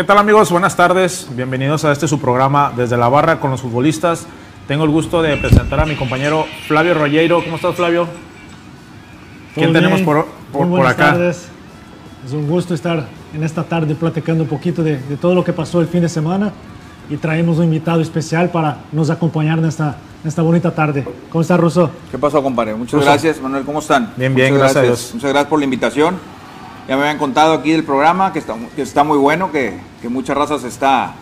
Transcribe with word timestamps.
¿Qué 0.00 0.04
tal 0.04 0.16
amigos? 0.16 0.50
Buenas 0.50 0.76
tardes. 0.76 1.28
Bienvenidos 1.36 1.84
a 1.84 1.92
este 1.92 2.08
su 2.08 2.18
programa 2.18 2.72
desde 2.74 2.96
la 2.96 3.10
barra 3.10 3.38
con 3.38 3.50
los 3.50 3.60
futbolistas. 3.60 4.26
Tengo 4.66 4.84
el 4.84 4.90
gusto 4.90 5.20
de 5.20 5.36
presentar 5.36 5.78
a 5.78 5.84
mi 5.84 5.94
compañero 5.94 6.46
Flavio 6.66 6.94
Rollero. 6.94 7.44
¿Cómo 7.44 7.56
estás, 7.56 7.74
Flavio? 7.74 8.08
¿Quién 9.54 9.74
tenemos 9.74 10.00
por, 10.00 10.24
por, 10.52 10.62
Muy 10.66 10.70
por 10.70 10.78
buenas 10.78 10.94
acá? 10.94 11.12
tardes. 11.12 11.48
Es 12.24 12.32
un 12.32 12.48
gusto 12.48 12.72
estar 12.72 13.08
en 13.34 13.44
esta 13.44 13.62
tarde 13.62 13.94
platicando 13.94 14.44
un 14.44 14.48
poquito 14.48 14.82
de, 14.82 14.96
de 14.96 15.18
todo 15.18 15.34
lo 15.34 15.44
que 15.44 15.52
pasó 15.52 15.82
el 15.82 15.86
fin 15.86 16.00
de 16.00 16.08
semana 16.08 16.50
y 17.10 17.18
traemos 17.18 17.58
un 17.58 17.64
invitado 17.64 18.00
especial 18.00 18.48
para 18.48 18.78
nos 18.92 19.10
acompañar 19.10 19.58
en 19.58 19.66
esta, 19.66 19.96
en 20.22 20.28
esta 20.28 20.40
bonita 20.40 20.74
tarde. 20.74 21.06
¿Cómo 21.28 21.42
está, 21.42 21.58
Russo? 21.58 21.90
¿Qué 22.10 22.16
pasó, 22.16 22.42
compadre? 22.42 22.74
Muchas 22.74 22.94
Ruso. 22.94 23.04
gracias, 23.04 23.38
Manuel. 23.38 23.64
¿Cómo 23.66 23.80
están? 23.80 24.14
Bien, 24.16 24.34
bien, 24.34 24.54
Muchas 24.54 24.72
gracias 24.72 24.82
Dios. 24.82 25.10
Muchas 25.12 25.30
gracias 25.30 25.50
por 25.50 25.58
la 25.58 25.64
invitación. 25.66 26.39
Ya 26.90 26.96
me 26.96 27.02
habían 27.02 27.18
contado 27.18 27.52
aquí 27.52 27.70
del 27.70 27.84
programa 27.84 28.32
que 28.32 28.40
está, 28.40 28.56
que 28.74 28.82
está 28.82 29.04
muy 29.04 29.16
bueno, 29.16 29.52
que, 29.52 29.78
que 30.02 30.08
mucha 30.08 30.34
raza 30.34 30.58
se 30.58 30.66
está 30.66 31.14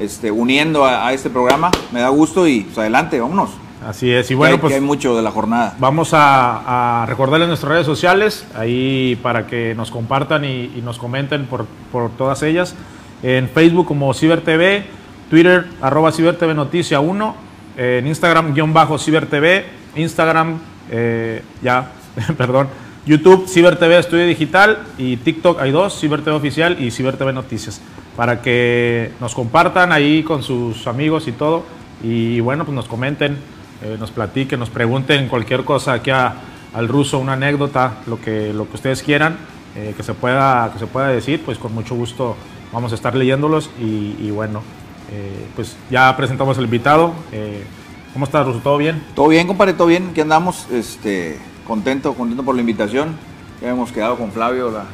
este, 0.00 0.30
uniendo 0.30 0.86
a, 0.86 1.08
a 1.08 1.12
este 1.12 1.28
programa. 1.28 1.70
Me 1.92 2.00
da 2.00 2.08
gusto 2.08 2.48
y 2.48 2.62
pues 2.62 2.78
adelante, 2.78 3.20
vámonos. 3.20 3.50
Así 3.86 4.10
es. 4.10 4.24
Y 4.24 4.28
Que 4.28 4.34
bueno, 4.36 4.52
hay, 4.52 4.56
que 4.56 4.62
pues 4.62 4.74
hay 4.76 4.80
mucho 4.80 5.14
de 5.14 5.20
la 5.20 5.30
jornada. 5.30 5.76
vamos 5.78 6.14
a, 6.14 7.02
a 7.02 7.04
recordarles 7.04 7.48
nuestras 7.48 7.70
redes 7.70 7.84
sociales, 7.84 8.46
ahí 8.54 9.20
para 9.22 9.46
que 9.46 9.74
nos 9.74 9.90
compartan 9.90 10.46
y, 10.46 10.72
y 10.74 10.80
nos 10.82 10.96
comenten 10.96 11.44
por, 11.44 11.66
por 11.92 12.10
todas 12.12 12.42
ellas. 12.42 12.74
En 13.22 13.50
Facebook 13.50 13.86
como 13.86 14.14
CiberTV, 14.14 14.84
Twitter 15.28 15.66
arroba 15.82 16.12
CiberTV 16.12 16.54
Noticia 16.54 17.00
1, 17.00 17.34
en 17.76 18.06
Instagram 18.06 18.54
guion 18.54 18.72
bajo 18.72 18.98
CiberTV, 18.98 19.64
Instagram 19.96 20.60
eh, 20.90 21.42
ya, 21.62 21.90
perdón, 22.38 22.68
YouTube 23.06 23.46
CiberTV 23.48 23.98
Estudio 23.98 24.26
Digital 24.26 24.78
y 24.98 25.16
TikTok 25.16 25.60
hay 25.60 25.70
dos, 25.70 25.98
CiberTV 25.98 26.34
Oficial 26.34 26.82
y 26.82 26.90
CiberTV 26.90 27.32
Noticias, 27.32 27.80
para 28.16 28.42
que 28.42 29.12
nos 29.20 29.34
compartan 29.34 29.92
ahí 29.92 30.22
con 30.22 30.42
sus 30.42 30.86
amigos 30.86 31.26
y 31.28 31.32
todo 31.32 31.64
y 32.02 32.40
bueno, 32.40 32.64
pues 32.64 32.74
nos 32.74 32.86
comenten 32.88 33.38
eh, 33.82 33.96
nos 33.98 34.10
platiquen, 34.10 34.60
nos 34.60 34.68
pregunten 34.68 35.28
cualquier 35.28 35.64
cosa 35.64 35.94
aquí 35.94 36.10
a- 36.10 36.34
al 36.74 36.86
ruso, 36.86 37.18
una 37.18 37.32
anécdota, 37.32 37.94
lo 38.06 38.20
que, 38.20 38.52
lo 38.52 38.68
que 38.68 38.74
ustedes 38.76 39.02
quieran, 39.02 39.38
eh, 39.74 39.94
que, 39.96 40.02
se 40.02 40.12
pueda, 40.12 40.70
que 40.72 40.78
se 40.78 40.86
pueda 40.86 41.08
decir, 41.08 41.40
pues 41.44 41.56
con 41.58 41.74
mucho 41.74 41.94
gusto 41.94 42.36
vamos 42.72 42.92
a 42.92 42.94
estar 42.94 43.16
leyéndolos 43.16 43.70
y, 43.80 44.14
y 44.20 44.30
bueno, 44.30 44.62
eh, 45.10 45.46
pues 45.56 45.76
ya 45.90 46.14
presentamos 46.16 46.58
al 46.58 46.64
invitado. 46.64 47.12
Eh, 47.32 47.64
¿Cómo 48.12 48.26
estás, 48.26 48.44
Ruso? 48.46 48.60
¿Todo 48.62 48.76
bien? 48.76 49.02
Todo 49.14 49.28
bien, 49.28 49.46
compadre, 49.46 49.72
todo 49.72 49.86
bien. 49.88 50.08
Aquí 50.10 50.20
andamos, 50.20 50.66
este, 50.70 51.38
contento, 51.70 52.14
contento 52.14 52.42
por 52.42 52.56
la 52.56 52.62
invitación. 52.62 53.14
Ya 53.60 53.68
habíamos 53.68 53.92
quedado 53.92 54.16
con 54.16 54.32
Flavio 54.32 54.72
la 54.72 54.86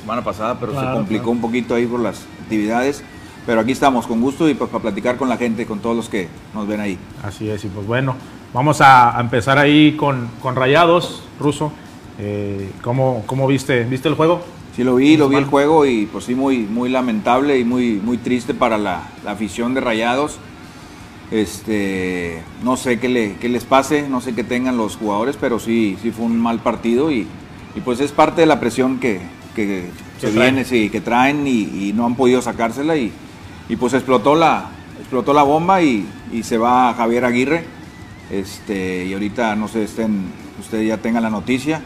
semana 0.00 0.24
pasada, 0.24 0.58
pero 0.58 0.72
se 0.72 0.84
complicó 0.84 1.22
claro. 1.22 1.30
un 1.30 1.40
poquito 1.40 1.76
ahí 1.76 1.86
por 1.86 2.00
las 2.00 2.26
actividades. 2.42 3.04
Pero 3.46 3.60
aquí 3.60 3.70
estamos 3.70 4.08
con 4.08 4.20
gusto 4.20 4.48
y 4.48 4.54
pues 4.54 4.68
para 4.68 4.82
platicar 4.82 5.18
con 5.18 5.28
la 5.28 5.36
gente, 5.36 5.66
con 5.66 5.78
todos 5.78 5.94
los 5.94 6.08
que 6.08 6.26
nos 6.52 6.66
ven 6.66 6.80
ahí. 6.80 6.98
Así 7.22 7.48
es, 7.48 7.64
y 7.64 7.68
pues 7.68 7.86
bueno, 7.86 8.16
vamos 8.52 8.80
a, 8.80 9.16
empezar 9.20 9.56
ahí 9.56 9.92
con, 9.92 10.28
con 10.42 10.56
Rayados, 10.56 11.22
Ruso. 11.38 11.70
Eh, 12.18 12.72
¿cómo, 12.82 13.22
¿Cómo 13.26 13.46
viste? 13.46 13.84
¿Viste 13.84 14.08
el 14.08 14.16
juego? 14.16 14.42
Sí, 14.74 14.82
lo 14.82 14.96
vi, 14.96 15.16
lo 15.16 15.28
vi 15.28 15.36
el 15.36 15.44
juego 15.44 15.86
y 15.86 16.06
pues 16.06 16.24
sí, 16.24 16.34
muy, 16.34 16.58
muy 16.58 16.88
lamentable 16.88 17.56
y 17.56 17.64
muy, 17.64 18.00
muy 18.02 18.18
triste 18.18 18.52
para 18.52 18.78
la, 18.78 19.02
la 19.24 19.30
afición 19.30 19.74
de 19.74 19.80
Rayados. 19.80 20.40
Este, 21.30 22.42
no 22.62 22.76
sé 22.76 23.00
qué, 23.00 23.08
le, 23.08 23.34
qué 23.36 23.48
les 23.48 23.64
pase, 23.64 24.08
no 24.08 24.20
sé 24.20 24.34
qué 24.34 24.44
tengan 24.44 24.76
los 24.76 24.96
jugadores, 24.96 25.36
pero 25.40 25.58
sí, 25.58 25.96
sí 26.00 26.10
fue 26.12 26.26
un 26.26 26.38
mal 26.38 26.60
partido 26.60 27.10
y, 27.10 27.26
y 27.74 27.80
pues 27.84 28.00
es 28.00 28.12
parte 28.12 28.42
de 28.42 28.46
la 28.46 28.60
presión 28.60 28.98
que, 29.00 29.20
que 29.54 29.90
se 30.20 30.30
traen. 30.30 30.54
viene, 30.54 30.64
sí, 30.64 30.88
que 30.88 31.00
traen 31.00 31.46
y, 31.46 31.88
y 31.88 31.92
no 31.94 32.06
han 32.06 32.14
podido 32.14 32.40
sacársela 32.42 32.96
y, 32.96 33.12
y 33.68 33.76
pues 33.76 33.92
explotó 33.94 34.36
la, 34.36 34.70
explotó 35.00 35.32
la 35.32 35.42
bomba 35.42 35.82
y, 35.82 36.06
y 36.32 36.42
se 36.42 36.58
va 36.58 36.94
Javier 36.94 37.24
Aguirre. 37.24 37.64
Este, 38.30 39.04
y 39.04 39.12
ahorita 39.12 39.54
no 39.54 39.68
sé, 39.68 39.84
estén, 39.84 40.24
ustedes 40.60 40.88
ya 40.88 40.98
tengan 40.98 41.22
la 41.22 41.30
noticia, 41.30 41.80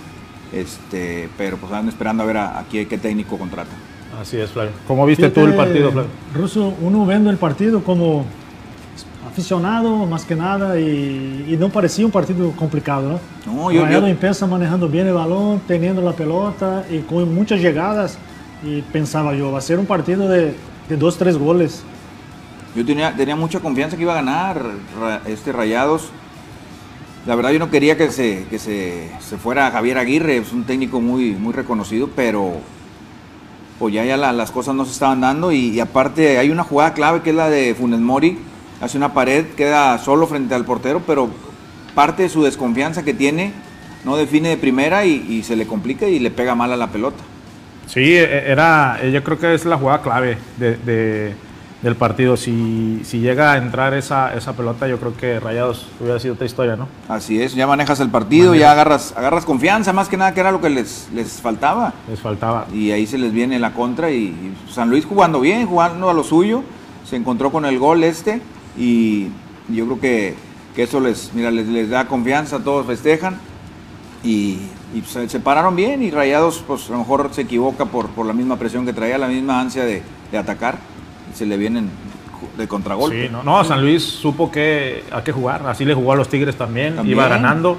este, 0.55 1.29
pero 1.37 1.59
pues 1.59 1.71
están 1.71 1.89
esperando 1.89 2.23
a 2.23 2.27
ver 2.27 2.37
a, 2.39 2.59
a 2.59 2.65
qué, 2.65 2.87
qué 2.89 2.97
técnico 2.97 3.37
contrata. 3.39 3.71
Así 4.21 4.39
es, 4.39 4.51
Flavio. 4.51 4.73
¿Cómo 4.87 5.05
viste 5.07 5.29
tú 5.31 5.41
el 5.41 5.55
partido, 5.55 5.93
Flavio? 5.93 6.11
Russo, 6.35 6.75
uno 6.81 7.07
viendo 7.07 7.31
el 7.31 7.37
partido 7.37 7.85
como 7.85 8.25
aficionado 9.29 10.07
más 10.07 10.25
que 10.25 10.35
nada 10.35 10.79
y, 10.81 11.47
y 11.49 11.57
no 11.59 11.69
parecía 11.69 12.05
un 12.07 12.11
partido 12.13 12.51
complicado, 12.53 13.21
¿no? 13.47 13.53
No, 13.53 13.71
yo- 13.71 13.85
Rayado 13.85 14.03
yo- 14.07 14.13
empieza 14.13 14.47
manejando 14.47 14.89
bien 14.89 15.07
el 15.07 15.15
balón, 15.15 15.61
teniendo 15.67 16.01
la 16.03 16.13
pelota 16.13 16.85
y 16.91 16.99
con 17.01 17.35
muchas 17.35 17.61
llegadas 17.61 18.19
y 18.65 18.83
pensaba 18.83 19.35
yo, 19.35 19.53
va 19.53 19.59
a 19.59 19.63
ser 19.63 19.79
un 19.79 19.87
partido 19.87 20.29
de, 20.29 20.55
de 20.89 20.97
dos, 20.97 21.17
tres 21.19 21.37
goles. 21.39 21.83
Yo 22.75 22.85
tenía, 22.85 23.15
tenía 23.15 23.37
mucha 23.37 23.61
confianza 23.61 23.97
que 23.97 24.03
iba 24.03 24.13
a 24.13 24.17
ganar 24.17 24.63
este 25.27 25.53
Rayados. 25.53 26.11
La 27.27 27.35
verdad 27.35 27.51
yo 27.51 27.59
no 27.59 27.71
quería 27.71 27.97
que 27.99 28.11
se, 28.11 28.47
que 28.49 28.59
se, 28.59 29.11
se 29.21 29.37
fuera 29.37 29.71
Javier 29.71 29.99
Aguirre, 29.99 30.39
es 30.39 30.53
un 30.53 30.65
técnico 30.65 31.01
muy, 31.01 31.33
muy 31.33 31.53
reconocido, 31.53 32.09
pero 32.17 32.55
pues 33.79 33.93
ya, 33.95 34.05
ya 34.05 34.17
la- 34.17 34.33
las 34.33 34.51
cosas 34.51 34.75
no 34.75 34.85
se 34.85 34.93
estaban 34.93 35.21
dando 35.21 35.53
y, 35.53 35.69
y 35.71 35.81
aparte 35.81 36.39
hay 36.39 36.51
una 36.51 36.65
jugada 36.65 36.95
clave 36.95 37.21
que 37.23 37.31
es 37.31 37.37
la 37.37 37.51
de 37.51 37.75
Funes 37.75 38.01
Mori, 38.01 38.39
hace 38.81 38.97
una 38.97 39.13
pared, 39.13 39.45
queda 39.57 39.99
solo 39.99 40.27
frente 40.27 40.55
al 40.55 40.65
portero, 40.65 41.03
pero 41.07 41.29
parte 41.95 42.23
de 42.25 42.29
su 42.29 42.43
desconfianza 42.43 43.03
que 43.03 43.15
tiene 43.15 43.53
no 44.05 44.17
define 44.17 44.49
de 44.51 44.57
primera 44.57 45.05
y, 45.05 45.27
y 45.29 45.43
se 45.43 45.57
le 45.57 45.67
complica 45.67 46.07
y 46.07 46.19
le 46.19 46.31
pega 46.31 46.55
mal 46.55 46.73
a 46.73 46.77
la 46.77 46.87
pelota. 46.89 47.19
Sí, 47.87 48.01
e- 48.01 48.51
era, 48.51 48.99
eh, 49.03 49.11
yo 49.13 49.23
creo 49.23 49.39
que 49.39 49.53
es 49.55 49.65
la 49.67 49.77
jugada 49.77 50.01
clave 50.01 50.39
de- 50.59 50.77
de- 50.77 51.35
del 51.83 51.97
partido. 51.97 52.37
Si, 52.37 53.01
si 53.05 53.21
llega 53.21 53.53
a 53.53 53.57
entrar 53.59 53.95
esa, 53.95 54.35
esa 54.35 54.53
pelota, 54.55 54.87
yo 54.87 54.99
creo 54.99 55.17
que 55.17 55.41
Rayados 55.41 55.87
hubiera 55.99 56.21
sido 56.21 56.35
otra 56.35 56.47
historia, 56.47 56.77
¿no? 56.77 56.87
Así 57.09 57.43
es, 57.43 57.55
ya 57.55 57.67
manejas 57.67 58.01
el 58.01 58.11
partido, 58.11 58.55
ya 58.55 58.71
agarras, 58.73 59.13
agarras 59.17 59.45
confianza, 59.45 59.93
más 59.93 60.09
que 60.09 60.17
nada 60.17 60.33
que 60.35 60.41
era 60.41 60.53
lo 60.53 60.61
que 60.61 60.71
les, 60.71 61.09
les 61.15 61.41
faltaba. 61.41 61.93
Les 62.09 62.21
faltaba. 62.21 62.67
Y 62.73 62.91
ahí 62.93 63.07
se 63.07 63.19
les 63.19 63.33
viene 63.33 63.59
la 63.59 63.73
contra 63.73 64.11
y, 64.11 64.25
y 64.25 64.55
San 64.73 64.89
Luis 64.91 65.05
jugando 65.07 65.41
bien, 65.41 65.67
jugando 65.67 66.09
a 66.11 66.15
lo 66.15 66.23
suyo, 66.23 66.63
se 67.09 67.17
encontró 67.17 67.51
con 67.51 67.65
el 67.65 67.79
gol 67.79 68.05
este 68.05 68.41
y 68.77 69.29
yo 69.69 69.85
creo 69.87 70.01
que, 70.01 70.35
que 70.75 70.83
eso 70.85 71.01
les, 71.01 71.33
mira, 71.35 71.51
les, 71.51 71.67
les 71.69 71.91
da 71.91 72.07
confianza, 72.07 72.61
todos 72.61 72.87
festejan 72.87 73.39
y, 74.25 74.59
y 74.95 75.03
se, 75.07 75.29
se 75.29 75.41
pararon 75.41 75.77
bien 75.77 76.03
y 76.03 76.11
Rayados 76.11 76.63
pues 76.67 76.89
a 76.89 76.93
lo 76.93 76.99
mejor 76.99 77.31
se 77.33 77.43
equivoca 77.43 77.87
por, 77.87 78.09
por 78.09 78.27
la 78.27 78.33
misma 78.33 78.57
presión 78.57 78.85
que 78.87 78.93
traía, 78.93 79.19
la 79.19 79.29
misma 79.29 79.61
ansia 79.61 79.85
de, 79.85 80.03
de 80.31 80.39
atacar 80.39 80.79
y 81.33 81.37
se 81.37 81.47
le 81.47 81.57
vienen 81.57 81.91
de 82.57 82.67
contragolpe. 82.67 83.27
Sí, 83.27 83.33
no, 83.33 83.43
no, 83.43 83.63
San 83.65 83.83
Luis 83.83 84.03
supo 84.03 84.51
que 84.51 85.05
a 85.13 85.23
qué 85.23 85.33
jugar. 85.33 85.67
Así 85.67 85.85
le 85.85 85.95
jugó 85.95 86.13
a 86.13 86.17
los 86.17 86.29
Tigres 86.29 86.57
también. 86.57 86.97
También. 86.97 87.17
Iba 87.19 87.29
ganando. 87.29 87.77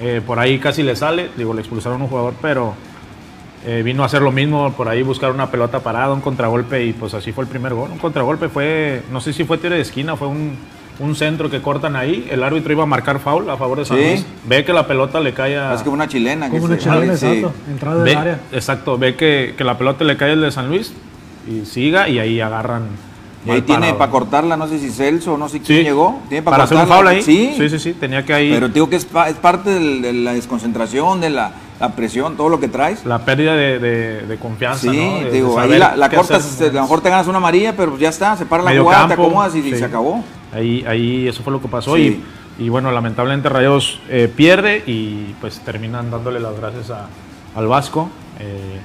Eh, 0.00 0.20
por 0.26 0.38
ahí 0.38 0.58
casi 0.58 0.82
le 0.82 0.96
sale. 0.96 1.30
Digo, 1.36 1.54
le 1.54 1.60
expulsaron 1.60 2.00
a 2.00 2.04
un 2.04 2.10
jugador, 2.10 2.34
pero 2.42 2.74
eh, 3.66 3.82
vino 3.84 4.02
a 4.02 4.06
hacer 4.06 4.22
lo 4.22 4.32
mismo. 4.32 4.72
Por 4.72 4.88
ahí 4.88 5.02
buscar 5.02 5.30
una 5.32 5.50
pelota 5.50 5.80
parada, 5.80 6.12
un 6.14 6.20
contragolpe. 6.20 6.84
Y 6.84 6.92
pues 6.92 7.14
así 7.14 7.32
fue 7.32 7.44
el 7.44 7.50
primer 7.50 7.74
gol. 7.74 7.90
Un 7.92 7.98
contragolpe 7.98 8.48
fue, 8.48 9.02
no 9.12 9.20
sé 9.20 9.32
si 9.32 9.44
fue 9.44 9.58
tiro 9.58 9.74
de 9.74 9.80
esquina, 9.80 10.16
fue 10.16 10.28
un, 10.28 10.56
un 10.98 11.14
centro 11.16 11.48
que 11.50 11.60
cortan 11.62 11.96
ahí. 11.96 12.26
El 12.30 12.42
árbitro 12.42 12.72
iba 12.72 12.82
a 12.82 12.86
marcar 12.86 13.18
foul 13.18 13.48
a 13.50 13.56
favor 13.56 13.78
de 13.78 13.84
San 13.84 13.96
Sí. 13.98 14.04
Luis. 14.04 14.26
Ve 14.46 14.64
que 14.64 14.72
la 14.72 14.86
pelota 14.86 15.20
le 15.20 15.32
cae 15.32 15.56
a. 15.58 15.72
Es 15.74 15.78
que 15.80 15.84
fue 15.84 15.94
una 15.94 16.08
chilena. 16.08 16.46
que 16.46 16.52
Como 16.58 16.64
una 16.66 16.74
se- 16.76 16.82
chilena, 16.82 17.16
sí. 17.16 17.26
exacto, 17.26 17.52
entrada 17.70 17.96
del 18.04 18.14
Ve- 18.14 18.20
área. 18.20 18.40
exacto, 18.52 18.98
ve 18.98 19.14
que, 19.16 19.54
que 19.56 19.64
la 19.64 19.78
pelota 19.78 20.04
le 20.04 20.16
cae 20.16 20.32
al 20.32 20.40
de 20.40 20.50
San 20.50 20.68
Luis 20.68 20.92
y 21.48 21.64
siga 21.66 22.08
y 22.08 22.18
ahí 22.18 22.40
agarran. 22.40 22.82
Y 23.44 23.50
ahí 23.50 23.62
tiene 23.62 23.80
parado. 23.80 23.98
para 23.98 24.10
cortarla, 24.12 24.56
no 24.56 24.68
sé 24.68 24.78
si 24.78 24.88
Celso 24.90 25.34
o 25.34 25.36
no 25.36 25.48
sé 25.48 25.58
quién 25.60 25.78
Sí. 25.80 25.84
llegó. 25.84 26.20
Tiene 26.28 26.42
para 26.44 26.58
para, 26.58 26.64
hacer 26.64 26.76
un 26.78 26.86
foul 26.86 27.08
ahí. 27.08 27.22
Sí, 27.22 27.54
sí, 27.56 27.68
sí, 27.70 27.78
sí, 27.80 27.92
tenía 27.94 28.24
que 28.24 28.32
ahí 28.32 28.52
Pero 28.52 28.68
digo 28.68 28.88
que 28.88 28.94
es, 28.94 29.04
pa- 29.04 29.28
es 29.28 29.34
parte 29.36 29.70
del- 29.70 30.00
de 30.00 30.12
la 30.12 30.32
desconcentración, 30.34 31.20
de 31.20 31.30
la, 31.30 31.50
la 31.82 31.96
presión, 31.96 32.36
todo 32.36 32.48
lo 32.48 32.60
que 32.60 32.68
traes. 32.68 33.04
la 33.04 33.24
pérdida 33.24 33.54
de, 33.56 33.78
de- 33.80 34.22
de 34.22 34.36
confianza, 34.38 34.88
Sí, 34.90 35.24
digo, 35.32 35.58
ahí 35.58 35.76
la, 35.78 36.08
cortas, 36.10 36.60
a 36.60 36.66
lo 36.66 36.80
mejor 36.82 37.00
te 37.00 37.10
ganas 37.10 37.26
una 37.26 37.38
amarilla, 37.38 37.76
pero 37.76 37.98
ya 37.98 38.08
está, 38.08 38.36
se 38.36 38.46
para 38.46 38.62
la 38.62 38.70
Medio 38.70 38.84
jugada, 38.84 39.08
te 39.08 39.14
acomodas 39.14 39.54
y, 39.56 39.74
se 39.76 39.84
acabó. 39.84 40.22
Ahí, 40.54 40.84
ahí 40.86 41.26
eso 41.26 41.42
fue 41.42 41.52
lo 41.52 41.60
que 41.60 41.66
pasó 41.66 41.96
Sí. 41.96 42.22
y, 42.58 42.64
y 42.64 42.68
bueno, 42.68 42.92
lamentablemente 42.92 43.48
Rayos 43.48 44.00
eh, 44.08 44.32
pierde 44.34 44.84
y 44.86 45.34
pues 45.40 45.58
terminan 45.60 46.08
dándole 46.10 46.38
las 46.38 46.56
gracias 46.56 46.90
a- 46.90 47.08
al 47.56 47.66
Vasco, 47.66 48.08
eh, 48.38 48.78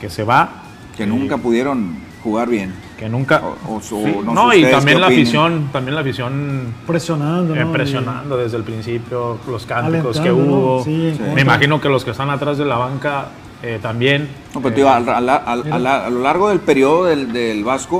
que 0.00 0.10
se 0.10 0.24
va. 0.24 0.48
Que 0.96 1.06
nunca 1.06 1.36
pudieron 1.38 1.96
jugar 2.22 2.48
bien. 2.48 2.72
Que 2.98 3.08
nunca... 3.08 3.42
O- 3.68 3.76
o 3.76 3.80
su- 3.80 4.02
Sí, 4.04 4.16
no 4.24 4.54
y 4.54 4.64
también 4.70 5.00
la 5.00 5.06
opinen. 5.08 5.22
afición, 5.22 5.68
también 5.72 5.94
la 5.94 6.00
afición 6.02 6.74
Presionando, 6.86 7.54
eh, 7.54 7.64
¿no? 7.64 7.72
presionando 7.72 8.36
desde 8.36 8.56
el 8.58 8.62
principio, 8.62 9.38
los 9.48 9.66
cánticos 9.66 10.20
que 10.20 10.30
hubo. 10.30 10.84
Sí, 10.84 11.08
en 11.08 11.16
Sí. 11.16 11.22
Me 11.34 11.40
imagino 11.42 11.80
que 11.80 11.88
los 11.88 12.04
que 12.04 12.12
están 12.12 12.30
atrás 12.30 12.58
de 12.58 12.64
la 12.64 12.76
banca 12.76 13.26
eh, 13.62 13.78
también. 13.82 14.28
No, 14.54 14.60
pero 14.60 14.76
eh, 14.76 14.88
al- 14.88 15.08
al- 15.08 15.28
al- 15.28 15.72
al- 15.72 15.86
a 15.86 16.10
lo 16.10 16.20
largo 16.22 16.48
del 16.48 16.60
periodo 16.60 17.04
del, 17.04 17.32
del 17.32 17.62
Vasco, 17.64 17.98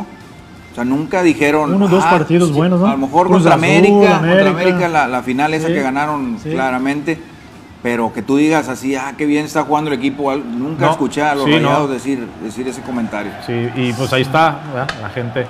o 0.72 0.75
sea, 0.75 0.84
nunca 0.84 1.22
dijeron. 1.22 1.75
Uno 1.75 1.86
o 1.86 1.88
dos 1.88 2.04
partidos 2.04 2.52
buenos, 2.52 2.80
¿no? 2.80 2.86
A 2.86 2.92
lo 2.92 2.98
mejor 2.98 3.26
Cruz 3.28 3.38
contra 3.42 3.54
Azul, 3.54 3.64
América, 3.64 3.92
contra 3.92 4.16
América. 4.18 4.50
América, 4.50 4.88
la, 4.88 5.06
la 5.08 5.22
final 5.22 5.52
esa 5.54 5.68
Sí, 5.68 5.75
que 5.75 5.82
ganaron 5.82 6.36
sí. 6.42 6.50
claramente. 6.50 7.18
Pero 7.82 8.12
que 8.12 8.23
tú 8.23 8.37
digas 8.37 8.69
así, 8.69 8.94
ah, 8.94 9.14
qué 9.19 9.26
bien 9.26 9.44
está 9.44 9.62
jugando 9.64 9.90
el 9.90 9.99
equipo, 9.99 10.32
nunca 10.34 10.87
No, 10.87 10.90
escuché 10.93 11.23
a 11.23 11.34
los 11.34 11.44
sí, 11.46 11.58
no. 11.61 11.88
decir, 11.88 12.26
decir 12.43 12.67
ese 12.69 12.81
comentario, 12.82 13.32
Sí, 13.46 13.69
y 13.75 13.93
pues 13.93 14.12
ahí 14.12 14.23
está, 14.23 14.61
¿verdad? 14.73 14.88
la 15.02 15.08
gente. 15.11 15.46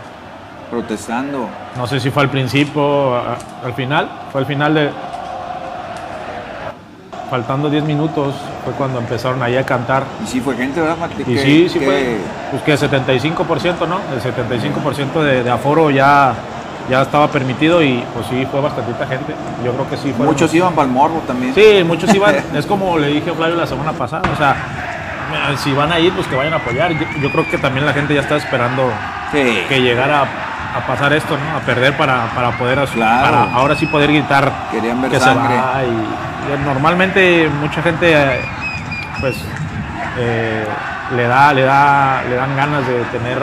protestando. 0.71 1.49
No 1.77 1.87
sé 1.87 2.01
si 2.01 2.11
fue 2.11 2.23
al 2.23 2.31
principio, 2.31 3.15
a- 3.15 3.37
al 3.63 3.75
final, 3.75 4.09
fue 4.33 4.41
al 4.41 4.47
final 4.47 4.73
de... 4.75 4.91
Faltando 7.29 7.71
10 7.71 7.85
minutos 7.85 8.35
fue 8.65 8.73
cuando 8.75 8.99
empezaron 8.99 9.43
ahí 9.43 9.57
a 9.57 9.65
cantar. 9.65 10.05
Y 10.23 10.27
sí 10.27 10.41
fue 10.41 10.55
gente, 10.57 10.81
¿verdad? 10.81 10.97
Mati? 10.99 11.23
Y 11.31 11.39
sí, 11.39 11.69
sí 11.69 11.79
que- 11.79 11.85
fue. 11.87 12.17
Pues 12.51 12.63
que 12.63 12.75
75%, 12.89 13.87
¿no? 13.89 14.01
El 14.15 14.21
75% 14.21 15.23
de, 15.23 15.43
de 15.43 15.51
aforo 15.51 15.91
ya, 15.91 16.35
ya 16.91 17.03
estaba 17.03 17.29
permitido 17.29 17.83
y 17.83 18.05
pues 18.15 18.27
sí, 18.27 18.47
fue 18.51 18.61
bastantita 18.61 19.07
gente. 19.07 19.35
Yo 19.65 19.73
creo 19.73 19.89
que 19.89 19.97
sí 19.97 20.13
fue. 20.17 20.27
Muchos 20.27 20.53
iban 20.55 20.75
para 20.75 20.87
el 20.87 20.93
morbo 20.93 21.23
también. 21.27 21.55
Sí, 21.55 21.83
muchos 21.85 22.13
iban. 22.15 22.35
es 22.55 22.67
como 22.67 22.99
le 22.99 23.09
dije 23.09 23.31
a 23.31 23.35
Flavio 23.35 23.57
la 23.57 23.67
semana 23.67 23.93
pasada. 23.93 24.23
O 24.33 24.37
sea, 24.37 24.51
eh, 24.53 25.57
si 25.59 25.73
van 25.73 25.93
a 25.93 25.99
ir, 25.99 26.13
pues 26.13 26.27
que 26.27 26.37
vayan 26.37 26.53
a 26.55 26.57
apoyar. 26.57 26.93
Yo, 26.93 27.07
yo 27.21 27.31
creo 27.31 27.49
que 27.49 27.59
también 27.59 27.87
la 27.87 27.93
gente 27.93 28.15
ya 28.15 28.21
está 28.21 28.37
esperando 28.37 28.91
Sí. 29.33 29.63
que 29.69 29.81
llegara 29.81 30.21
a, 30.21 30.79
a 30.79 30.87
pasar 30.87 31.13
esto, 31.15 31.37
¿no? 31.39 31.57
A 31.57 31.61
perder 31.61 31.97
para, 31.97 32.27
para 32.35 32.51
poder 32.59 32.79
asu- 32.79 32.95
Claro. 32.95 33.23
para 33.47 33.55
ahora 33.55 33.75
sí 33.75 33.87
poder 33.87 34.11
gritar 34.13 34.51
Querían 34.71 35.01
ver 35.01 35.11
que 35.11 35.19
sangre. 35.21 35.55
se 35.55 35.61
va. 35.61 35.83
Y, 35.85 36.53
y 36.61 36.65
normalmente 36.67 37.49
mucha 37.61 37.81
gente 37.83 38.13
eh, 38.13 38.41
pues 39.21 39.37
eh, 40.19 40.65
le 41.17 41.23
da, 41.29 41.53
le 41.55 41.63
da, 41.63 42.23
le 42.29 42.35
dan 42.37 42.57
ganas 42.57 42.87
de 42.87 42.95
tener 43.05 43.39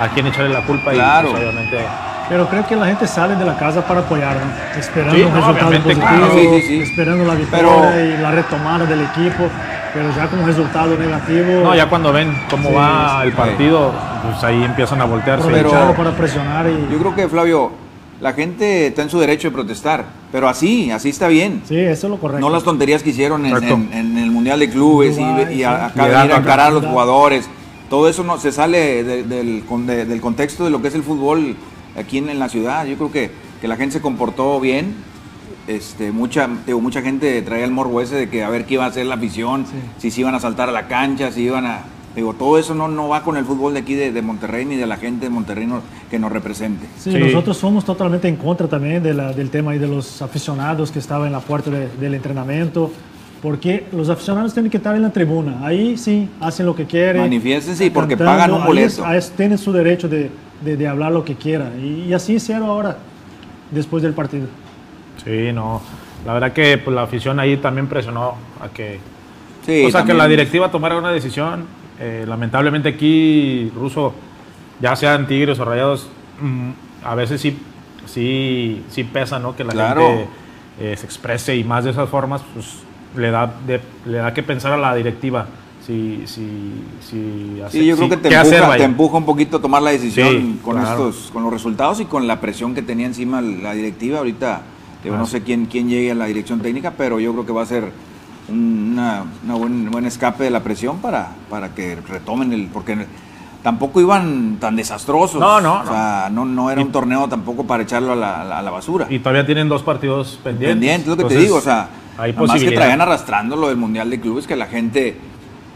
a 0.00 0.08
quien 0.08 0.26
echarle 0.26 0.50
la 0.50 0.60
culpa 0.62 0.90
Claro. 0.90 1.28
y 1.28 1.30
pues, 1.32 1.42
obviamente 1.42 1.78
Pero 2.28 2.46
creo 2.48 2.66
que 2.66 2.76
la 2.76 2.86
gente 2.86 3.06
sale 3.06 3.34
de 3.36 3.44
la 3.44 3.56
casa 3.56 3.86
para 3.86 4.00
apoyar, 4.00 4.36
¿no? 4.36 4.78
esperando 4.80 5.14
Sí, 5.16 5.22
un 5.22 5.30
no, 5.32 5.36
resultado 5.36 5.70
positivo, 5.82 6.00
claro. 6.00 6.32
Sí, 6.34 6.48
sí, 6.60 6.66
sí. 6.68 6.80
esperando 6.82 7.24
la 7.24 7.34
victoria 7.34 7.66
Pero- 7.90 8.04
y 8.04 8.18
la 8.22 8.30
retomada 8.30 8.84
del 8.84 9.00
equipo, 9.00 9.44
pero 9.94 10.14
ya 10.14 10.26
con 10.28 10.40
un 10.40 10.46
resultado 10.46 10.96
negativo, 10.98 11.62
no, 11.64 11.74
ya 11.74 11.88
cuando 11.88 12.12
ven 12.12 12.36
cómo 12.50 12.68
Sí, 12.68 12.74
va 12.74 13.20
sí. 13.22 13.28
el 13.28 13.32
partido, 13.32 13.92
pues 14.30 14.44
ahí 14.44 14.62
empiezan 14.62 15.00
a 15.00 15.04
voltearse. 15.06 15.48
Pero- 15.50 15.70
para 15.96 16.10
presionar 16.12 16.66
y 16.66 16.92
Yo 16.92 16.98
creo 16.98 17.14
que, 17.14 17.28
Flavio, 17.28 17.72
la 18.20 18.32
gente 18.34 18.88
está 18.88 19.00
en 19.02 19.08
su 19.10 19.18
derecho 19.18 19.48
de 19.48 19.54
protestar, 19.54 20.04
pero 20.30 20.48
así, 20.50 20.90
así 20.90 21.08
está 21.08 21.28
bien. 21.28 21.62
sí, 21.66 21.78
eso 21.78 22.08
es 22.08 22.10
lo 22.10 22.18
correcto. 22.18 22.40
No 22.46 22.52
las 22.52 22.62
tonterías 22.62 23.02
que 23.02 23.10
hicieron 23.10 23.46
en, 23.46 23.56
en- 23.64 23.92
en 23.92 24.18
el 24.18 24.30
Mundial 24.30 24.58
de 24.60 24.68
Clubes 24.68 25.16
y- 25.16 25.22
Dubái, 25.24 25.52
y, 25.54 25.56
sí. 25.56 25.64
a- 25.64 25.86
acá 25.86 26.02
venir 26.04 26.32
a 26.32 26.36
encarar 26.36 26.66
a 26.66 26.70
los 26.70 26.84
jugadores. 26.84 27.48
Todo 27.88 28.06
eso 28.06 28.22
no 28.22 28.36
se 28.36 28.52
sale 28.52 29.02
de- 29.02 29.22
del, 29.22 29.64
de- 29.86 30.04
del 30.04 30.20
contexto 30.20 30.64
de 30.64 30.68
lo 30.70 30.82
que 30.82 30.88
es 30.88 30.94
el 30.94 31.02
fútbol 31.02 31.56
aquí 31.98 32.18
en, 32.18 32.28
en 32.30 32.38
la 32.38 32.48
ciudad. 32.48 32.86
Yo 32.86 32.96
creo 32.96 33.10
que, 33.12 33.30
que 33.60 33.68
la 33.68 33.76
gente 33.76 33.94
se 33.94 34.00
comportó 34.00 34.60
bien. 34.60 34.94
Este, 35.66 36.12
mucha, 36.12 36.48
digo, 36.66 36.80
mucha 36.80 37.02
gente 37.02 37.42
traía 37.42 37.64
el 37.64 37.70
morbo 37.72 38.00
ese 38.00 38.16
de 38.16 38.30
que 38.30 38.42
a 38.42 38.48
ver 38.48 38.64
qué 38.64 38.74
iba 38.74 38.84
a 38.84 38.88
hacer 38.88 39.04
la 39.04 39.16
afición, 39.16 39.66
si 39.98 40.10
se 40.10 40.20
iban 40.22 40.34
a 40.34 40.40
saltar 40.40 40.68
a 40.70 40.72
la 40.72 40.88
cancha, 40.88 41.30
si 41.30 41.42
iban 41.42 41.66
a... 41.66 41.80
Digo, 42.16 42.32
todo 42.32 42.58
eso 42.58 42.74
no, 42.74 42.88
no 42.88 43.08
va 43.08 43.22
con 43.22 43.36
el 43.36 43.44
fútbol 43.44 43.74
de 43.74 43.80
aquí 43.80 43.94
de, 43.94 44.10
de 44.10 44.22
Monterrey 44.22 44.64
ni 44.64 44.76
de 44.76 44.86
la 44.86 44.96
gente 44.96 45.26
de 45.26 45.30
Monterrey 45.30 45.66
no- 45.66 45.82
que 46.10 46.18
nos 46.18 46.32
represente. 46.32 46.86
Sí, 46.98 47.12
Sí. 47.12 47.18
nosotros 47.18 47.56
somos 47.58 47.84
totalmente 47.84 48.26
en 48.28 48.36
contra 48.36 48.66
también 48.66 49.02
de 49.02 49.12
la- 49.14 49.32
del 49.34 49.50
tema 49.50 49.72
ahí 49.72 49.78
de 49.78 49.86
los 49.88 50.20
aficionados 50.22 50.90
que 50.90 50.98
estaban 50.98 51.26
en 51.26 51.32
la 51.32 51.40
puerta 51.40 51.70
de- 51.70 51.88
del 51.88 52.14
entrenamiento, 52.14 52.90
porque 53.42 53.84
los 53.92 54.08
aficionados 54.08 54.52
tienen 54.52 54.70
que 54.70 54.76
estar 54.78 54.94
en 54.96 55.02
la 55.02 55.10
tribuna. 55.12 55.64
Ahí 55.66 55.96
sí, 55.96 56.28
hacen 56.40 56.66
lo 56.66 56.74
que 56.74 56.84
quieren. 56.86 57.22
Manifiéstense 57.22 57.84
y 57.86 57.90
porque 57.90 58.16
cantando, 58.16 58.32
pagan 58.32 58.50
un 58.52 58.60
ahí 58.62 58.66
boleto. 58.66 58.86
es- 58.86 58.98
ahí 59.00 59.18
es- 59.18 59.30
tienen 59.30 59.58
su 59.58 59.72
derecho 59.72 60.08
de, 60.08 60.30
de- 60.64 60.76
de 60.76 60.88
hablar 60.88 61.12
lo 61.12 61.24
que 61.24 61.34
quieran. 61.36 61.72
Y, 61.80 62.04
y 62.08 62.12
así 62.14 62.34
hicieron 62.34 62.68
ahora, 62.68 62.96
después 63.70 64.02
del 64.02 64.12
partido. 64.12 64.46
Sí, 65.24 65.52
no. 65.52 65.80
La 66.26 66.32
verdad 66.34 66.52
que 66.52 66.78
pues, 66.78 66.94
la 66.94 67.02
afición 67.02 67.38
ahí 67.38 67.56
también 67.58 67.86
presionó 67.86 68.34
a 68.60 68.68
que 68.68 68.98
Sí, 69.64 69.84
o 69.84 69.90
sea, 69.90 70.04
que 70.04 70.14
la 70.14 70.26
directiva 70.26 70.70
tomara 70.70 70.96
una 70.96 71.10
decisión. 71.12 71.66
Eh, 72.00 72.24
lamentablemente 72.26 72.88
aquí, 72.88 73.70
Ruso, 73.74 74.14
ya 74.80 74.96
sean 74.96 75.26
Tigres 75.26 75.58
o 75.60 75.64
Rayados, 75.64 76.08
mm, 76.40 76.70
a 77.04 77.14
veces 77.14 77.40
sí, 77.40 77.58
sí, 78.06 78.82
sí 78.88 79.04
pesa, 79.04 79.38
¿no? 79.38 79.54
Que 79.54 79.64
la 79.64 79.72
Claro. 79.72 80.00
gente 80.08 80.26
eh, 80.80 80.96
se 80.96 81.04
exprese 81.06 81.56
y 81.56 81.64
más 81.64 81.84
de 81.84 81.90
esas 81.90 82.08
formas, 82.08 82.40
pues 82.54 82.66
le 83.16 83.30
da, 83.30 83.52
de- 83.66 83.80
le 84.06 84.18
da 84.18 84.32
que 84.34 84.42
pensar 84.42 84.72
a 84.72 84.76
la 84.78 84.94
directiva. 84.94 85.46
Si, 85.86 86.22
si, 86.26 86.82
si 87.00 87.60
hace- 87.64 87.78
Sí, 87.80 87.86
yo 87.86 87.96
creo 87.96 88.08
si- 88.08 88.14
que 88.16 88.16
te 88.18 88.28
empuja, 88.28 88.40
hacer, 88.66 88.76
te 88.78 88.84
empuja 88.84 89.16
un 89.16 89.24
poquito 89.24 89.56
a 89.56 89.60
tomar 89.62 89.80
la 89.80 89.90
decisión 89.90 90.28
Sí, 90.28 90.60
con 90.62 90.76
claro. 90.78 91.08
estos, 91.08 91.30
con 91.30 91.42
los 91.42 91.52
resultados 91.52 92.00
y 92.00 92.04
con 92.04 92.26
la 92.26 92.40
presión 92.40 92.74
que 92.74 92.82
tenía 92.82 93.06
encima 93.06 93.40
la 93.40 93.72
directiva. 93.72 94.18
Ahorita 94.18 94.60
Ah, 95.04 95.16
no 95.16 95.24
sí. 95.24 95.32
sé 95.32 95.42
quién, 95.42 95.64
quién 95.66 95.88
llegue 95.88 96.10
a 96.10 96.14
la 96.14 96.26
dirección 96.26 96.60
técnica, 96.60 96.92
pero 96.98 97.20
yo 97.20 97.32
creo 97.32 97.46
que 97.46 97.52
va 97.52 97.62
a 97.62 97.66
ser 97.66 97.84
un 98.50 98.88
una, 98.92 99.24
una 99.44 99.54
buen, 99.54 99.90
buen 99.90 100.04
escape 100.06 100.44
de 100.44 100.50
la 100.50 100.60
presión 100.60 100.98
para, 100.98 101.28
para 101.48 101.74
que 101.74 101.96
retomen 101.96 102.52
el. 102.52 102.66
porque 102.66 103.06
tampoco 103.62 104.00
iban 104.00 104.56
tan 104.60 104.74
desastrosos. 104.76 105.40
No, 105.40 105.60
no, 105.60 105.80
O 105.82 105.86
sea, 105.86 106.28
no, 106.32 106.44
no 106.44 106.70
era 106.70 106.80
un 106.82 106.90
torneo 106.92 107.28
tampoco 107.28 107.64
para 107.64 107.82
echarlo 107.84 108.12
a 108.12 108.16
la, 108.16 108.58
a 108.58 108.62
la- 108.62 108.70
basura. 108.70 109.06
Y 109.08 109.18
todavía 109.20 109.46
tienen 109.46 109.68
dos 109.68 109.82
partidos 109.82 110.38
pendientes. 110.42 110.68
Pendiente, 110.74 111.02
es 111.10 111.16
lo 111.16 111.16
que 111.16 111.24
te 111.34 111.40
digo, 111.40 111.56
o 111.56 111.60
sea, 111.60 111.88
hay 112.18 112.32
además 112.36 112.60
que 112.62 112.72
traían 112.72 113.00
arrastrando 113.00 113.56
lo 113.56 113.68
del 113.68 113.76
Mundial 113.76 114.10
de 114.10 114.20
Clubes, 114.20 114.46
que 114.46 114.56
la 114.56 114.66
gente 114.66 115.16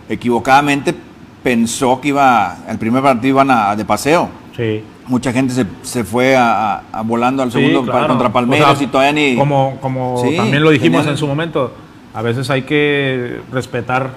equivocadamente 0.08 0.94
pensó 1.42 2.00
que 2.00 2.08
iba, 2.08 2.58
el 2.68 2.78
primer 2.78 3.02
partido 3.02 3.28
iban 3.36 3.50
a, 3.50 3.74
de 3.76 3.84
paseo. 3.84 4.28
Sí. 4.56 4.82
Mucha 5.06 5.32
gente 5.32 5.52
se, 5.54 5.66
se 5.82 6.04
fue 6.04 6.36
a, 6.36 6.74
a- 6.74 6.82
a 6.92 7.02
volando 7.02 7.42
al 7.42 7.50
Sí, 7.50 7.58
segundo 7.58 7.90
claro. 7.90 8.08
contra 8.08 8.32
Palmeiras 8.32 8.72
O 8.72 8.76
sea, 8.76 8.84
y 8.86 8.90
todavía 8.90 9.12
ni... 9.12 9.36
Como, 9.36 9.78
como 9.80 10.22
Sí, 10.22 10.36
también 10.36 10.62
lo 10.62 10.70
dijimos 10.70 11.00
tenían- 11.00 11.14
en 11.14 11.18
su 11.18 11.26
momento, 11.26 11.72
a 12.14 12.22
veces 12.22 12.48
hay 12.50 12.62
que 12.62 13.40
respetar 13.50 14.10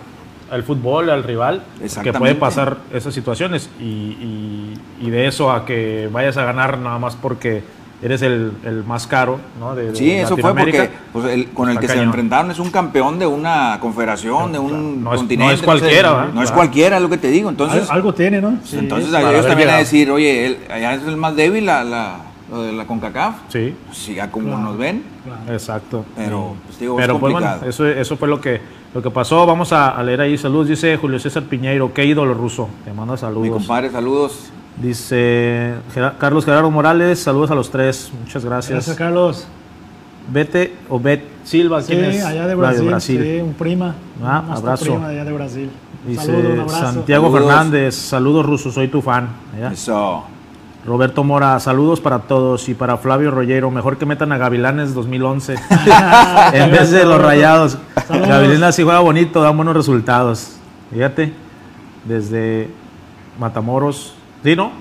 al 0.51 0.63
fútbol, 0.63 1.09
al 1.09 1.23
rival, 1.23 1.63
que 2.03 2.13
puede 2.13 2.35
pasar 2.35 2.77
esas 2.93 3.13
situaciones 3.13 3.69
y, 3.79 3.83
y- 3.83 4.73
y 5.01 5.09
de 5.09 5.27
eso 5.27 5.51
a 5.51 5.65
que 5.65 6.07
vayas 6.11 6.37
a 6.37 6.45
ganar 6.45 6.77
nada 6.77 6.99
más 6.99 7.15
porque 7.15 7.63
eres 8.01 8.21
el, 8.21 8.51
el 8.65 8.83
más 8.83 9.07
caro 9.07 9.39
¿no? 9.59 9.73
de, 9.75 9.91
de 9.91 9.95
Sí, 9.95 10.11
eso 10.11 10.35
fue 10.37 10.53
porque 10.53 10.89
pues, 11.13 11.25
el- 11.25 11.49
con 11.51 11.69
el 11.69 11.79
que 11.79 11.87
se 11.87 11.93
cañón. 11.93 12.07
enfrentaron 12.07 12.51
es 12.51 12.59
un 12.59 12.69
campeón 12.69 13.17
de 13.19 13.25
una 13.25 13.77
confederación, 13.79 14.51
de 14.51 14.59
un 14.59 15.03
No 15.03 15.13
es- 15.13 15.17
continente. 15.19 15.45
no 15.45 15.59
es 15.59 15.61
cualquiera. 15.61 16.11
No 16.33 16.41
es 16.41 16.49
Claro. 16.49 16.55
cualquiera, 16.55 16.95
es 16.97 17.01
lo 17.01 17.09
que 17.09 17.17
te 17.17 17.29
digo. 17.29 17.49
Entonces, 17.49 17.89
Al- 17.89 17.95
algo 17.97 18.13
tiene, 18.13 18.41
¿no? 18.41 18.57
Sí, 18.63 18.77
entonces 18.77 19.09
es- 19.09 19.15
a 19.15 19.31
ellos 19.31 19.47
también 19.47 19.69
a 19.69 19.77
decir, 19.77 20.11
oye, 20.11 20.45
él, 20.45 20.57
allá 20.69 20.93
es 20.95 21.03
el 21.03 21.17
más 21.17 21.35
débil, 21.35 21.65
la, 21.65 21.83
la- 21.83 22.17
lo 22.51 22.61
de 22.61 22.73
la 22.73 22.85
CONCACAF. 22.85 23.35
Sí, 23.49 23.73
Pues, 23.87 24.05
ya 24.07 24.29
como 24.29 24.47
Claro. 24.49 24.61
nos 24.61 24.77
ven, 24.77 25.03
claro. 25.23 25.53
exacto. 25.53 26.05
Pero, 26.15 26.51
Sí. 26.53 26.59
pues, 26.67 26.79
digo, 26.79 26.99
es 26.99 27.03
Pero 27.07 27.19
pues 27.19 27.33
bueno, 27.33 27.49
eso, 27.65 27.87
eso 27.87 28.17
fue 28.17 28.27
lo 28.27 28.39
que, 28.39 28.61
lo 28.93 29.01
que 29.01 29.09
pasó. 29.09 29.45
Vamos 29.47 29.73
a, 29.73 29.89
a 29.89 30.03
leer 30.03 30.21
ahí 30.21 30.37
saludos. 30.37 30.67
Dice 30.67 30.95
Julio 30.97 31.17
César 31.19 31.43
Piñeiro, 31.43 31.91
qué 31.93 32.05
ídolo 32.05 32.33
ruso. 32.35 32.69
Te 32.85 32.93
manda 32.93 33.13
mi 33.13 33.19
saludos. 33.19 33.49
compadre, 33.57 33.89
saludos. 33.89 34.51
Dice 34.81 35.73
Carlos 36.19 36.43
Gerardo 36.43 36.69
Morales, 36.69 37.19
saludos 37.19 37.49
a 37.51 37.55
los 37.55 37.69
tres, 37.71 38.11
muchas 38.21 38.43
gracias. 38.43 38.73
Gracias, 38.73 38.97
Carlos. 38.97 39.47
Vete 40.27 40.73
o 40.89 40.99
Bet 40.99 41.23
Silva, 41.43 41.81
Sí, 41.81 41.93
¿quién 41.93 42.05
es? 42.05 42.25
allá 42.25 42.47
de 42.47 42.55
Brasil, 42.55 42.95
sí, 42.99 43.39
un 43.41 43.53
prima. 43.53 43.95
Ah, 44.23 44.43
nuestra 44.47 44.71
abrazo. 44.73 44.85
prima 44.85 45.07
de 45.09 45.13
allá 45.15 45.25
de 45.25 45.31
Brasil. 45.31 45.69
Un 46.03 46.11
Dice 46.11 46.25
saludo, 46.25 46.49
un 46.53 46.59
abrazo. 46.61 46.79
Santiago 46.93 47.25
Saludos. 47.31 47.47
Fernández, 47.47 47.95
saludos 47.95 48.45
rusos, 48.45 48.73
soy 48.73 48.87
tu 48.89 49.01
fan. 49.01 49.29
Eso. 49.71 50.23
Roberto 50.85 51.23
Mora, 51.23 51.59
saludos 51.59 52.01
para 52.01 52.19
todos 52.19 52.67
y 52.69 52.73
para 52.73 52.97
Flavio 52.97 53.31
Rollero, 53.31 53.71
mejor 53.71 53.97
que 53.97 54.05
metan 54.05 54.31
a 54.31 54.37
Gavilanes 54.37 54.93
2011 54.93 55.55
en 56.53 56.71
vez 56.71 56.91
de 56.91 57.05
los 57.05 57.19
Rayados. 57.21 57.77
Saludos. 58.07 58.27
Gavilanes 58.27 58.75
sí 58.75 58.83
juega 58.83 58.99
bonito, 58.99 59.41
dan 59.41 59.55
buenos 59.55 59.75
resultados. 59.75 60.57
Fíjate, 60.91 61.33
desde 62.03 62.69
Matamoros, 63.39 64.14
¿sí 64.45 64.55
no? 64.55 64.71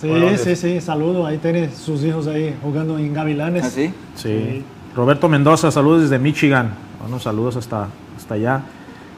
Sí, 0.00 0.08
Bueno, 0.08 0.36
sí, 0.36 0.56
sí, 0.56 0.80
saludo. 0.80 1.24
Ahí 1.24 1.38
tiene 1.38 1.70
sus 1.70 2.02
hijos 2.02 2.26
ahí 2.26 2.56
jugando 2.60 2.98
en 2.98 3.14
Gavilanes. 3.14 3.64
¿Ah, 3.64 3.70
sí? 3.70 3.94
Sí. 4.16 4.28
Sí. 4.28 4.64
Roberto 4.96 5.28
Mendoza, 5.28 5.70
saludos 5.70 6.02
desde 6.02 6.18
Michigan. 6.18 6.74
Bueno, 7.00 7.20
saludos 7.20 7.56
hasta, 7.56 7.86
hasta 8.16 8.34
allá. 8.34 8.62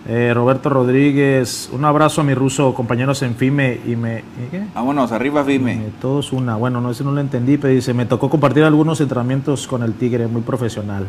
Eh, 0.06 0.32
Roberto 0.34 0.68
Rodríguez, 0.68 1.70
un 1.73 1.87
abrazo 1.87 2.20
a 2.20 2.25
mi 2.25 2.34
ruso, 2.34 2.75
compañeros 2.75 3.23
en 3.23 3.34
FIME 3.34 3.80
y 3.87 3.96
me... 3.96 4.18
¿y 4.18 4.50
qué? 4.50 4.64
Vámonos, 4.75 5.11
arriba, 5.12 5.42
Fime. 5.42 5.80
Todos 6.02 6.34
una. 6.34 6.56
Bueno, 6.56 6.82
no, 6.82 6.90
eso 6.90 7.02
no 7.02 7.12
lo 7.12 7.23
entendí, 7.23 7.56
pero 7.56 7.73
dice, 7.73 7.94
me 7.94 8.04
tocó 8.04 8.28
compartir 8.28 8.64
algunos 8.64 9.00
entrenamientos 9.00 9.66
con 9.66 9.82
el 9.82 9.94
Tigre, 9.94 10.26
muy 10.26 10.42
profesional. 10.42 11.06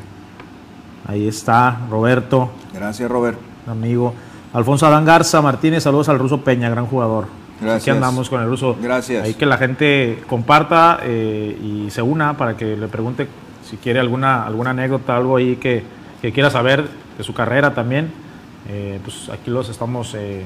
Ahí 1.05 1.27
está, 1.27 1.81
Roberto, 1.91 2.49
Gracias, 2.73 3.11
Robert. 3.11 3.37
amigo. 3.67 4.13
Alfonso 4.53 4.87
Adán 4.87 5.03
Garza 5.03 5.41
Martínez, 5.41 5.83
saludos 5.83 6.07
al 6.07 6.17
ruso 6.17 6.39
Peña, 6.39 6.69
gran 6.69 6.85
jugador. 6.85 7.27
Gracias. 7.61 7.83
Aquí 7.83 7.89
andamos 7.89 8.29
con 8.29 8.41
el 8.41 8.49
ruso. 8.49 8.75
Gracias. 8.81 9.23
Ahí 9.23 9.33
que 9.33 9.45
la 9.45 9.57
gente 9.57 10.23
comparta 10.27 10.99
eh, 11.03 11.57
y 11.61 11.89
se 11.89 12.01
una 12.01 12.35
para 12.37 12.57
que 12.57 12.75
le 12.75 12.87
pregunte 12.87 13.27
si 13.63 13.77
quiere 13.77 13.99
alguna, 13.99 14.43
alguna 14.45 14.71
anécdota, 14.71 15.15
algo 15.15 15.37
ahí 15.37 15.55
que, 15.55 15.83
que 16.21 16.31
quiera 16.31 16.49
saber 16.49 16.87
de 17.17 17.23
su 17.23 17.33
carrera 17.33 17.73
también. 17.73 18.11
Eh, 18.67 18.99
pues 19.03 19.29
aquí 19.29 19.51
los 19.51 19.69
estamos 19.69 20.15
eh, 20.15 20.43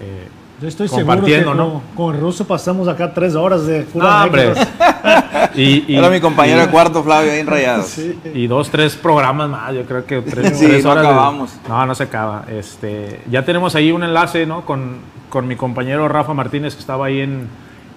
eh, 0.00 0.28
Yo 0.60 0.68
estoy 0.68 0.88
seguro 0.88 1.22
que 1.22 1.44
con, 1.44 1.80
con, 1.94 2.14
el 2.14 2.20
ruso 2.20 2.46
pasamos 2.46 2.88
acá 2.88 3.12
tres 3.12 3.34
horas 3.34 3.66
de 3.66 3.82
pura 3.82 4.24
hombre. 4.24 4.54
y, 5.56 5.84
y, 5.88 5.96
Era 5.96 6.10
mi 6.10 6.20
compañero 6.20 6.60
de 6.60 6.68
cuarto, 6.68 7.02
Flavio, 7.02 7.32
ahí 7.32 7.40
en 7.40 7.46
Rayados. 7.46 7.98
Y 8.34 8.46
dos, 8.46 8.70
tres 8.70 8.96
programas 8.96 9.48
más, 9.48 9.74
yo 9.74 9.84
creo 9.84 10.04
que 10.04 10.20
tres, 10.22 10.58
sí, 10.58 10.80
no 10.82 10.92
acabamos. 10.92 11.52
no, 11.68 11.86
no 11.86 11.94
se 11.94 12.04
acaba. 12.04 12.44
Este, 12.48 13.20
ya 13.30 13.44
tenemos 13.44 13.74
ahí 13.74 13.92
un 13.92 14.04
enlace 14.04 14.46
¿no? 14.46 14.64
con, 14.64 14.98
con 15.28 15.48
mi 15.48 15.56
compañero 15.56 16.08
Rafa 16.08 16.34
Martínez, 16.34 16.74
que 16.74 16.80
estaba 16.80 17.06
ahí 17.06 17.20
en, 17.20 17.48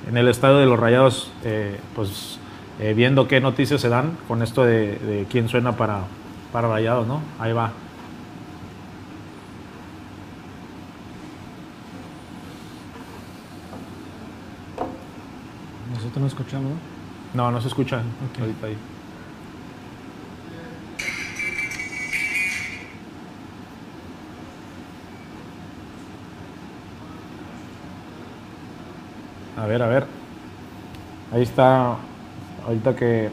en 0.09 0.17
el 0.17 0.27
estadio 0.27 0.57
de 0.57 0.65
los 0.65 0.79
Rayados, 0.79 1.31
eh, 1.43 1.79
pues 1.95 2.39
eh, 2.79 2.93
viendo 2.95 3.27
qué 3.27 3.41
noticias 3.41 3.81
se 3.81 3.89
dan 3.89 4.17
con 4.27 4.41
esto 4.41 4.63
de, 4.63 4.95
de 4.97 5.25
quién 5.29 5.49
suena 5.49 5.73
para, 5.73 6.01
para 6.51 6.67
Rayados, 6.69 7.07
¿no? 7.07 7.21
Ahí 7.39 7.53
va. 7.53 7.71
no 16.19 16.27
escuchamos? 16.27 16.73
No, 17.33 17.51
no 17.51 17.61
se 17.61 17.67
escucha 17.67 18.01
ahorita 18.39 18.67
ahí. 18.67 18.77
A 29.57 29.65
ver, 29.65 29.83
a 29.83 29.87
ver. 29.87 30.05
Ahí 31.33 31.43
está. 31.43 31.97
Ahorita 32.65 32.95
que, 32.95 33.29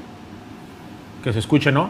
que 1.22 1.32
se 1.32 1.38
escuche, 1.38 1.70
¿no? 1.70 1.88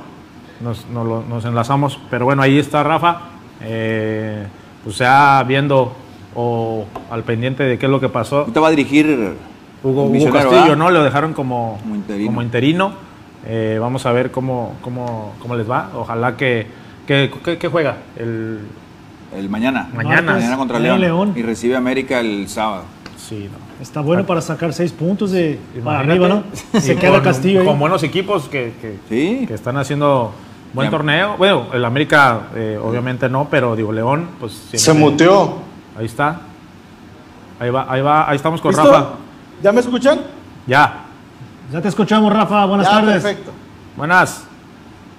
Nos, 0.61 0.87
nos, 0.89 1.45
enlazamos. 1.45 1.99
Pero 2.11 2.27
bueno, 2.27 2.43
ahí 2.43 2.59
está 2.59 2.83
Rafa. 2.83 3.21
Eh, 3.63 4.47
pues 4.85 4.99
ya 4.99 5.43
viendo 5.45 5.95
o 6.35 6.85
al 7.11 7.23
pendiente 7.23 7.65
de 7.65 7.79
qué 7.79 7.87
es 7.87 7.93
lo 7.93 7.99
que 7.99 8.09
pasó. 8.09 8.45
Te 8.45 8.61
va 8.61 8.69
a 8.69 8.71
dirigir 8.71 9.37
Hugo, 9.83 10.11
Castillo, 10.33 10.77
¿no? 10.77 10.91
Lo 10.91 11.05
dejaron 11.05 11.33
como, 11.33 11.79
como 12.25 12.43
interino. 12.43 12.93
Eh, 13.49 13.79
vamos 13.81 14.05
a 14.07 14.13
ver 14.13 14.33
cómo, 14.33 14.75
cómo, 14.83 15.35
cómo, 15.41 15.55
les 15.55 15.71
va. 15.71 15.91
Ojalá 15.95 16.37
que, 16.37 16.67
que, 17.07 17.69
juega 17.71 17.99
el, 18.17 18.61
el 19.37 19.49
mañana. 19.49 19.89
Mañana. 19.95 20.33
mañana 20.33 20.57
contra 20.57 20.79
León, 20.81 21.33
Y 21.37 21.43
recibe 21.43 21.77
América 21.77 22.21
el 22.21 22.49
sábado. 22.49 22.85
Sí, 23.17 23.49
Está 23.81 24.01
bueno 24.01 24.25
para 24.25 24.41
sacar 24.41 24.73
seis 24.73 24.91
puntos 24.91 25.33
de 25.33 25.61
para 25.85 26.01
arriba, 26.01 26.29
¿no? 26.29 26.45
Se 26.81 26.97
queda 26.97 27.23
Castillo 27.23 27.65
Con 27.65 27.79
buenos 27.79 28.03
equipos 28.03 28.49
que, 28.49 28.73
que, 29.09 29.45
están 29.53 29.77
haciendo 29.77 30.33
buen 30.73 30.91
torneo. 30.91 31.37
Bueno, 31.37 31.67
el 31.73 31.85
América 31.85 32.49
eh, 32.55 32.79
obviamente 32.83 33.29
no, 33.29 33.49
pero 33.51 33.77
digo, 33.77 33.93
León, 33.93 34.31
pues... 34.41 34.71
Se 34.73 34.93
muteó. 34.93 35.59
Ahí 35.97 36.07
está. 36.07 36.41
Ahí 37.61 37.71
va, 37.71 37.87
ahí 37.89 38.01
va, 38.01 38.29
ahí 38.29 38.37
estamos 38.37 38.61
con 38.61 38.75
Rafa. 38.75 39.26
¿Ya 39.63 39.73
me 39.73 39.81
escuchan? 39.81 40.21
Ya. 40.67 41.05
Ya 41.73 41.81
te 41.81 41.89
escuchamos, 41.89 42.33
Rafa. 42.33 42.67
Buenas 42.67 42.89
tardes. 42.89 43.23
Perfecto. 43.23 43.53
Buenas. 43.97 44.43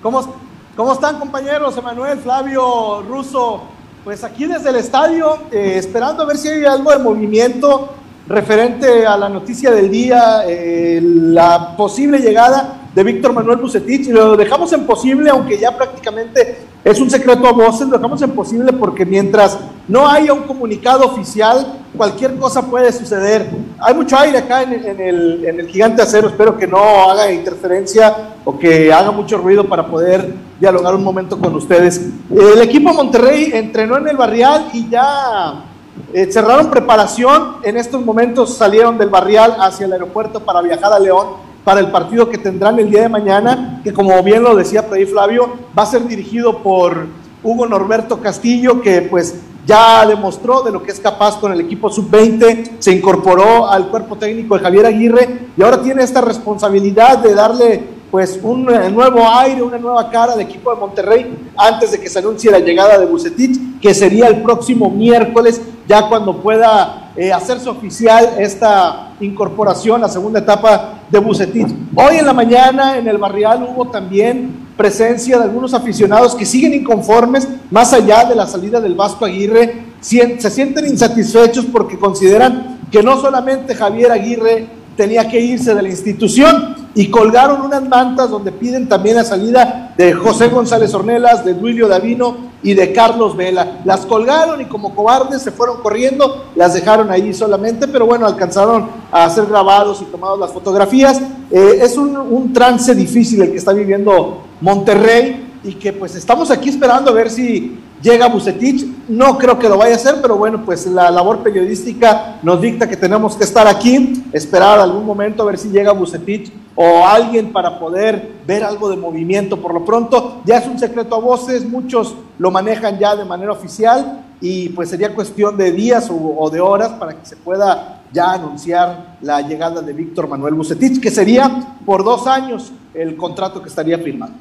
¿Cómo, 0.01 0.35
¿Cómo 0.75 0.93
están, 0.93 1.17
compañeros? 1.17 1.75
Emanuel, 1.77 2.19
Flavio, 2.19 3.01
Ruso. 3.01 3.63
Pues 4.03 4.23
aquí 4.23 4.45
desde 4.45 4.69
el 4.69 4.75
estadio, 4.75 5.39
eh, 5.51 5.73
esperando 5.77 6.23
a 6.23 6.25
ver 6.27 6.37
si 6.37 6.47
hay 6.47 6.63
algo 6.65 6.91
de 6.91 6.99
movimiento 6.99 7.95
referente 8.27 9.05
a 9.05 9.17
la 9.17 9.27
noticia 9.27 9.71
del 9.71 9.89
día, 9.89 10.43
eh, 10.45 11.01
la 11.01 11.75
posible 11.75 12.19
llegada 12.19 12.89
de 12.93 13.03
Víctor 13.03 13.33
Manuel 13.33 13.57
Bucetich. 13.57 14.07
Y 14.07 14.11
lo 14.11 14.37
dejamos 14.37 14.71
en 14.73 14.85
posible, 14.85 15.29
aunque 15.29 15.57
ya 15.57 15.75
prácticamente 15.75 16.59
es 16.83 17.01
un 17.01 17.09
secreto 17.09 17.47
a 17.47 17.51
voces, 17.51 17.87
lo 17.87 17.97
dejamos 17.97 18.21
en 18.21 18.31
posible 18.31 18.71
porque 18.71 19.05
mientras 19.05 19.57
no 19.87 20.07
haya 20.07 20.31
un 20.31 20.43
comunicado 20.43 21.05
oficial, 21.05 21.79
cualquier 21.97 22.37
cosa 22.37 22.61
puede 22.61 22.91
suceder. 22.91 23.49
Hay 23.79 23.93
mucho 23.93 24.17
aire 24.17 24.37
acá 24.37 24.63
en, 24.63 25.01
el, 25.01 25.67
gigante 25.67 26.01
acero, 26.01 26.29
espero 26.29 26.57
que 26.57 26.67
no 26.67 27.09
haga 27.09 27.31
interferencia 27.31 28.35
o 28.45 28.57
que 28.57 28.93
haga 28.93 29.11
mucho 29.11 29.37
ruido 29.37 29.67
para 29.67 29.87
poder 29.87 30.33
dialogar 30.59 30.95
un 30.95 31.03
momento 31.03 31.37
con 31.39 31.53
ustedes. 31.55 32.01
El 32.31 32.61
equipo 32.61 32.93
Monterrey 32.93 33.51
entrenó 33.53 33.97
en 33.97 34.07
el 34.07 34.15
barrial 34.15 34.69
y 34.73 34.89
ya 34.89 35.65
eh, 36.13 36.31
cerraron 36.31 36.69
preparación. 36.69 37.57
En 37.63 37.77
estos 37.77 38.03
momentos 38.05 38.55
salieron 38.55 38.97
del 38.97 39.09
barrial 39.09 39.57
hacia 39.59 39.85
el 39.85 39.93
aeropuerto 39.93 40.39
para 40.39 40.61
viajar 40.61 40.93
a 40.93 40.99
León 40.99 41.47
para 41.67 41.81
el 41.81 41.91
partido 41.91 42.29
que 42.29 42.37
tendrán 42.37 42.79
el 42.79 42.89
día 42.89 43.01
de 43.01 43.09
mañana, 43.09 43.81
que 43.83 43.91
como 43.91 44.23
bien 44.23 44.41
lo 44.41 44.55
decía 44.55 44.83
Freddy 44.83 45.05
Flavio, 45.05 45.49
va 45.77 45.83
a 45.83 45.85
ser 45.85 46.07
dirigido 46.07 46.59
por 46.59 47.07
Hugo 47.43 47.65
Norberto 47.65 48.21
Castillo, 48.21 48.81
que 48.81 49.01
pues 49.01 49.35
ya 49.67 50.05
demostró 50.05 50.63
de 50.63 50.71
lo 50.71 50.81
que 50.81 50.91
es 50.91 50.99
capaz 50.99 51.37
con 51.37 51.51
el 51.51 51.59
equipo 51.59 51.89
sub-20, 51.89 52.77
se 52.79 52.91
incorporó 52.93 53.69
al 53.69 53.89
cuerpo 53.89 54.15
técnico 54.15 54.55
de 54.57 54.63
Javier 54.63 54.85
Aguirre 54.85 55.49
y 55.57 55.61
ahora 55.61 55.81
tiene 55.81 56.03
esta 56.03 56.21
responsabilidad 56.21 57.17
de 57.17 57.35
darle 57.35 57.83
pues 58.09 58.39
un 58.41 58.63
nuevo 58.63 59.27
aire, 59.27 59.61
una 59.61 59.77
nueva 59.77 60.09
cara 60.09 60.33
al 60.33 60.39
equipo 60.39 60.73
de 60.73 60.79
Monterrey 60.79 61.51
antes 61.57 61.91
de 61.91 61.99
que 61.99 62.09
se 62.09 62.19
anuncie 62.19 62.49
la 62.49 62.59
llegada 62.59 62.97
de 62.97 63.05
Bucetich, 63.05 63.81
que 63.81 63.93
sería 63.93 64.27
el 64.27 64.41
próximo 64.41 64.89
miércoles, 64.89 65.61
ya 65.85 66.07
cuando 66.07 66.37
pueda 66.37 67.11
eh, 67.17 67.33
hacerse 67.33 67.69
oficial 67.69 68.35
esta 68.39 69.06
incorporación, 69.19 70.01
la 70.01 70.09
segunda 70.09 70.39
etapa 70.39 70.99
de 71.09 71.19
Bucetich. 71.19 71.67
Hoy 71.95 72.17
en 72.17 72.25
la 72.25 72.33
mañana 72.33 72.97
en 72.97 73.07
el 73.07 73.17
barrial 73.17 73.67
hubo 73.69 73.87
también 73.87 74.67
presencia 74.77 75.37
de 75.37 75.45
algunos 75.45 75.73
aficionados 75.73 76.35
que 76.35 76.45
siguen 76.45 76.73
inconformes, 76.73 77.47
más 77.71 77.93
allá 77.93 78.25
de 78.25 78.35
la 78.35 78.45
salida 78.45 78.79
del 78.79 78.93
Vasco 78.93 79.25
Aguirre, 79.25 79.87
se 79.99 80.49
sienten 80.51 80.85
insatisfechos 80.85 81.65
porque 81.65 81.97
consideran 81.97 82.79
que 82.91 83.01
no 83.01 83.19
solamente 83.19 83.75
Javier 83.75 84.11
Aguirre 84.11 84.67
tenía 84.95 85.27
que 85.27 85.39
irse 85.39 85.73
de 85.73 85.81
la 85.81 85.89
institución 85.89 86.75
y 86.95 87.09
colgaron 87.09 87.61
unas 87.61 87.87
mantas 87.87 88.29
donde 88.29 88.51
piden 88.51 88.87
también 88.87 89.15
la 89.15 89.23
salida 89.23 89.93
de 89.97 90.13
José 90.13 90.47
González 90.47 90.93
Ornelas, 90.93 91.43
de 91.43 91.53
Duilio 91.53 91.87
Davino 91.87 92.46
y 92.63 92.73
de 92.73 92.93
Carlos 92.93 93.35
Vela. 93.35 93.81
Las 93.85 94.05
colgaron 94.05 94.61
y 94.61 94.65
como 94.65 94.95
cobardes 94.95 95.41
se 95.41 95.51
fueron 95.51 95.81
corriendo, 95.81 96.45
las 96.55 96.73
dejaron 96.73 97.11
ahí 97.11 97.33
solamente, 97.33 97.87
pero 97.87 98.05
bueno, 98.05 98.25
alcanzaron 98.25 98.89
a 99.11 99.29
ser 99.29 99.45
grabados 99.45 100.01
y 100.01 100.05
tomados 100.05 100.39
las 100.39 100.51
fotografías. 100.51 101.21
Eh, 101.51 101.79
es 101.81 101.97
un, 101.97 102.15
un 102.17 102.53
trance 102.53 102.93
difícil 102.95 103.41
el 103.41 103.51
que 103.51 103.57
está 103.57 103.73
viviendo 103.73 104.43
Monterrey 104.61 105.59
y 105.63 105.73
que 105.73 105.93
pues 105.93 106.15
estamos 106.15 106.51
aquí 106.51 106.69
esperando 106.69 107.11
a 107.11 107.13
ver 107.13 107.29
si 107.29 107.79
llega 108.01 108.27
Bucetich. 108.27 108.85
No 109.07 109.37
creo 109.37 109.57
que 109.57 109.69
lo 109.69 109.77
vaya 109.77 109.93
a 109.93 109.95
hacer, 109.95 110.15
pero 110.21 110.37
bueno, 110.37 110.63
pues 110.65 110.85
la 110.87 111.09
labor 111.09 111.39
periodística 111.39 112.39
nos 112.43 112.61
dicta 112.61 112.87
que 112.89 112.97
tenemos 112.97 113.35
que 113.35 113.43
estar 113.43 113.67
aquí, 113.67 114.23
esperar 114.33 114.79
algún 114.79 115.05
momento 115.05 115.43
a 115.43 115.45
ver 115.45 115.57
si 115.57 115.69
llega 115.69 115.91
Bucetich 115.91 116.51
o 116.75 117.05
alguien 117.05 117.51
para 117.51 117.79
poder 117.79 118.33
ver 118.45 118.63
algo 118.63 118.89
de 118.89 118.97
movimiento. 118.97 119.57
Por 119.57 119.73
lo 119.73 119.85
pronto, 119.85 120.41
ya 120.45 120.57
es 120.57 120.67
un 120.67 120.77
secreto 120.77 121.15
a 121.15 121.19
voces, 121.19 121.67
muchos 121.67 122.15
lo 122.37 122.51
manejan 122.51 122.99
ya 122.99 123.15
de 123.15 123.25
manera 123.25 123.51
oficial 123.51 124.23
y 124.39 124.69
pues 124.69 124.89
sería 124.89 125.15
cuestión 125.15 125.57
de 125.57 125.71
días 125.71 126.09
o, 126.11 126.49
de 126.51 126.59
horas 126.59 126.89
para 126.89 127.13
que 127.13 127.25
se 127.25 127.35
pueda 127.35 128.03
ya 128.13 128.33
anunciar 128.33 129.17
la 129.21 129.41
llegada 129.41 129.81
de 129.81 129.93
Víctor 129.93 130.27
Manuel 130.27 130.53
Bucetich, 130.53 131.01
que 131.01 131.09
sería 131.09 131.75
por 131.85 132.03
dos 132.03 132.27
años 132.27 132.71
el 132.93 133.15
contrato 133.15 133.61
que 133.61 133.69
estaría 133.69 133.97
firmado. 133.97 134.33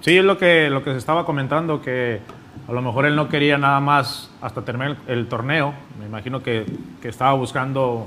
Sí, 0.00 0.18
es 0.18 0.24
lo 0.24 0.36
que, 0.36 0.68
lo 0.68 0.82
que 0.82 0.90
se 0.90 0.98
estaba 0.98 1.24
comentando, 1.24 1.80
que 1.80 2.20
a 2.68 2.72
lo 2.72 2.82
mejor 2.82 3.06
él 3.06 3.16
no 3.16 3.28
quería 3.28 3.58
nada 3.58 3.80
más 3.80 4.30
hasta 4.40 4.62
terminar 4.62 4.96
el, 5.06 5.26
torneo. 5.26 5.74
Me 5.98 6.06
imagino 6.06 6.42
que, 6.42 6.64
que, 7.00 7.08
estaba 7.08 7.32
buscando 7.32 8.06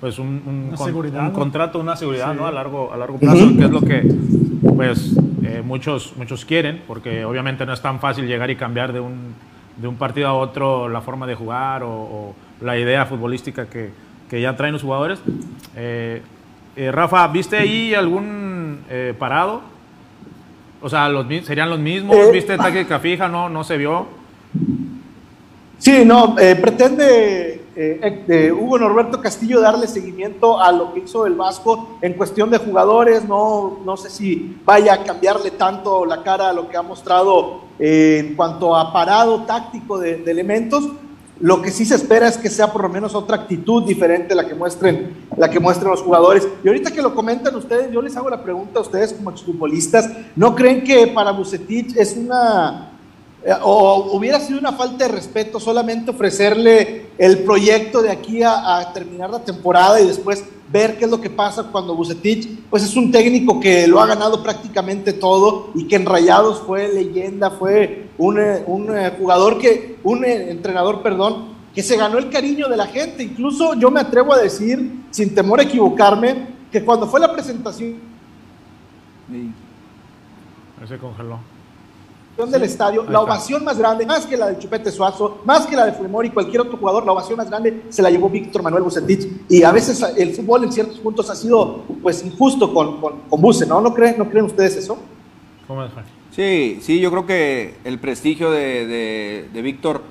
pues 0.00 0.18
un, 0.18 0.42
un, 0.46 1.32
contrato, 1.32 1.78
una 1.80 1.96
seguridad 1.96 2.34
¿no? 2.34 2.46
a, 2.46 2.52
largo, 2.52 2.92
a 2.92 2.96
largo 2.96 3.18
plazo, 3.18 3.48
que 3.56 3.64
es 3.64 3.70
lo 3.70 3.80
que 3.80 4.02
pues, 4.74 5.16
eh, 5.42 5.62
muchos, 5.64 6.14
muchos 6.16 6.44
quieren, 6.44 6.82
porque 6.86 7.24
obviamente 7.24 7.66
no 7.66 7.72
es 7.72 7.80
tan 7.80 7.98
fácil 7.98 8.26
llegar 8.26 8.50
y 8.50 8.56
cambiar 8.56 8.92
de 8.92 9.00
un, 9.00 9.34
de 9.76 9.88
un 9.88 9.96
partido 9.96 10.28
a 10.28 10.34
otro 10.34 10.88
la 10.88 11.00
forma 11.00 11.26
de 11.26 11.34
jugar 11.34 11.82
o, 11.82 12.34
la 12.60 12.78
idea 12.78 13.04
futbolística 13.04 13.66
que, 13.66 13.90
que, 14.30 14.40
ya 14.40 14.56
traen 14.56 14.72
los 14.72 14.82
jugadores. 14.82 15.20
Eh, 15.74 16.22
eh, 16.76 16.92
Rafa, 16.92 17.26
¿viste 17.28 17.56
ahí 17.56 17.92
algún 17.94 18.80
parado? 19.18 19.75
O 20.82 20.88
sea, 20.88 21.08
los, 21.08 21.26
serían 21.44 21.70
los 21.70 21.78
mismos. 21.78 22.16
Eh, 22.16 22.30
¿Viste 22.32 22.56
táctica 22.56 22.98
fija? 22.98 23.28
No, 23.28 23.48
no 23.48 23.64
se 23.64 23.76
vio. 23.76 24.06
Sí, 25.78 26.04
no, 26.04 26.38
eh, 26.38 26.56
pretende 26.56 27.62
eh, 27.76 28.52
Hugo 28.52 28.78
Norberto 28.78 29.20
Castillo 29.20 29.60
darle 29.60 29.86
seguimiento 29.86 30.58
a 30.58 30.72
lo 30.72 30.94
que 30.94 31.00
hizo 31.00 31.26
el 31.26 31.34
Vasco 31.34 31.98
en 32.00 32.14
cuestión 32.14 32.50
de 32.50 32.58
jugadores. 32.58 33.24
No, 33.24 33.80
no 33.84 33.96
sé 33.96 34.10
si 34.10 34.56
vaya 34.64 34.94
a 34.94 35.04
cambiarle 35.04 35.50
tanto 35.50 36.06
la 36.06 36.22
cara 36.22 36.50
a 36.50 36.52
lo 36.52 36.68
que 36.68 36.76
ha 36.76 36.82
mostrado 36.82 37.60
en 37.78 38.34
cuanto 38.34 38.74
a 38.74 38.92
parado 38.92 39.42
táctico 39.42 39.98
de 39.98 40.22
elementos 40.26 40.88
lo 41.40 41.60
que 41.60 41.70
sí 41.70 41.84
se 41.84 41.94
espera 41.94 42.28
es 42.28 42.38
que 42.38 42.48
sea 42.48 42.72
por 42.72 42.82
lo 42.82 42.88
menos 42.88 43.14
otra 43.14 43.36
actitud 43.36 43.84
diferente 43.84 44.34
la 44.34 44.46
que 44.46 44.54
muestren, 44.54 45.28
la 45.36 45.50
que 45.50 45.60
muestren 45.60 45.90
los 45.90 46.02
jugadores. 46.02 46.48
Y 46.64 46.68
ahorita 46.68 46.90
que 46.90 47.02
lo 47.02 47.14
comentan 47.14 47.54
ustedes, 47.56 47.92
yo 47.92 48.00
les 48.00 48.16
hago 48.16 48.30
la 48.30 48.42
pregunta 48.42 48.78
a 48.78 48.82
ustedes 48.82 49.12
como 49.12 49.30
exfutbolistas, 49.30 50.10
¿no 50.34 50.54
creen 50.54 50.82
que 50.82 51.08
para 51.08 51.32
Bucetich 51.32 51.96
es 51.96 52.16
una 52.16 52.95
o 53.62 54.16
hubiera 54.16 54.40
sido 54.40 54.58
una 54.58 54.72
falta 54.72 55.06
de 55.06 55.12
respeto 55.12 55.60
solamente 55.60 56.10
ofrecerle 56.10 57.06
el 57.16 57.38
proyecto 57.44 58.02
de 58.02 58.10
aquí 58.10 58.42
a, 58.42 58.90
terminar 58.92 59.30
la 59.30 59.44
temporada 59.44 60.00
y 60.00 60.06
después 60.06 60.44
ver 60.70 60.98
qué 60.98 61.04
es 61.04 61.10
lo 61.10 61.20
que 61.20 61.30
pasa 61.30 61.62
cuando 61.70 61.94
Bucetich, 61.94 62.64
pues 62.68 62.82
es 62.82 62.96
un 62.96 63.12
técnico 63.12 63.60
que 63.60 63.86
lo 63.86 64.00
ha 64.00 64.06
ganado 64.06 64.42
prácticamente 64.42 65.12
todo 65.12 65.70
y 65.74 65.86
que 65.86 65.94
en 65.94 66.06
Rayados 66.06 66.60
fue 66.60 66.92
leyenda, 66.92 67.50
fue 67.50 68.08
un, 68.18 68.40
eh, 68.40 68.64
eh, 68.66 69.12
jugador 69.16 69.58
que, 69.58 69.98
un 70.02 70.24
eh, 70.24 70.50
entrenador, 70.50 71.02
perdón, 71.02 71.54
que 71.72 71.84
se 71.84 71.96
ganó 71.96 72.18
el 72.18 72.30
cariño 72.30 72.68
de 72.68 72.76
la 72.76 72.86
gente. 72.86 73.22
Incluso 73.22 73.74
yo 73.74 73.92
me 73.92 74.00
atrevo 74.00 74.34
a 74.34 74.38
decir, 74.38 75.04
sin 75.12 75.34
temor 75.34 75.60
a 75.60 75.62
equivocarme, 75.62 76.48
que 76.72 76.84
cuando 76.84 77.06
fue 77.06 77.20
la 77.20 77.32
presentación... 77.32 78.16
Se 80.88 80.98
congeló 80.98 81.55
del 82.44 82.64
estadio, 82.64 83.04
la 83.08 83.20
ovación 83.20 83.64
más 83.64 83.78
grande, 83.78 84.04
más 84.04 84.26
que 84.26 84.36
la 84.36 84.48
de 84.48 84.58
Chupete 84.58 84.92
Suazo, 84.92 85.40
más 85.44 85.66
que 85.66 85.74
la 85.74 85.86
de 85.86 85.92
Fulemori 85.92 86.28
y 86.28 86.30
cualquier 86.32 86.60
otro 86.60 86.76
jugador, 86.76 87.06
la 87.06 87.12
ovación 87.12 87.38
más 87.38 87.48
grande 87.48 87.84
se 87.88 88.02
la 88.02 88.10
llevó 88.10 88.28
Víctor 88.28 88.62
Manuel 88.62 88.82
Bucetich. 88.82 89.26
Y 89.48 89.62
a 89.62 89.72
veces 89.72 90.04
el 90.16 90.34
fútbol 90.34 90.64
en 90.64 90.72
ciertos 90.72 90.98
puntos 90.98 91.30
ha 91.30 91.34
sido 91.34 91.84
pues 92.02 92.22
injusto 92.24 92.72
con, 92.74 93.00
con, 93.00 93.20
con 93.30 93.40
¿no? 93.68 93.80
¿No 93.80 93.94
creen, 93.94 94.18
¿No 94.18 94.28
creen 94.28 94.44
ustedes 94.44 94.76
eso? 94.76 94.98
¿Cómo 95.66 95.82
es, 95.82 95.90
Sí, 96.30 96.80
sí, 96.82 97.00
yo 97.00 97.10
creo 97.10 97.24
que 97.24 97.76
el 97.84 97.98
prestigio 97.98 98.50
de, 98.50 99.48
de, 99.50 99.62
Víctor 99.62 100.02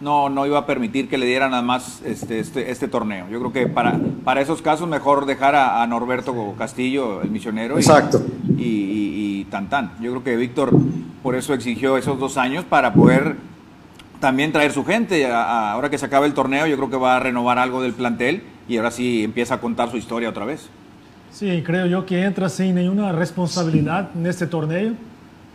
no, 0.00 0.30
no 0.30 0.46
iba 0.46 0.58
a 0.58 0.64
permitir 0.64 1.10
que 1.10 1.18
le 1.18 1.26
dieran 1.26 1.50
nada 1.50 1.62
más 1.62 2.00
este, 2.06 2.40
este, 2.40 2.70
este 2.70 2.88
torneo. 2.88 3.28
Yo 3.28 3.38
creo 3.38 3.52
que 3.52 3.66
para, 3.66 4.00
para 4.24 4.40
esos 4.40 4.62
casos 4.62 4.88
mejor 4.88 5.26
dejar 5.26 5.54
a, 5.54 5.86
Norberto 5.86 6.54
Castillo, 6.56 7.20
el 7.20 7.30
misionero. 7.30 7.76
Exacto. 7.76 8.22
Y, 8.56 8.62
y, 8.62 9.46
tan 9.50 9.68
tan. 9.68 9.92
Yo 10.00 10.10
creo 10.12 10.24
que 10.24 10.36
Víctor 10.36 10.72
por 11.24 11.34
eso 11.36 11.54
exigió 11.54 11.96
esos 11.96 12.20
dos 12.20 12.36
años 12.36 12.66
para 12.66 12.92
poder 12.92 13.36
también 14.20 14.52
traer 14.52 14.72
su 14.72 14.84
gente. 14.84 15.26
ahora 15.26 15.88
que 15.88 15.96
se 15.96 16.04
acaba 16.04 16.26
el 16.26 16.34
torneo, 16.34 16.66
yo 16.66 16.76
creo 16.76 16.90
que 16.90 16.98
va 16.98 17.16
a 17.16 17.18
renovar 17.18 17.58
algo 17.58 17.80
del 17.80 17.94
plantel 17.94 18.42
y 18.68 18.76
ahora 18.76 18.90
sí 18.90 19.24
empieza 19.24 19.54
a 19.54 19.60
contar 19.60 19.90
su 19.90 19.96
historia 19.96 20.28
otra 20.28 20.44
vez. 20.44 20.68
Sí, 21.32 21.62
creo 21.64 21.86
yo 21.86 22.04
que 22.04 22.22
entra 22.22 22.50
sin 22.50 22.74
ninguna 22.74 23.10
responsabilidad 23.12 24.10
en 24.14 24.26
este 24.26 24.46
torneo. 24.46 24.92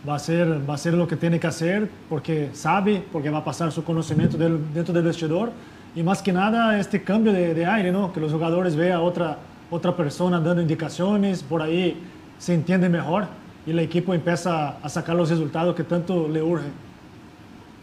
Va 0.08 0.16
a, 0.16 0.18
ser, 0.18 0.68
va 0.68 0.74
a 0.74 0.78
ser 0.78 0.94
lo 0.94 1.06
que 1.06 1.14
tiene 1.14 1.38
que 1.38 1.46
hacer 1.46 1.88
porque 2.08 2.50
sabe, 2.52 3.04
porque 3.12 3.30
va 3.30 3.38
a 3.38 3.44
pasar 3.44 3.70
su 3.70 3.84
conocimiento 3.84 4.36
dentro 4.36 4.92
del 4.92 5.04
vestidor. 5.04 5.52
Y 5.94 6.02
más 6.02 6.20
que 6.20 6.32
nada 6.32 6.80
este 6.80 7.04
cambio 7.04 7.32
de, 7.32 7.64
aire, 7.64 7.92
¿no? 7.92 8.12
que 8.12 8.18
los 8.18 8.32
jugadores 8.32 8.74
vean 8.74 9.02
otra, 9.02 9.38
otra 9.70 9.94
persona 9.94 10.40
dando 10.40 10.62
indicaciones, 10.62 11.44
por 11.44 11.62
ahí 11.62 11.96
se 12.38 12.54
entiende 12.54 12.88
mejor 12.88 13.28
y 13.66 13.70
el 13.70 13.78
equipo 13.78 14.14
empieza 14.14 14.78
a 14.78 14.88
sacar 14.88 15.16
los 15.16 15.30
resultados 15.30 15.74
que 15.74 15.84
tanto 15.84 16.28
le 16.28 16.42
urge. 16.42 16.68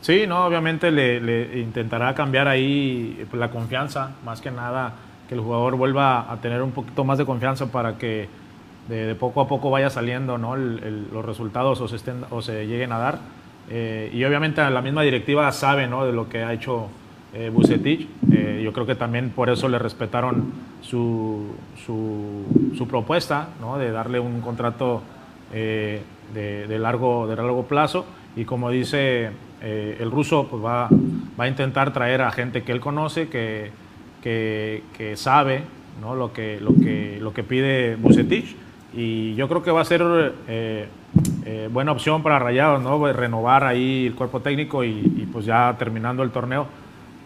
Sí, 0.01 0.25
no, 0.27 0.45
obviamente 0.45 0.91
le, 0.91 1.59
intentará 1.59 2.13
cambiar 2.13 2.47
ahí 2.47 3.25
pues, 3.29 3.39
la 3.39 3.49
confianza, 3.49 4.11
más 4.23 4.41
que 4.41 4.51
nada 4.51 4.93
que 5.27 5.35
el 5.35 5.41
jugador 5.41 5.75
vuelva 5.75 6.31
a 6.31 6.37
tener 6.37 6.61
un 6.61 6.71
poquito 6.71 7.03
más 7.03 7.17
de 7.17 7.25
confianza 7.25 7.65
para 7.71 7.97
que 7.97 8.29
de, 8.87 9.15
poco 9.15 9.41
a 9.41 9.47
poco 9.47 9.69
vaya 9.69 9.89
saliendo 9.89 10.37
¿no? 10.37 10.55
los 10.55 11.25
resultados 11.25 11.81
o 11.81 11.87
se, 11.87 11.97
estén, 11.97 12.23
o 12.29 12.41
se 12.41 12.65
lleguen 12.65 12.91
a 12.91 12.97
dar. 12.97 13.19
Eh, 13.69 14.09
y 14.13 14.23
obviamente 14.23 14.67
la 14.69 14.81
misma 14.81 15.01
directiva 15.01 15.51
sabe 15.51 15.87
¿no? 15.87 16.05
de 16.05 16.13
lo 16.13 16.29
que 16.29 16.43
ha 16.43 16.53
hecho 16.53 16.87
eh, 17.33 17.51
Bucetich. 17.53 18.07
Eh, 18.31 18.61
yo 18.63 18.71
creo 18.71 18.85
que 18.85 18.95
también 18.95 19.31
por 19.31 19.49
eso 19.49 19.67
le 19.67 19.77
respetaron 19.77 20.53
su, 20.81 21.47
su, 21.85 22.73
su 22.77 22.87
propuesta 22.87 23.49
¿no? 23.59 23.77
de 23.77 23.91
darle 23.91 24.19
un 24.21 24.39
contrato 24.39 25.01
eh, 25.53 26.01
de, 26.33 26.79
largo, 26.79 27.27
de 27.27 27.35
largo 27.35 27.65
plazo 27.65 28.05
y 28.35 28.45
como 28.45 28.69
dice 28.69 29.31
eh, 29.61 29.97
el 29.99 30.11
ruso, 30.11 30.47
pues 30.49 30.63
va, 30.63 30.89
va, 31.39 31.43
a 31.45 31.47
intentar 31.47 31.93
traer 31.93 32.21
a 32.21 32.31
gente 32.31 32.63
que 32.63 32.71
él 32.71 32.79
conoce, 32.79 33.29
que, 33.29 33.71
que, 34.21 35.13
sabe 35.15 35.63
¿no? 36.01 36.15
lo, 36.15 36.33
que, 36.33 36.59
lo, 36.59 36.75
que, 36.75 37.17
lo 37.21 37.33
que 37.33 37.43
pide 37.43 37.95
Bucetich 37.95 38.55
y 38.93 39.35
yo 39.35 39.47
creo 39.47 39.63
que 39.63 39.71
va 39.71 39.81
a 39.81 39.85
ser 39.85 40.03
eh, 40.47 40.87
buena 41.71 41.91
opción 41.91 42.23
para 42.23 42.39
Rayados, 42.39 42.81
¿no? 42.81 43.11
renovar 43.13 43.63
ahí 43.63 44.07
el 44.07 44.15
cuerpo 44.15 44.41
técnico 44.41 44.83
y, 44.83 44.89
y 44.89 45.29
pues 45.31 45.45
ya 45.45 45.75
terminando 45.79 46.23
el 46.23 46.31
torneo 46.31 46.67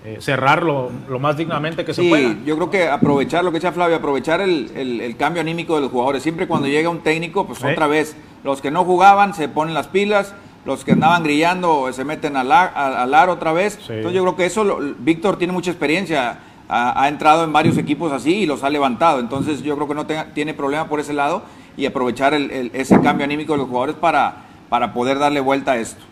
eh, 0.04 0.18
cerrarlo 0.20 0.90
lo 1.08 1.20
más 1.20 1.38
dignamente 1.38 1.86
que 1.86 1.94
se 1.94 2.02
pueda. 2.02 2.36
Yo 2.44 2.56
creo 2.56 2.72
que 2.72 2.90
aprovechar 2.90 3.44
lo 3.44 3.52
que 3.52 3.60
echa 3.60 3.72
Flavio, 3.72 3.98
aprovechar 3.98 4.42
el, 4.42 5.16
cambio 5.20 5.42
anímico 5.42 5.76
de 5.76 5.82
los 5.82 5.92
jugadores. 5.92 6.24
Siempre 6.24 6.48
cuando 6.48 6.68
llega 6.68 6.90
un 6.90 7.02
técnico, 7.02 7.46
pues 7.46 7.64
otra 7.64 7.86
vez, 7.86 8.16
los 8.44 8.62
que 8.62 8.72
no 8.72 8.84
jugaban 8.84 9.36
se 9.36 9.48
ponen 9.48 9.76
las 9.76 9.88
pilas, 9.88 10.34
los 10.66 10.84
que 10.84 10.94
andaban 10.94 11.24
grillando 11.24 11.94
se 11.94 12.04
meten 12.04 12.36
al 12.36 12.52
ar, 12.52 13.30
otra 13.30 13.54
vez. 13.54 13.78
Entonces 13.90 14.14
yo 14.14 14.24
creo 14.24 14.36
que 14.36 14.46
eso, 14.46 14.80
Víctor 14.98 15.38
tiene 15.38 15.54
mucha 15.54 15.70
experiencia, 15.70 16.40
ha, 16.68 17.08
entrado 17.08 17.44
en 17.44 17.54
varios 17.54 17.78
equipos 17.78 18.12
así 18.12 18.38
y 18.38 18.46
los 18.48 18.64
ha 18.64 18.72
levantado. 18.72 19.20
Entonces 19.20 19.62
yo 19.62 19.76
creo 19.76 19.88
que 19.88 19.94
no 19.94 20.08
tiene 20.34 20.56
problema 20.56 20.88
por 20.88 21.00
ese 21.00 21.14
lado 21.14 21.44
y 21.78 21.86
aprovechar 21.86 22.34
ese 22.34 23.00
cambio 23.02 23.24
anímico 23.24 23.54
de 23.54 23.60
los 23.60 23.68
jugadores 23.68 23.96
para, 23.96 24.46
para 24.68 24.94
poder 24.94 25.20
darle 25.20 25.42
vuelta 25.42 25.74
a 25.74 25.78
esto. 25.78 26.04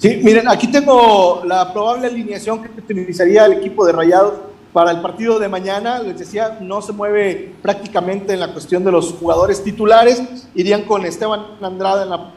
Sí, 0.00 0.18
miren, 0.22 0.48
aquí 0.48 0.66
tengo 0.68 1.42
la 1.44 1.70
probable 1.74 2.06
alineación 2.06 2.62
que 2.62 2.80
utilizaría 2.80 3.44
el 3.44 3.52
equipo 3.52 3.84
de 3.84 3.92
Rayados 3.92 4.32
para 4.72 4.92
el 4.92 5.02
partido 5.02 5.38
de 5.38 5.46
mañana. 5.46 5.98
Les 5.98 6.18
decía, 6.18 6.56
no 6.58 6.80
se 6.80 6.94
mueve 6.94 7.52
prácticamente 7.60 8.32
en 8.32 8.40
la 8.40 8.50
cuestión 8.50 8.82
de 8.82 8.92
los 8.92 9.12
jugadores 9.12 9.62
titulares. 9.62 10.48
Irían 10.54 10.84
con 10.84 11.04
Esteban 11.04 11.42
Andrade 11.60 12.04
en 12.04 12.08
la 12.08 12.32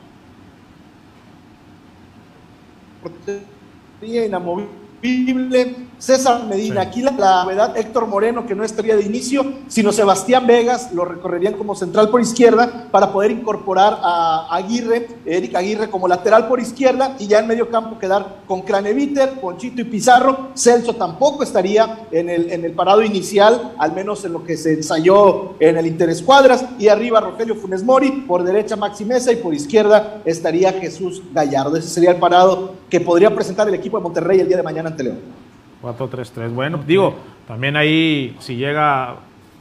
inamovible 4.01 5.75
César 6.03 6.43
Medina, 6.49 6.81
aquí 6.81 7.01
la, 7.01 7.11
novedad, 7.11 7.77
Héctor 7.77 8.07
Moreno, 8.07 8.45
que 8.45 8.55
no 8.55 8.65
estaría 8.65 8.97
de 8.97 9.03
inicio, 9.03 9.53
sino 9.69 9.93
Sebastián 9.93 10.45
Vegas, 10.45 10.91
lo 10.91 11.05
recorrerían 11.05 11.53
como 11.53 11.75
central 11.75 12.09
por 12.09 12.19
izquierda 12.19 12.89
para 12.91 13.13
poder 13.13 13.31
incorporar 13.31 13.99
a 14.01 14.53
Aguirre, 14.53 15.07
Eric 15.25 15.55
Aguirre 15.55 15.89
como 15.89 16.09
lateral 16.09 16.49
por 16.49 16.59
izquierda 16.59 17.15
y 17.19 17.27
ya 17.27 17.39
en 17.39 17.47
medio 17.47 17.69
campo 17.69 17.99
quedar 17.99 18.39
con 18.47 18.63
Craneviter, 18.63 19.39
Ponchito 19.39 19.79
y 19.79 19.85
Pizarro. 19.85 20.49
Celso 20.55 20.93
tampoco 20.93 21.41
estaría 21.41 21.99
en 22.11 22.29
el, 22.29 22.51
en 22.51 22.65
el 22.65 22.73
parado 22.73 23.01
inicial, 23.01 23.71
al 23.77 23.93
menos 23.93 24.25
en 24.25 24.33
lo 24.33 24.43
que 24.43 24.57
se 24.57 24.73
ensayó 24.73 25.53
en 25.61 25.77
el 25.77 25.87
Interescuadras. 25.87 26.65
Y 26.79 26.89
arriba 26.89 27.21
Rogelio 27.21 27.55
Funes 27.55 27.81
Mori, 27.81 28.11
por 28.27 28.43
derecha 28.43 28.75
Maxi 28.75 29.05
Mesa 29.05 29.31
y 29.31 29.37
por 29.37 29.53
izquierda 29.53 30.21
estaría 30.25 30.73
Jesús 30.73 31.23
Gallardo. 31.31 31.77
Ese 31.77 31.87
sería 31.87 32.11
el 32.11 32.17
parado 32.17 32.73
que 32.89 32.99
podría 32.99 33.33
presentar 33.33 33.69
el 33.69 33.73
equipo 33.73 33.95
de 33.95 34.03
Monterrey 34.03 34.41
el 34.41 34.49
día 34.49 34.57
de 34.57 34.63
mañana 34.63 34.89
ante 34.89 35.03
León. 35.03 35.42
4-3-3. 35.83 36.53
Bueno, 36.53 36.81
digo, 36.87 37.15
también 37.47 37.75
ahí, 37.75 38.35
si 38.39 38.55
llega 38.55 39.17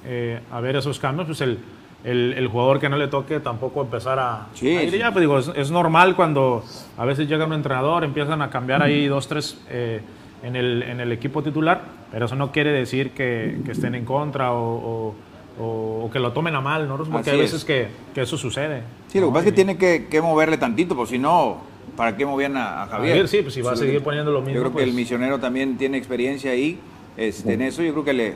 eh, 0.06 0.40
a 0.50 0.60
ver 0.60 0.76
esos 0.76 0.98
cambios, 0.98 1.26
pues 1.26 1.40
el, 1.40 1.58
el, 2.04 2.48
jugador 2.48 2.80
que 2.80 2.88
no 2.88 2.96
le 2.96 3.08
toque 3.08 3.40
tampoco 3.40 3.82
empezar 3.82 4.18
a, 4.18 4.46
sí, 4.54 4.90
Ya, 4.90 5.12
pues 5.12 5.20
digo, 5.20 5.38
es, 5.38 5.70
normal 5.70 6.16
cuando 6.16 6.64
a 6.96 7.04
veces 7.04 7.28
llega 7.28 7.44
un 7.44 7.52
entrenador, 7.52 8.04
empiezan 8.04 8.40
a 8.40 8.50
cambiar 8.50 8.82
ahí 8.82 9.06
dos, 9.06 9.28
tres 9.28 9.60
eh, 9.68 10.00
en, 10.42 10.56
el, 10.56 10.82
en 10.84 11.00
el 11.00 11.12
equipo 11.12 11.42
titular, 11.42 11.82
pero 12.10 12.26
eso 12.26 12.36
no 12.36 12.52
quiere 12.52 12.72
decir 12.72 13.10
que, 13.10 13.60
que 13.64 13.72
estén 13.72 13.94
en 13.94 14.04
contra 14.04 14.52
o, 14.52 15.14
o, 15.58 16.10
que 16.12 16.18
lo 16.18 16.32
tomen 16.32 16.54
a 16.54 16.60
mal, 16.60 16.88
¿no? 16.88 16.96
Porque 16.98 17.30
hay 17.30 17.38
veces 17.38 17.64
que, 17.64 17.88
que, 18.14 18.22
eso 18.22 18.36
sucede. 18.36 18.82
Sí, 19.08 19.20
lo 19.20 19.28
que 19.28 19.32
pasa 19.32 19.46
es 19.46 19.52
que 19.52 19.56
tiene 19.56 19.78
que, 19.78 20.08
que 20.10 20.20
moverle 20.20 20.58
tantito, 20.58 20.94
pues 20.94 21.08
si 21.10 21.18
no 21.18 21.71
¿para 21.96 22.16
qué 22.16 22.26
movían 22.26 22.56
a, 22.56 22.86
Javier? 22.90 23.28
Sí, 23.28 23.42
pues 23.42 23.54
si 23.54 23.62
va 23.62 23.72
a 23.72 23.76
seguir 23.76 24.02
poniendo 24.02 24.30
lo 24.32 24.40
mismo. 24.40 24.54
Yo 24.54 24.60
creo 24.60 24.72
que 24.74 24.82
el 24.82 24.90
pues. 24.90 24.96
misionero 24.96 25.38
también 25.38 25.76
tiene 25.76 25.98
experiencia 25.98 26.52
ahí 26.52 26.78
este, 27.16 27.54
en 27.54 27.62
eso. 27.62 27.82
Yo 27.82 27.92
creo 27.92 28.04
que 28.04 28.12
le, 28.12 28.34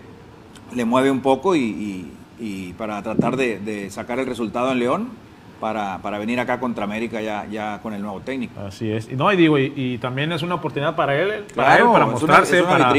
le 0.74 0.84
mueve 0.84 1.10
un 1.10 1.20
poco 1.20 1.56
y, 1.56 2.10
y, 2.38 2.72
para 2.74 3.02
tratar 3.02 3.36
de, 3.36 3.88
sacar 3.90 4.18
el 4.18 4.26
resultado 4.26 4.72
en 4.72 4.78
León. 4.78 5.26
Para, 5.60 6.02
para, 6.02 6.18
venir 6.18 6.38
acá 6.38 6.60
contra 6.60 6.84
América 6.84 7.22
ya, 7.22 7.46
ya 7.46 7.80
con 7.82 7.94
el 7.94 8.02
nuevo 8.02 8.20
técnico. 8.20 8.60
Así 8.60 8.92
es. 8.92 9.10
No, 9.12 9.32
y 9.32 9.36
digo, 9.36 9.58
y, 9.58 9.96
también 9.96 10.30
es 10.32 10.42
una 10.42 10.56
oportunidad 10.56 10.94
para 10.94 11.18
él, 11.18 11.44
para, 11.54 11.78
él, 11.78 11.84
para 11.90 12.04
mostrarse, 12.04 12.62
para, 12.62 12.92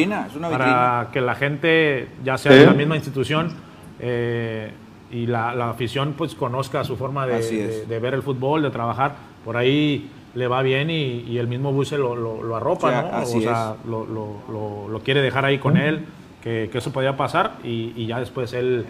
para 0.50 1.10
que 1.14 1.22
la 1.22 1.36
gente, 1.36 2.08
ya 2.24 2.36
sea 2.40 2.54
de 2.54 2.66
la 2.66 2.74
misma 2.74 2.96
institución, 2.96 3.54
eh, 4.00 4.72
y 5.12 5.28
la, 5.28 5.54
la, 5.54 5.70
afición 5.70 6.16
pues 6.18 6.34
conozca 6.34 6.84
su 6.84 6.98
forma 6.98 7.28
de, 7.28 7.86
de, 7.88 8.00
ver 8.00 8.16
el 8.16 8.24
fútbol, 8.24 8.64
de 8.64 8.72
trabajar. 8.72 9.16
Por 9.46 9.56
ahí 9.56 10.10
le 10.36 10.48
va 10.48 10.62
bien 10.62 10.90
y, 10.90 11.38
el 11.38 11.48
mismo 11.48 11.72
Buse 11.72 11.98
lo, 11.98 12.16
lo, 12.16 12.56
arropa, 12.56 13.02
¿no? 13.02 13.22
o 13.22 13.26
sea, 13.42 13.76
lo, 13.88 15.02
quiere 15.04 15.22
dejar 15.22 15.46
ahí 15.46 15.58
con 15.58 15.78
él, 15.78 16.06
que, 16.42 16.70
eso 16.74 16.92
podía 16.92 17.18
pasar 17.18 17.54
y, 17.64 18.06
ya 18.06 18.20
después 18.20 18.54
él 18.54 18.86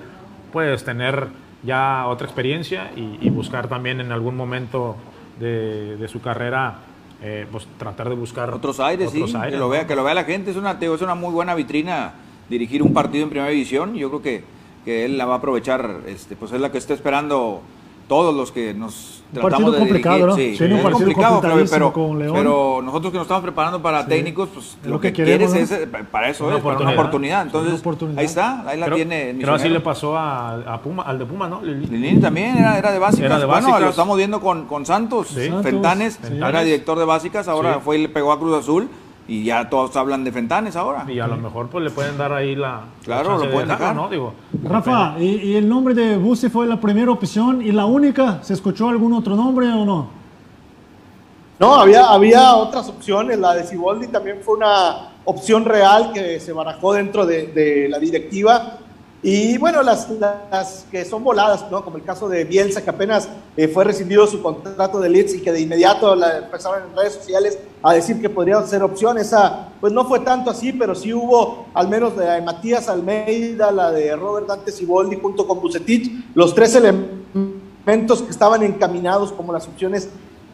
puede 0.52 0.76
tener 0.78 1.28
ya 1.63 2.06
otra 2.08 2.28
experiencia 2.28 2.91
y, 2.95 3.30
buscar 3.30 3.67
también 3.67 4.02
en 4.02 4.12
algún 4.12 4.36
momento 4.36 4.95
de, 5.39 6.08
su 6.08 6.21
carrera 6.21 6.80
eh, 7.21 7.47
pues 7.52 7.67
tratar 7.78 8.10
de 8.10 8.15
buscar 8.15 8.54
otros 8.54 8.80
aires, 8.80 9.12
sí, 9.12 9.23
que 9.50 9.58
lo 9.58 9.69
vea, 9.69 9.88
que 9.88 9.95
lo 9.95 10.04
vea 10.04 10.13
la 10.13 10.23
gente, 10.23 10.52
es 10.52 10.58
una, 10.58 10.71
es 10.80 11.02
una 11.02 11.15
muy 11.15 11.32
buena 11.32 11.56
vitrina 11.56 12.13
dirigir 12.50 12.84
un 12.84 12.93
partido 12.93 13.23
en 13.23 13.30
primera 13.30 13.50
división, 13.50 13.95
yo 13.95 14.10
creo 14.10 14.21
que, 14.21 14.43
que 14.86 15.06
él 15.06 15.17
la 15.17 15.26
va 15.26 15.36
a 15.36 15.38
aprovechar, 15.38 16.02
este, 16.08 16.36
pues 16.36 16.52
es 16.52 16.62
la 16.62 16.71
que 16.71 16.78
está 16.78 16.93
esperando 16.93 17.62
todos 18.08 18.34
los 18.34 18.52
que 18.52 18.74
nos 18.74 19.17
un 19.34 19.41
partido 19.41 19.78
complicado, 19.78 20.28
¿no? 20.28 20.36
Sí, 20.36 20.56
sí 20.56 20.63
un 20.63 20.82
partido 20.82 20.91
complicado, 20.93 21.41
pero, 21.70 21.93
con 21.93 22.17
León. 22.17 22.34
pero 22.34 22.82
nosotros 22.84 23.12
que 23.12 23.17
nos 23.17 23.26
estamos 23.26 23.43
preparando 23.43 23.82
para 23.82 24.06
técnicos, 24.06 24.50
pues 24.54 24.78
lo, 24.86 25.00
que, 25.00 25.12
quieres 25.12 25.54
es, 25.54 25.88
para 26.12 26.30
eso 26.30 26.56
es, 26.56 26.63
para 26.63 26.78
una 26.78 26.91
oportunidad. 26.91 27.41
Entonces, 27.41 27.82
ahí 28.15 28.26
está, 28.26 28.67
ahí 28.67 28.80
la 28.80 28.89
tiene. 28.89 29.36
Creo 29.39 29.54
así 29.54 29.70
le 29.70 29.80
pasó 29.82 30.17
a, 30.17 30.80
Puma, 30.84 31.04
al 31.04 31.20
de 31.20 31.26
Puma, 31.26 31.48
¿no? 31.48 31.62
Lilini 31.62 32.20
también 32.20 32.58
era, 32.58 32.78
era 32.78 32.91
de 32.91 33.00
básicas. 33.00 33.26
Era 33.26 33.39
de 33.39 33.46
básicas. 33.46 33.72
Bueno, 33.72 33.86
lo 33.86 33.91
estamos 33.91 34.17
viendo 34.17 34.39
con, 34.39 34.65
con 34.65 34.86
Santos. 34.86 35.30
Fentanes, 35.63 36.20
era 36.32 36.63
director 36.63 36.98
de 36.98 37.06
básicas, 37.06 37.48
ahora 37.48 37.80
fue 37.80 37.98
y 37.98 38.02
le 38.04 38.10
pegó 38.10 38.32
a 38.32 38.39
Cruz 38.39 38.58
Azul 38.58 38.89
y 39.28 39.44
ya 39.44 39.70
todos 39.70 39.96
hablan 39.96 40.24
de 40.24 40.32
Fentanes 40.32 40.76
ahora. 40.76 41.06
Y 41.08 41.20
a 41.20 41.28
lo 41.28 41.38
mejor 41.38 41.68
pues 41.68 41.84
le 41.84 41.90
pueden 41.90 42.18
dar 42.18 42.32
ahí 42.32 42.56
la. 42.56 42.84
Claro, 43.04 43.38
lo 43.38 43.52
pueden 43.52 43.68
dejar. 43.68 43.96
¿no? 43.96 44.10
Digo, 44.10 44.34
Rafa, 44.63 45.16
¿y, 45.20 45.56
el 45.56 45.68
nombre 45.68 45.94
de 45.94 46.18
Busi 46.18 46.50
fue 46.50 46.66
la 46.66 46.80
primera 46.80 47.12
opción 47.12 47.62
y 47.62 47.72
la 47.72 47.86
única? 47.86 48.42
¿Se 48.42 48.54
escuchó 48.54 48.90
algún 48.90 49.13
otro 49.13 49.36
nombre 49.36 49.68
o 49.68 49.86
no? 49.86 50.10
No, 51.60 51.76
había, 51.76 52.06
había 52.06 52.56
otras 52.56 52.88
opciones. 52.88 53.38
La 53.40 53.54
de 53.54 53.66
Siboldi 53.66 54.08
también 54.08 54.40
fue 54.44 54.56
una 54.56 55.10
opción 55.26 55.66
real 55.66 56.12
que 56.13 56.40
se 56.40 56.54
barajó 56.54 56.94
dentro 56.94 57.26
de, 57.26 57.48
de 57.48 57.90
la 57.90 58.00
directiva. 58.00 58.80
Y 59.30 59.58
bueno, 59.58 59.84
las, 59.84 60.10
las, 60.10 60.86
que 60.90 61.04
son 61.04 61.22
voladas, 61.22 61.70
¿no? 61.70 61.84
como 61.84 61.98
el 61.98 62.04
caso 62.06 62.30
de 62.30 62.46
Bielsa, 62.46 62.82
que 62.82 62.90
apenas 62.90 63.28
eh, 63.58 63.68
fue 63.68 63.84
rescindido 63.84 64.26
su 64.26 64.42
contrato 64.42 65.02
de 65.02 65.10
Leeds 65.10 65.36
y 65.36 65.42
que 65.42 65.52
de 65.52 65.60
inmediato 65.60 66.16
la, 66.16 66.38
empezaron 66.38 66.84
en 66.90 66.96
redes 66.96 67.16
sociales 67.16 67.60
a 67.84 67.92
decir 67.92 68.22
que 68.22 68.30
podría 68.30 68.66
ser 68.66 68.84
opción. 68.84 69.18
Esa, 69.18 69.68
pues 69.82 69.92
no 69.92 70.06
fue 70.06 70.22
tanto 70.22 70.50
así, 70.50 70.72
pero 70.72 70.96
sí 70.96 71.13
hubo 71.13 71.66
al 71.74 71.90
menos 71.90 72.16
de 72.16 72.42
Matías 72.42 72.88
Almeida, 72.88 73.70
la 73.70 73.92
de 73.92 74.16
Robert 74.16 74.48
Dante 74.48 74.72
Siboldi 74.72 75.20
junto 75.22 75.46
con 75.46 75.60
Bucetich, 75.60 76.10
los 76.34 76.56
tres 76.56 76.74
elementos 76.76 78.22
que 78.22 78.32
estaban 78.32 78.63
encaminados 78.63 79.34
como 79.34 79.52
las 79.52 79.68
opciones 79.68 80.08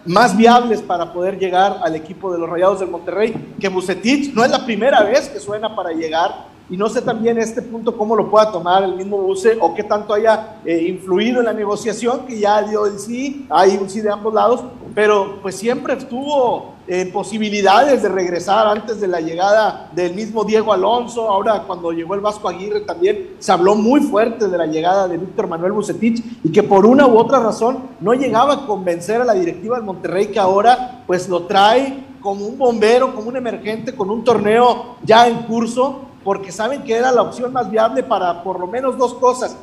más 0.04 0.36
viables 0.36 0.82
para 0.82 1.14
poder 1.14 1.38
llegar 1.38 1.80
al 1.84 1.96
equipo 1.96 2.34
de 2.34 2.40
los 2.40 2.50
Rayados 2.50 2.80
del 2.80 2.90
Monterrey, 2.90 3.54
que 3.60 3.70
Bucetich 3.70 4.34
no 4.34 4.44
es 4.44 4.50
la 4.50 4.66
primera 4.66 5.04
vez 5.04 5.30
que 5.30 5.40
suena 5.40 5.76
para 5.76 5.92
llegar 5.92 6.52
y 6.70 6.78
no 6.78 6.88
sé 6.90 7.02
también 7.02 7.38
este 7.38 7.62
punto 7.62 7.98
cómo 7.98 8.16
lo 8.16 8.30
pueda 8.30 8.52
tomar 8.52 8.84
el 8.84 8.96
mismo 8.96 9.18
Buse 9.18 9.58
o 9.60 9.74
qué 9.74 9.84
tanto 9.84 10.14
haya 10.14 10.58
eh, 10.66 10.86
influido 10.88 11.40
en 11.40 11.46
la 11.46 11.54
negociación, 11.54 12.26
que 12.26 12.40
ya 12.40 12.62
dio 12.62 12.86
el 12.86 13.00
sí, 13.00 13.46
hay 13.50 13.78
un 13.78 13.90
sí 13.90 14.02
de 14.02 14.10
ambos 14.10 14.34
lados, 14.34 14.62
pero 14.96 15.40
pues 15.42 15.56
siempre 15.56 15.94
estuvo 15.94 16.74
en 16.88 17.12
posibilidades 17.12 18.04
de 18.04 18.10
regresar 18.10 18.68
antes 18.68 19.00
de 19.00 19.08
la 19.08 19.22
llegada 19.22 19.90
del 19.94 20.14
mismo 20.14 20.44
Diego 20.44 20.74
Alonso, 20.74 21.30
ahora 21.30 21.64
cuando 21.66 21.92
llegó 21.92 22.14
el 22.16 22.22
Vasco 22.22 22.50
Aguirre 22.50 22.82
también 22.82 23.36
se 23.40 23.52
habló 23.52 23.76
muy 23.76 24.02
fuerte 24.02 24.48
de 24.48 24.58
la 24.58 24.66
llegada 24.66 25.08
de 25.08 25.18
Víctor 25.18 25.48
Manuel 25.48 25.72
Bucetich 25.72 26.24
y 26.44 26.52
que 26.52 26.64
por 26.64 26.86
una 26.86 27.08
u 27.08 27.18
otra 27.18 27.40
razón 27.40 27.80
no 28.02 28.14
llegaba 28.14 28.54
a 28.54 28.66
convencer 28.66 29.22
a 29.22 29.26
la 29.26 29.34
directiva 29.34 29.78
del 29.78 29.86
Monterrey 29.86 30.28
que 30.28 30.40
ahora 30.40 31.04
pues 31.08 31.30
lo 31.30 31.44
trae 31.44 32.04
como 32.20 32.46
un 32.46 32.58
bombero, 32.58 33.14
como 33.14 33.30
un 33.30 33.38
emergente, 33.38 33.96
con 33.96 34.10
un 34.10 34.24
torneo 34.24 34.96
ya 35.04 35.28
en 35.28 35.44
curso 35.44 36.13
porque 36.24 36.52
saben 36.52 36.84
que 36.84 36.96
era 36.96 37.12
la 37.12 37.22
opción 37.22 37.52
más 37.52 37.70
viable 37.70 38.04
para 38.04 38.44
por 38.44 38.60
lo 38.60 38.68
menos 38.68 38.98
dos 38.98 39.14
cosas. 39.16 39.56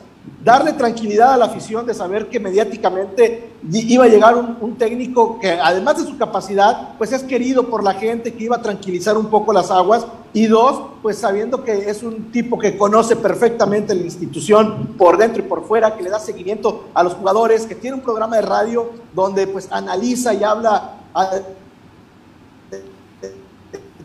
Darle 0.44 0.74
tranquilidad 0.74 1.32
a 1.32 1.36
la 1.36 1.46
afición 1.46 1.86
de 1.86 1.94
saber 1.94 2.28
que 2.28 2.38
mediáticamente 2.38 3.52
iba 3.70 4.04
a 4.04 4.08
llegar 4.08 4.36
un, 4.36 4.76
técnico 4.76 5.38
que 5.38 5.52
además 5.52 5.98
de 5.98 6.10
su 6.10 6.16
capacidad, 6.18 6.96
pues 6.98 7.12
es 7.12 7.22
querido 7.22 7.68
por 7.68 7.82
la 7.82 7.94
gente, 7.94 8.34
que 8.34 8.44
iba 8.44 8.56
a 8.56 8.62
tranquilizar 8.62 9.16
un 9.16 9.26
poco 9.26 9.52
las 9.52 9.70
aguas. 9.70 10.06
Y 10.32 10.46
dos, 10.46 10.80
pues 11.02 11.18
sabiendo 11.18 11.64
que 11.64 11.90
es 11.90 12.02
un 12.02 12.30
tipo 12.30 12.58
que 12.58 12.76
conoce 12.76 13.16
perfectamente 13.16 13.94
la 13.94 14.02
institución 14.02 14.94
por 14.98 15.18
dentro 15.18 15.42
y 15.42 15.46
por 15.46 15.64
fuera, 15.64 15.96
que 15.96 16.02
le 16.02 16.10
da 16.10 16.18
seguimiento 16.18 16.84
a 16.94 17.02
los 17.02 17.14
jugadores, 17.14 17.66
que 17.66 17.74
tiene 17.74 17.96
un 17.96 18.02
programa 18.02 18.36
de 18.36 18.42
radio 18.42 18.90
donde 19.14 19.46
pues 19.46 19.68
analiza 19.70 20.32
y 20.34 20.44
habla 20.44 20.96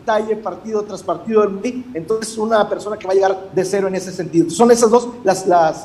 detalle 0.06 0.36
partido 0.36 0.82
tras 0.84 1.02
partido 1.02 1.50
entonces 1.92 2.38
una 2.38 2.68
persona 2.68 2.96
que 2.96 3.08
va 3.08 3.12
a 3.12 3.16
llegar 3.16 3.50
de 3.52 3.64
cero 3.64 3.88
en 3.88 3.96
ese 3.96 4.12
sentido. 4.12 4.48
Son 4.50 4.70
esas 4.70 4.88
dos 4.88 5.08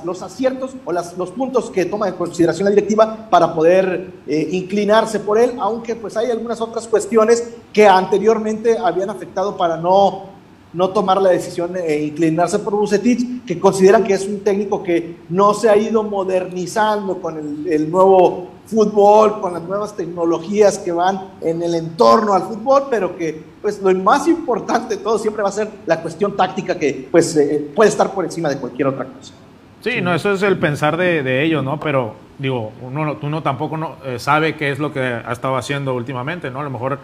los 0.05 0.21
aciertos 0.21 0.75
o 0.85 0.91
los 0.91 1.31
puntos 1.31 1.71
que 1.71 1.85
toma 1.85 2.07
en 2.07 2.13
consideración 2.13 2.65
la 2.65 2.69
directiva 2.69 3.27
para 3.31 3.55
poder 3.55 4.13
eh, 4.27 4.49
inclinarse 4.51 5.19
por 5.19 5.39
él, 5.39 5.53
aunque 5.59 5.95
pues 5.95 6.15
hay 6.17 6.29
algunas 6.29 6.61
otras 6.61 6.87
cuestiones 6.87 7.51
que 7.73 7.87
anteriormente 7.87 8.77
habían 8.77 9.09
afectado 9.09 9.57
para 9.57 9.77
no 9.77 10.29
no 10.73 10.89
tomar 10.91 11.21
la 11.21 11.31
decisión 11.31 11.75
e 11.75 12.05
inclinarse 12.05 12.57
por 12.59 12.73
Bucetich, 12.77 13.43
que 13.43 13.59
consideran 13.59 14.05
que 14.05 14.13
es 14.13 14.25
un 14.25 14.39
técnico 14.39 14.81
que 14.81 15.17
no 15.27 15.53
se 15.53 15.69
ha 15.69 15.75
ido 15.75 16.01
modernizando 16.01 17.21
con 17.21 17.65
el, 17.67 17.91
nuevo 17.91 18.47
fútbol, 18.71 19.41
con 19.41 19.53
las 19.53 19.61
nuevas 19.63 19.95
tecnologías 19.95 20.79
que 20.79 20.91
van 20.91 21.31
en 21.41 21.61
el 21.61 21.75
entorno 21.75 22.33
al 22.33 22.43
fútbol, 22.43 22.83
pero 22.89 23.17
que 23.17 23.43
pues 23.61 23.81
lo 23.81 23.93
más 23.95 24.27
importante 24.27 24.95
de 24.95 25.03
todo 25.03 25.19
siempre 25.19 25.43
va 25.43 25.49
a 25.49 25.51
ser 25.51 25.69
la 25.85 26.01
cuestión 26.01 26.35
táctica 26.35 26.79
que 26.79 27.07
pues 27.11 27.35
eh, 27.35 27.69
puede 27.75 27.89
estar 27.89 28.11
por 28.11 28.25
encima 28.25 28.49
de 28.49 28.57
cualquier 28.57 28.87
otra 28.87 29.05
cosa. 29.05 29.33
Sí, 29.81 30.01
no, 30.01 30.13
eso 30.13 30.31
es 30.31 30.41
el 30.43 30.57
pensar 30.57 30.95
de, 30.95 31.23
de 31.23 31.43
ellos, 31.43 31.63
¿no? 31.63 31.79
Pero 31.79 32.13
digo, 32.37 32.71
uno, 32.81 33.17
uno 33.21 33.43
tampoco 33.43 33.77
no, 33.77 33.95
eh, 34.05 34.19
sabe 34.19 34.55
qué 34.55 34.71
es 34.71 34.79
lo 34.79 34.93
que 34.93 34.99
ha 34.99 35.31
estado 35.31 35.57
haciendo 35.57 35.93
últimamente, 35.93 36.49
¿no? 36.49 36.61
A 36.61 36.63
lo 36.63 36.69
mejor 36.69 36.99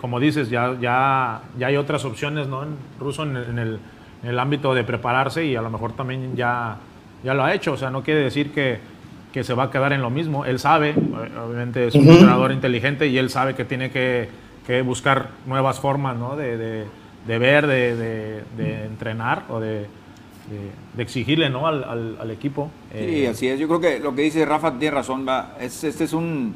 como 0.00 0.20
dices, 0.20 0.48
ya, 0.48 0.76
ya, 0.80 1.42
ya 1.58 1.66
hay 1.66 1.76
otras 1.76 2.04
opciones 2.04 2.48
¿no? 2.48 2.62
en 2.62 2.76
ruso 2.98 3.24
en 3.24 3.36
el, 3.36 3.78
en, 4.22 4.28
el, 4.28 4.38
ámbito 4.38 4.74
de 4.74 4.84
prepararse 4.84 5.44
y 5.44 5.54
a 5.54 5.62
lo 5.62 5.70
mejor 5.70 5.92
también 5.92 6.34
ya, 6.34 6.78
ya 7.22 7.34
lo 7.34 7.44
ha 7.44 7.52
hecho. 7.52 7.72
O 7.72 7.76
sea, 7.76 7.90
no 7.90 8.02
quiere 8.02 8.20
decir 8.20 8.52
que, 8.52 8.80
que 9.34 9.42
se 9.42 9.52
va 9.52 9.64
a 9.64 9.70
quedar 9.72 9.92
en 9.92 10.00
lo 10.00 10.10
mismo. 10.10 10.44
Él 10.44 10.60
sabe, 10.60 10.94
obviamente 11.44 11.88
es 11.88 11.96
un 11.96 12.08
entrenador 12.08 12.52
inteligente 12.52 13.08
y 13.08 13.18
él 13.18 13.30
sabe 13.30 13.56
que 13.56 13.64
tiene 13.64 13.90
que, 13.90 14.28
que 14.64 14.80
buscar 14.82 15.30
nuevas 15.44 15.80
formas 15.80 16.16
¿no? 16.16 16.36
de, 16.36 16.56
de, 16.56 16.84
de, 17.26 17.38
ver, 17.38 17.66
de, 17.66 18.44
de, 18.56 18.84
entrenar 18.84 19.42
o 19.48 19.58
de, 19.58 19.88
exigirle 20.96 21.50
¿no? 21.50 21.66
al, 21.66 21.82
al, 21.82 22.16
al 22.20 22.30
equipo. 22.30 22.70
Sí, 22.96 23.26
así 23.26 23.48
es. 23.48 23.58
Yo 23.58 23.66
creo 23.66 23.80
que 23.80 23.98
lo 23.98 24.14
que 24.14 24.22
dice 24.22 24.44
Rafa 24.44 24.78
tiene 24.78 24.94
razón. 24.94 25.26
Va. 25.26 25.56
Es, 25.60 25.82
este 25.82 26.04
es 26.04 26.12
un 26.12 26.54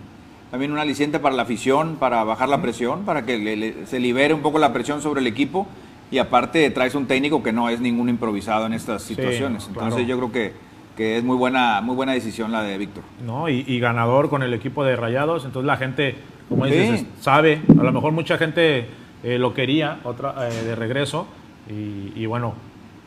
también 0.52 0.70
un 0.70 0.78
aliciente 0.78 1.18
para 1.18 1.34
la 1.34 1.42
afición, 1.42 1.96
para 1.96 2.22
bajar 2.22 2.48
la 2.48 2.62
presión, 2.62 3.04
para 3.04 3.26
que 3.26 3.74
se 3.86 3.98
libere 3.98 4.34
un 4.34 4.40
poco 4.40 4.60
la 4.60 4.72
presión 4.72 5.02
sobre 5.02 5.20
el 5.20 5.26
equipo 5.26 5.66
y 6.12 6.18
aparte 6.18 6.70
traes 6.70 6.94
un 6.94 7.06
técnico 7.06 7.42
que 7.42 7.52
no 7.52 7.68
es 7.70 7.80
ningún 7.80 8.08
improvisado 8.08 8.66
en 8.66 8.72
estas 8.72 9.02
situaciones. 9.02 9.66
Entonces 9.66 10.06
yo 10.06 10.16
creo 10.16 10.30
que, 10.30 10.67
que, 10.98 11.16
es 11.16 11.24
muy 11.24 11.36
buena, 11.36 11.80
muy 11.80 11.94
buena 11.94 12.12
decisión 12.12 12.50
la 12.50 12.62
de 12.62 12.76
Víctor. 12.76 13.04
No, 13.24 13.48
y, 13.48 13.78
ganador 13.78 14.28
con 14.28 14.42
el 14.42 14.52
equipo 14.52 14.84
de 14.84 14.96
Rayados, 14.96 15.44
entonces 15.44 15.66
la 15.66 15.76
gente, 15.76 16.16
como 16.48 16.66
dices, 16.66 17.06
sabe, 17.20 17.62
a 17.68 17.82
lo 17.82 17.92
mejor 17.92 18.12
mucha 18.12 18.36
gente 18.36 18.86
eh, 19.22 19.38
lo 19.38 19.54
quería 19.54 20.00
otra, 20.02 20.34
eh, 20.48 20.64
de 20.64 20.74
regreso 20.74 21.26
y, 21.70 22.12
y, 22.20 22.26
bueno, 22.26 22.54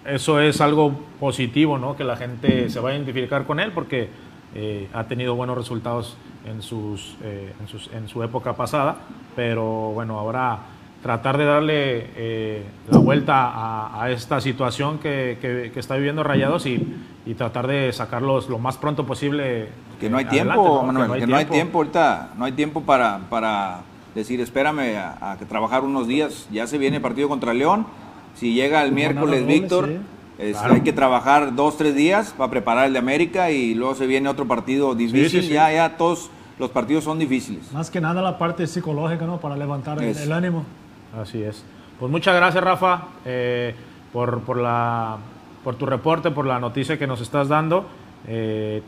eso 0.06 0.40
es 0.40 0.62
algo 0.62 0.94
positivo, 1.20 1.78
¿no? 1.78 1.98
Que 1.98 2.06
la 2.06 2.16
gente 2.16 2.70
se 2.70 2.80
va 2.80 2.92
a 2.92 2.94
identificar 2.96 3.46
con 3.46 3.60
él 3.60 3.72
porque 3.74 4.10
eh, 4.56 4.88
ha 4.94 5.04
tenido 5.04 5.36
buenos 5.36 5.58
resultados 5.58 6.18
en, 6.46 6.62
sus, 6.62 7.18
en, 7.22 7.68
sus, 7.68 7.90
en, 7.94 8.08
su 8.08 8.24
época 8.24 8.54
pasada, 8.56 9.00
pero 9.36 9.92
bueno, 9.94 10.18
ahora 10.18 10.60
tratar 11.02 11.38
de 11.38 11.46
darle 11.46 12.10
eh, 12.16 12.64
la 12.90 13.00
vuelta 13.00 14.02
a, 14.02 14.12
esta 14.12 14.40
situación 14.40 15.00
que, 15.00 15.38
que, 15.42 15.80
está 15.80 15.96
viviendo 15.96 16.24
Rayados 16.24 16.66
y, 16.66 16.96
y, 17.26 17.34
tratar 17.34 17.68
de 17.68 17.92
sacarlos 17.92 18.50
lo 18.50 18.60
más 18.60 18.78
pronto 18.78 19.06
posible. 19.06 19.70
Que 20.00 20.10
no 20.10 20.18
hay 20.18 20.26
tiempo, 20.26 20.84
Manuel, 20.84 21.20
que 21.20 21.28
no 21.28 21.36
hay, 21.36 21.46
tiempo. 21.46 21.80
ahorita, 21.80 22.32
no 22.38 22.46
hay 22.46 22.52
tiempo 22.54 22.82
para, 22.82 23.20
para 23.30 23.82
decir, 24.16 24.42
espérame 24.42 24.98
a, 24.98 25.38
trabajar 25.48 25.84
unos 25.84 26.08
días, 26.08 26.48
ya 26.52 26.68
se 26.68 26.78
viene 26.78 26.98
el 26.98 27.02
partido 27.02 27.30
contra 27.30 27.54
León, 27.54 27.86
si 28.36 28.54
llega 28.54 28.84
el 28.84 28.92
miércoles 28.92 29.46
Víctor... 29.46 29.90
Hay 30.42 30.82
que 30.82 30.92
trabajar 30.92 31.56
dos, 31.56 31.78
tres 31.78 31.94
días 31.94 32.34
para 32.36 32.50
preparar 32.50 32.88
el 32.88 32.94
de 32.94 33.00
América 33.00 33.52
y 33.52 33.76
luego 33.76 33.94
se 33.94 34.08
viene 34.08 34.28
otro 34.28 34.48
partido 34.48 34.96
difícil. 34.96 35.48
Ya, 35.48 35.72
ya 35.72 35.98
todos 35.98 36.32
los 36.58 36.72
partidos 36.72 37.04
son 37.04 37.20
difíciles. 37.20 37.72
Más 37.74 37.90
que 37.92 38.02
nada 38.02 38.22
la 38.22 38.38
parte 38.38 38.66
psicológica, 38.66 39.26
¿no? 39.26 39.40
Para 39.40 39.56
levantar 39.56 40.02
el, 40.02 40.32
ánimo. 40.32 40.66
Así 41.19 41.43
es. 41.43 41.63
Pues 42.00 42.12
muchas 42.12 42.36
gracias, 42.36 42.63
Rafa, 42.63 43.04
eh, 43.26 43.76
por, 44.12 44.41
por, 44.41 44.58
la, 44.58 45.17
por 45.63 45.76
tu 45.76 45.86
reporte, 45.86 46.32
por 46.32 46.45
la 46.45 46.60
noticia 46.60 46.97
que 46.97 47.08
nos 47.08 47.21
estás 47.21 47.47
dando. 47.47 47.86
Eh, 48.28 48.82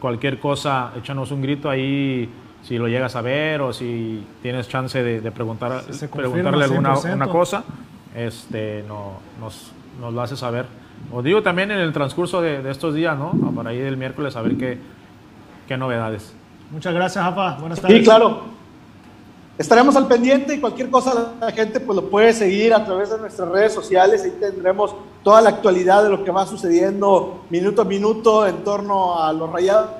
cualquier 0.00 0.38
cosa, 0.38 0.92
échanos 0.96 1.30
un 1.30 1.42
grito 1.42 1.68
ahí 1.68 2.28
si 2.62 2.78
lo 2.78 2.88
llegas 2.88 3.16
a 3.16 3.22
ver 3.22 3.60
o 3.62 3.72
si 3.72 4.24
tienes 4.42 4.68
chance 4.68 5.02
de, 5.02 5.30
preguntar, 5.30 5.82
preguntarle 6.14 6.64
alguna 6.64 6.94
una 6.98 7.26
cosa, 7.28 7.64
este, 8.14 8.84
no, 8.86 9.14
nos, 9.40 9.72
nos 10.00 10.12
lo 10.12 10.20
haces 10.22 10.38
saber. 10.38 10.66
Os 11.12 11.24
digo 11.24 11.42
también 11.42 11.70
en 11.70 11.78
el 11.78 11.92
transcurso 11.92 12.40
de, 12.42 12.68
estos 12.70 12.94
días, 12.94 13.16
¿no? 13.18 13.32
Para 13.54 13.72
ir 13.72 13.84
el 13.84 13.96
miércoles 13.96 14.36
a 14.36 14.42
ver 14.42 14.56
qué, 14.56 14.78
qué 15.66 15.76
novedades. 15.76 16.34
Muchas 16.70 16.94
gracias, 16.94 17.24
Jafa. 17.24 17.56
Buenas 17.56 17.80
tardes. 17.80 17.98
Sí, 17.98 18.04
claro. 18.04 18.59
Estaremos 19.60 19.94
al 19.94 20.08
pendiente 20.08 20.54
y 20.54 20.58
cualquier 20.58 20.88
cosa 20.88 21.34
la 21.38 21.52
gente 21.52 21.80
pues 21.80 21.94
lo 21.94 22.08
puede 22.08 22.32
seguir 22.32 22.72
a 22.72 22.82
través 22.82 23.10
de 23.10 23.18
nuestras 23.18 23.46
redes 23.50 23.74
sociales. 23.74 24.22
Ahí 24.24 24.30
tendremos 24.40 24.94
toda 25.22 25.42
la 25.42 25.50
actualidad 25.50 26.02
de 26.02 26.08
lo 26.08 26.24
que 26.24 26.30
va 26.30 26.46
sucediendo 26.46 27.44
minuto 27.50 27.82
a 27.82 27.84
minuto 27.84 28.46
en 28.46 28.64
torno 28.64 29.22
a 29.22 29.30
los 29.34 29.52
rayados 29.52 29.90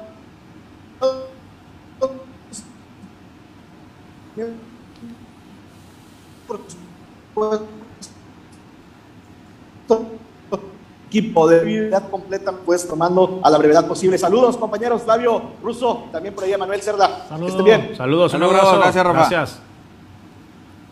equipo 11.11 11.49
de 11.49 11.59
brevedad 11.59 12.09
completa, 12.09 12.53
pues 12.64 12.87
tomando 12.87 13.40
a 13.42 13.51
la 13.51 13.59
brevedad 13.59 13.85
posible. 13.88 14.16
Saludos, 14.16 14.57
compañeros. 14.57 15.03
Flavio 15.03 15.42
Russo, 15.61 16.05
también 16.12 16.33
por 16.33 16.44
ahí 16.44 16.57
Manuel 16.57 16.81
Cerda. 16.81 17.27
Saludos. 17.29 17.53
Que 17.53 17.59
esté 17.59 17.62
bien. 17.64 17.96
Saludos, 17.96 18.33
un 18.33 18.42
abrazo. 18.44 18.79
Gracias, 18.79 19.05
Rafa. 19.05 19.18
Gracias. 19.18 19.62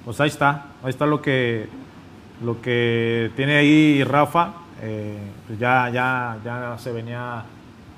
Pues 0.05 0.21
ahí 0.21 0.29
está. 0.29 0.67
Ahí 0.83 0.91
está 0.91 1.07
lo 1.07 1.23
que, 1.23 1.69
lo 2.43 2.61
que 2.61 3.31
tiene 3.37 3.59
ahí 3.59 4.03
Rafa. 4.03 4.55
Eh, 4.83 5.19
pues 5.47 5.59
ya, 5.59 5.89
ya, 5.89 6.37
ya 6.45 6.77
se 6.79 6.91
venía 6.91 7.45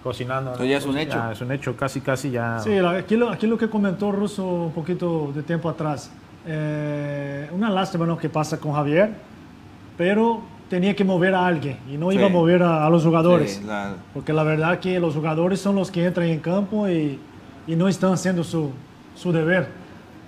cocinando. 0.03 0.53
Eso 0.53 0.65
ya 0.67 0.77
es 0.77 0.85
un 0.85 0.99
hecho. 0.99 1.17
Ya 1.17 1.33
es 1.33 1.41
un 1.41 1.53
hecho, 1.53 1.75
casi, 1.75 2.03
casi 2.03 2.31
ya. 2.31 2.59
Sí, 2.59 2.77
aquí 2.77 3.17
lo, 3.17 3.31
aquí 3.31 3.47
lo 3.47 3.57
que 3.57 3.71
comentó 3.71 4.13
Russo 4.13 4.45
un 4.45 4.73
poquito 4.73 5.33
de 5.35 5.43
tiempo 5.43 5.71
atrás. 5.71 6.11
Eh, 6.47 7.49
una 7.53 7.71
lástima 7.71 8.05
¿no? 8.05 8.19
que 8.19 8.29
pasa 8.29 8.59
con 8.59 8.75
Javier, 8.75 9.11
pero 9.97 10.43
tenía 10.71 10.95
que 10.95 11.05
mover 11.05 11.35
a 11.35 11.47
alguien 11.47 11.77
y 11.93 11.99
no 11.99 12.13
iba 12.13 12.27
a 12.27 12.29
mover 12.29 12.63
a, 12.63 12.89
los 12.89 13.05
jugadores. 13.05 13.61
Porque 14.15 14.33
la 14.33 14.45
verdad 14.45 14.79
que 14.79 14.99
los 15.01 15.15
jugadores 15.15 15.61
son 15.61 15.75
los 15.75 15.91
que 15.91 16.07
entran 16.07 16.29
en 16.29 16.39
campo 16.39 16.89
y, 16.89 17.19
y 17.67 17.77
no 17.77 17.89
están 17.89 18.13
haciendo 18.13 18.45
su, 18.45 18.71
su, 19.17 19.33
deber. 19.33 19.67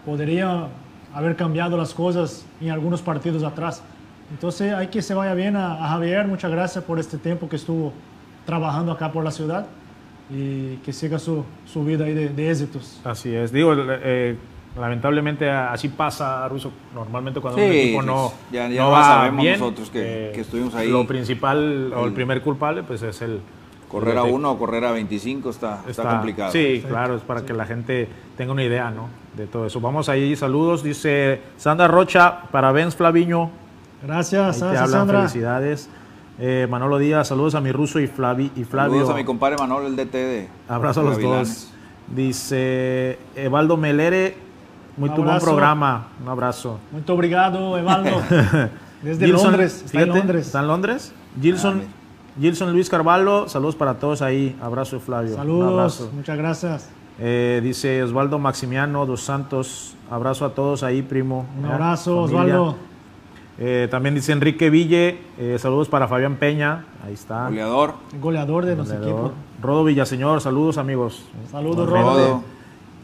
Podría 0.05 0.67
haber 1.15 1.37
cambiado 1.37 1.77
las 1.77 1.95
cosas 1.95 2.45
en 2.61 2.71
algunos 2.71 3.01
partidos 3.01 3.45
atrás. 3.45 3.85
Entonces 4.33 4.75
hay 4.75 4.89
que 4.89 5.01
se 5.01 5.15
vaya 5.15 5.33
bien 5.33 5.57
a, 5.57 5.77
Javier. 5.89 6.27
Muchas 6.27 6.51
gracias 6.51 6.83
por 6.83 6.99
este 6.99 7.19
tiempo 7.19 7.49
que 7.49 7.57
estuvo 7.57 7.93
trabajando 8.45 8.91
acá 8.91 9.13
por 9.13 9.23
la 9.23 9.31
ciudad 9.31 9.67
y 10.29 10.77
que 10.79 10.93
siga 10.93 11.21
su, 11.21 11.45
su 11.67 11.85
vida 11.85 12.05
ahí 12.05 12.15
de, 12.15 12.31
de, 12.31 12.51
éxitos. 12.51 13.01
Así 13.05 13.33
es. 13.33 13.53
Digo, 13.53 13.75
eh, 13.77 14.37
lamentablemente 14.79 15.51
así 15.51 15.89
pasa, 15.89 16.49
Ruso, 16.49 16.73
normalmente 16.95 17.41
cuando 17.41 17.63
un 17.63 17.71
equipo 17.71 18.03
no, 18.03 18.33
ya, 18.51 18.69
ya 18.69 18.83
no 18.83 18.91
va 18.91 19.05
sabemos 19.05 19.43
bien, 19.43 19.61
nosotros 19.61 19.91
que, 19.91 20.01
eh, 20.01 20.33
que, 20.33 20.41
estuvimos 20.41 20.75
ahí. 20.75 20.89
Lo 20.89 21.07
principal 21.07 21.93
o 21.95 22.05
el 22.05 22.13
primer 22.13 22.43
culpable 22.43 22.83
pues 22.83 23.03
es 23.03 23.23
el... 23.23 23.41
Correr 23.89 24.17
a 24.17 24.23
uno 24.23 24.53
o 24.53 24.59
correr 24.59 24.87
a 24.87 24.93
25 24.93 25.51
está, 25.51 25.85
está, 25.87 26.09
complicado. 26.09 26.51
Sí, 26.51 26.83
claro, 26.89 27.15
es 27.15 27.21
para 27.21 27.45
que 27.45 27.53
la 27.53 27.67
gente 27.67 28.09
tenga 28.39 28.53
una 28.53 28.65
idea 28.65 28.91
¿no? 28.91 29.09
de 29.37 29.47
todo 29.47 29.67
eso. 29.67 29.83
Vamos 29.83 30.09
ahí, 30.09 30.35
saludos, 30.35 30.83
dice 30.83 31.43
Sandra 31.59 31.89
Rocha, 31.89 32.41
parabéns 32.51 32.97
Flaviño. 32.97 33.51
Gracias, 34.03 34.59
Sandra. 34.59 35.21
Felicidades. 35.21 35.91
Eh, 36.39 36.67
Manolo 36.71 36.97
Díaz, 36.97 37.29
saludos 37.29 37.55
a 37.55 37.61
mi 37.61 37.71
ruso 37.71 38.01
y, 38.01 38.07
Flavi, 38.07 38.51
y 38.57 38.65
Flavio. 38.65 38.95
Saludos 38.95 39.11
a 39.11 39.17
mi 39.17 39.25
compadre 39.25 39.59
Manolo, 39.59 39.87
el 39.87 39.95
DT 39.95 40.13
de 40.13 40.49
Abrazo 40.69 41.01
a 41.01 41.05
los 41.05 41.21
dos. 41.21 41.69
Dice 42.09 43.19
Evaldo 43.37 43.77
Melere, 43.77 44.35
muy 44.97 45.09
buen 45.09 45.39
programa. 45.39 46.09
Un 46.23 46.29
abrazo. 46.29 46.79
Muy 46.91 47.03
obrigado, 47.09 47.79
Evaldo. 47.79 48.23
Desde 49.03 49.27
Londres. 49.29 49.83
Está 49.85 50.03
en 50.03 50.09
Londres. 50.09 50.47
¿Está 50.47 50.61
en 50.61 50.67
Londres? 50.69 51.13
Gilson, 51.41 51.83
ah, 51.85 52.41
Gilson 52.41 52.73
Luis 52.73 52.89
Carvalho, 52.89 53.49
saludos 53.49 53.75
para 53.75 53.95
todos 53.95 54.23
ahí. 54.23 54.57
Abrazo, 54.63 55.01
Flavio. 55.01 55.35
Saludos. 55.35 56.09
Muchas 56.15 56.39
gracias. 56.39 56.89
Eh, 57.19 57.61
dice 57.63 58.03
Osvaldo 58.03 58.39
Maximiano 58.39 59.05
dos 59.07 59.23
Santos. 59.23 59.97
Abrazo 60.11 60.45
a 60.45 60.55
todos 60.55 60.83
ahí, 60.83 61.03
primo. 61.03 61.47
Un 61.59 61.67
abrazo, 61.67 62.23
Osvaldo. 62.23 62.77
Eh, 63.59 63.87
también 63.91 64.15
dice 64.15 64.33
Enrique 64.33 64.71
Ville, 64.71 65.19
eh, 65.39 65.57
saludos 65.59 65.89
para 65.89 66.09
Fabián 66.09 66.37
Peña, 66.37 66.87
ahí 67.05 67.13
está. 67.13 67.45
Goleador. 67.45 67.95
Goleador 68.21 68.65
de 68.65 68.77
los 68.77 68.91
equipos. 68.91 69.33
Rodo 69.61 69.85
Villaseñor, 69.85 70.41
saludos 70.41 70.79
amigos. 70.79 71.25
Saludos, 71.51 71.89
Rodo. 71.89 72.43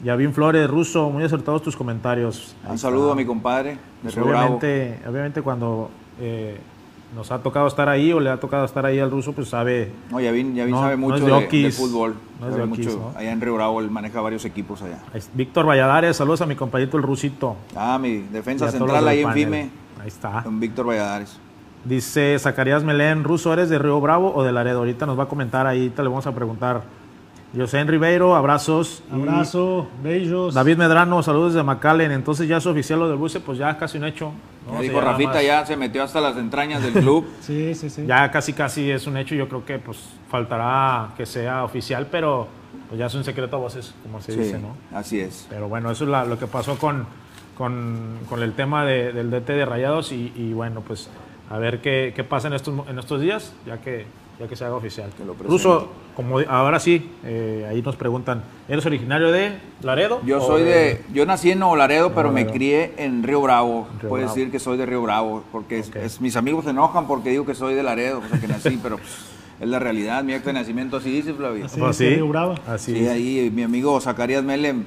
Yavin 0.05 0.33
Flores, 0.33 0.69
Ruso, 0.69 1.11
muy 1.11 1.25
acertados 1.25 1.63
tus 1.63 1.77
comentarios. 1.77 2.55
Un 2.69 2.79
saludo 2.79 3.13
a 3.13 3.15
mi 3.15 3.25
compadre 3.25 3.71
de 3.73 3.79
pues 4.03 4.19
obviamente, 4.19 5.01
obviamente 5.09 5.43
cuando 5.43 5.91
eh, 6.21 6.59
nos 7.15 7.33
ha 7.33 7.43
tocado 7.43 7.67
estar 7.67 7.89
ahí 7.89 8.13
o 8.13 8.21
le 8.21 8.31
ha 8.31 8.39
tocado 8.39 8.65
estar 8.65 8.87
ahí 8.87 9.01
al 9.01 9.11
ruso, 9.11 9.33
pues 9.33 9.49
sabe. 9.49 9.93
No, 10.11 10.21
Yavin, 10.21 10.55
Yavin 10.55 10.75
sabe 10.75 10.97
mucho 10.97 11.25
de, 11.25 11.73
fútbol. 11.73 12.15
No 12.41 12.51
sabe 12.51 12.67
mucho. 12.67 13.13
Allá 13.17 13.33
en 13.33 13.41
Río 13.41 13.55
Bravo 13.55 13.81
él 13.81 13.91
maneja 13.91 14.21
varios 14.21 14.45
equipos 14.45 14.83
allá. 14.83 14.99
Víctor 15.35 15.67
Valladares, 15.67 16.17
saludos 16.17 16.43
a 16.43 16.47
mi 16.47 16.55
compañito 16.55 16.97
el 16.97 17.03
rusito. 17.03 17.57
Ah, 17.75 17.99
mi 17.99 18.19
defensa 18.19 18.71
central 18.71 19.07
ahí 19.09 19.23
en 19.23 19.33
FIME. 19.33 19.71
Ahí 20.01 20.09
está. 20.09 20.43
Con 20.45 20.61
Víctor 20.61 20.87
Valladares. 20.87 21.39
Dice 21.85 22.39
Zacarías 22.39 22.85
Melén, 22.85 23.25
Ruso, 23.25 23.53
¿eres 23.53 23.71
de 23.71 23.79
Río 23.79 24.01
Bravo 24.01 24.33
o 24.35 24.43
de 24.43 24.53
Laredo? 24.53 24.79
Ahorita 24.79 25.07
nos 25.07 25.19
va 25.19 25.25
a 25.25 25.29
comentar 25.29 25.67
ahí, 25.67 25.91
te 25.91 26.03
le 26.03 26.09
vamos 26.09 26.27
a 26.27 26.35
preguntar 26.35 26.83
José 27.57 27.83
Ribeiro, 27.85 28.37
abrazos. 28.37 29.03
Abrazo, 29.11 29.89
bellos. 30.03 30.55
David 30.55 30.77
Medrano, 30.77 31.23
saludos 31.23 31.55
desde 31.55 31.65
McAllen. 31.65 32.13
Entonces 32.13 32.47
ya 32.47 32.59
es 32.59 32.67
oficial 32.67 32.99
lo 32.99 33.09
del 33.09 33.17
buce, 33.17 33.41
pues 33.41 33.59
ya 33.59 33.77
casi 33.79 33.99
un 33.99 34.05
hecho. 34.05 34.33
¿no? 34.71 34.83
dijo 34.83 35.01
Rafita, 35.01 35.43
ya 35.43 35.65
se 35.65 35.77
metió 35.77 36.03
hasta 36.03 36.21
las 36.21 36.37
entrañas 36.37 36.83
del 36.83 36.93
club. 36.93 37.27
sí, 37.41 37.75
sí, 37.75 37.89
sí. 37.89 38.05
Ya 38.07 38.31
casi 38.31 38.53
casi 38.53 38.91
es 38.91 39.07
un 39.07 39.17
hecho. 39.17 39.35
Yo 39.35 39.49
creo 39.49 39.65
que 39.65 39.79
pues 39.79 39.99
faltará 40.31 41.15
que 41.17 41.25
sea 41.25 41.65
oficial, 41.65 42.07
pero 42.11 42.49
pues 42.89 42.99
ya 42.99 43.07
es 43.07 43.15
un 43.15 43.25
secreto 43.25 43.57
a 43.57 43.59
voces, 43.61 43.95
como 44.03 44.21
se 44.21 44.37
dice, 44.37 44.59
¿no? 44.59 44.77
Así 44.97 45.19
es. 45.21 45.47
Pero 45.49 45.69
bueno, 45.69 45.91
eso 45.91 46.05
es 46.05 46.29
lo 46.29 46.39
que 46.39 46.47
pasó 46.47 46.79
con, 46.79 47.07
con, 47.57 48.43
el 48.43 48.53
tema 48.53 48.85
del 48.85 49.31
DT 49.31 49.49
de 49.49 49.65
Rayados 49.65 50.13
y, 50.13 50.53
bueno, 50.53 50.83
pues 50.83 51.09
a 51.51 51.57
ver 51.59 51.81
qué, 51.81 52.13
qué 52.15 52.25
pasa 52.25 52.49
en 52.49 52.55
estos, 52.55 52.87
en 52.89 52.99
estos 52.99 53.23
días, 53.23 53.55
ya 53.67 53.79
que 53.79 54.07
ya 54.39 54.47
que 54.47 54.57
se 54.57 54.65
haga 54.65 54.75
oficial. 54.75 55.11
Incluso, 55.21 55.89
como 56.15 56.39
ahora 56.41 56.79
sí, 56.79 57.11
eh, 57.25 57.67
ahí 57.69 57.83
nos 57.83 57.97
preguntan, 57.97 58.43
¿eres 58.69 58.87
originario 58.87 59.33
de 59.33 59.59
Laredo? 59.83 60.21
Yo 60.25 60.41
soy 60.41 60.63
de, 60.63 61.03
yo 61.13 61.27
nací 61.27 61.51
en 61.51 61.59
Nuevo 61.59 61.77
Laredo, 61.77 62.15
pero 62.15 62.31
me 62.31 62.47
crié 62.47 62.95
en 62.99 63.23
Río 63.23 63.41
Bravo. 63.41 63.89
Puedo 64.09 64.27
decir 64.27 64.51
que 64.51 64.59
soy 64.59 64.77
de 64.77 64.87
Río 64.87 65.03
Bravo, 65.03 65.43
porque 65.51 65.81
es, 65.81 66.21
mis 66.21 66.37
amigos 66.37 66.65
se 66.65 66.71
enojan 66.71 67.07
porque 67.07 67.31
digo 67.31 67.45
que 67.45 67.55
soy 67.55 67.75
de 67.75 67.83
Laredo, 67.83 68.21
o 68.25 68.29
sea 68.29 68.41
que 68.41 68.49
nací, 68.49 68.79
pero 68.83 68.99
es 69.61 69.69
la 69.69 69.79
realidad. 69.79 70.23
Mi 70.23 70.35
acta 70.35 70.51
de 70.51 70.55
nacimiento 70.55 70.99
así 70.99 71.11
dice, 71.11 71.35
Flavio. 71.35 71.67
Así 71.67 71.81
pues 71.81 71.97
sí, 71.97 72.09
Río 72.09 72.29
Bravo. 72.29 72.55
Así 72.67 72.95
sí, 72.95 73.09
ahí 73.09 73.51
mi 73.53 73.65
amigo 73.65 74.01
Zacarías 74.01 74.45
Melem 74.45 74.85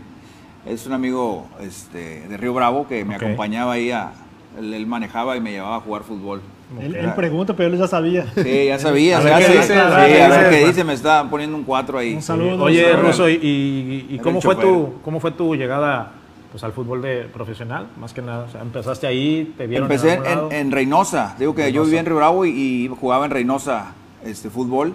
es 0.66 0.86
un 0.86 0.94
amigo 0.94 1.48
este, 1.60 2.28
de 2.28 2.38
Río 2.38 2.54
Bravo 2.54 2.88
que 2.88 3.04
me 3.04 3.16
acompañaba 3.16 3.74
ahí 3.74 3.92
a, 3.92 4.14
él 4.58 4.88
manejaba 4.88 5.36
y 5.36 5.42
me 5.42 5.52
llevaba 5.52 5.78
a 5.78 5.80
jugar 5.82 6.04
fútbol. 6.04 6.42
Él, 6.80 7.14
pregunta, 7.16 7.56
pero 7.56 7.74
él 7.74 7.80
ya 7.80 7.88
sabía. 7.88 8.26
Sí, 8.36 8.66
ya 8.68 8.80
sabía. 8.80 9.18
a 9.18 9.22
ver 9.22 9.46
qué 9.46 9.58
dice, 9.58 9.74
sí, 9.74 9.74
a 9.74 10.30
ver 10.30 10.50
qué 10.50 10.68
dice, 10.68 10.84
me 10.84 10.94
está 10.94 11.30
poniendo 11.30 11.58
un 11.58 11.64
4 11.64 11.98
ahí. 11.98 12.16
Un 12.16 12.22
saludo. 12.22 12.64
Oye, 12.64 12.94
Russo, 12.94 13.30
¿y, 13.30 14.08
y, 14.10 14.20
cómo, 14.20 14.42
fue 14.42 14.56
tu, 14.56 14.96
cómo 15.04 15.20
fue 15.20 15.32
tu 15.32 15.56
llegada 15.56 16.14
pues, 16.52 16.64
al 16.64 16.72
fútbol 16.72 17.02
de 17.02 17.24
profesional? 17.24 17.88
Más 18.00 18.14
que 18.14 18.22
nada, 18.22 18.46
o 18.46 18.50
sea, 18.50 18.62
empezaste 18.62 19.08
ahí, 19.08 19.54
te 19.58 19.68
vieron 19.68 19.92
Empecé 19.92 20.14
en, 20.14 20.52
en, 20.52 20.72
Reynosa. 20.72 21.36
Digo 21.38 21.54
que 21.54 21.72
yo 21.72 21.84
vivía 21.84 22.00
en 22.00 22.06
Río 22.06 22.16
Bravo 22.16 22.46
y, 22.46 22.90
jugaba 23.00 23.26
en 23.26 23.32
Reynosa 23.32 23.94
este, 24.24 24.50
fútbol. 24.50 24.94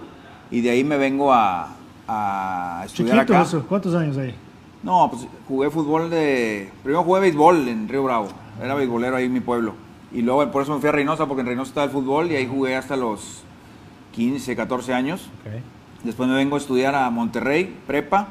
Y 0.50 0.60
de 0.60 0.70
ahí 0.70 0.84
me 0.84 0.96
vengo 0.96 1.32
a, 1.32 1.74
a 2.06 2.82
estudiar 2.86 3.18
Chiquito, 3.18 3.36
acá. 3.36 3.66
¿Cuántos 3.68 3.94
años 3.94 4.16
ahí? 4.16 4.34
No, 4.82 5.10
pues 5.10 5.26
jugué 5.48 5.68
fútbol 5.70 6.08
de... 6.08 6.70
Primero 6.84 7.02
jugué 7.02 7.20
béisbol 7.20 7.68
en 7.68 7.88
Río 7.88 8.04
Bravo. 8.04 8.28
Era 8.62 8.74
beisbolero 8.74 9.16
ahí 9.16 9.24
en 9.24 9.32
mi 9.32 9.40
pueblo. 9.40 9.74
Y 10.16 10.22
luego 10.22 10.50
por 10.50 10.62
eso 10.62 10.74
me 10.74 10.80
fui 10.80 10.88
a 10.88 10.92
Reynosa, 10.92 11.26
porque 11.26 11.42
en 11.42 11.48
Reynosa 11.48 11.68
estaba 11.68 11.84
el 11.84 11.90
fútbol 11.90 12.32
y 12.32 12.36
ahí 12.36 12.46
jugué 12.46 12.74
hasta 12.74 12.96
los 12.96 13.42
15, 14.12 14.56
14 14.56 14.94
años. 14.94 15.28
Después 16.04 16.26
me 16.26 16.34
vengo 16.34 16.56
a 16.56 16.58
estudiar 16.58 16.94
a 16.94 17.10
Monterrey, 17.10 17.76
prepa. 17.86 18.28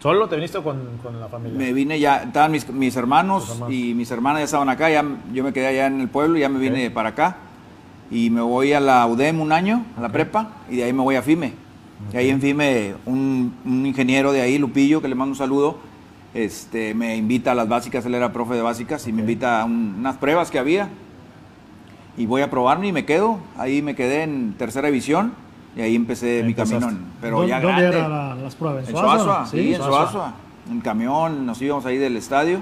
¿Solo 0.00 0.28
te 0.28 0.34
viniste 0.34 0.60
con, 0.60 0.98
con 1.00 1.20
la 1.20 1.28
familia? 1.28 1.56
Me 1.56 1.72
vine 1.72 2.00
ya, 2.00 2.24
estaban 2.24 2.50
mis, 2.50 2.68
mis 2.70 2.96
hermanos, 2.96 3.56
y 3.68 3.94
mis 3.94 4.10
hermanas 4.10 4.40
ya 4.40 4.44
estaban 4.46 4.68
acá, 4.68 4.90
ya, 4.90 5.04
yo 5.32 5.44
me 5.44 5.52
quedé 5.52 5.68
allá 5.68 5.86
en 5.86 6.00
el 6.00 6.08
pueblo 6.08 6.38
y 6.38 6.40
ya 6.40 6.48
me 6.48 6.58
vine 6.58 6.90
para 6.90 7.10
acá. 7.10 7.36
Y 8.10 8.30
me 8.30 8.40
voy 8.40 8.72
a 8.72 8.80
la 8.80 9.06
UDEM 9.06 9.40
un 9.40 9.52
año, 9.52 9.84
a 9.96 10.00
la 10.00 10.08
prepa, 10.08 10.50
y 10.68 10.76
de 10.76 10.84
ahí 10.84 10.92
me 10.92 11.02
voy 11.02 11.14
a 11.14 11.22
FIME. 11.22 11.52
Y 12.12 12.16
ahí 12.16 12.30
en 12.30 12.40
FIME 12.40 12.94
un, 13.06 13.54
un 13.64 13.86
ingeniero 13.86 14.32
de 14.32 14.40
ahí, 14.40 14.58
Lupillo, 14.58 15.00
que 15.00 15.06
le 15.06 15.14
mando 15.14 15.30
un 15.32 15.38
saludo, 15.38 15.78
este, 16.36 16.92
me 16.92 17.16
invita 17.16 17.52
a 17.52 17.54
las 17.54 17.66
básicas, 17.66 18.04
él 18.04 18.14
era 18.14 18.30
profe 18.30 18.54
de 18.54 18.60
básicas, 18.60 19.08
y 19.08 19.12
me 19.12 19.22
invita 19.22 19.62
a 19.62 19.64
unas 19.64 20.18
pruebas 20.18 20.50
que 20.50 20.58
había. 20.58 20.90
Y 22.18 22.26
voy 22.26 22.42
a 22.42 22.50
probarme 22.50 22.88
y 22.88 22.92
me 22.92 23.06
quedo. 23.06 23.38
Ahí 23.56 23.80
me 23.80 23.94
quedé 23.94 24.22
en 24.22 24.52
tercera 24.52 24.88
división 24.88 25.32
y 25.74 25.80
ahí 25.80 25.94
empecé 25.94 26.42
mi 26.44 26.52
camino. 26.52 26.90
pero 27.22 27.38
¿Dónde, 27.38 27.50
ya 27.50 27.60
¿Dónde 27.60 27.84
eran 27.84 28.42
las 28.42 28.54
pruebas? 28.54 28.86
¿En 28.86 28.96
Suazua? 28.96 29.46
sí, 29.46 29.74
en 29.74 29.82
Suazua. 29.82 30.34
En 30.70 30.80
camión, 30.80 31.46
nos 31.46 31.60
íbamos 31.62 31.86
ahí 31.86 31.96
del 31.96 32.16
estadio. 32.18 32.60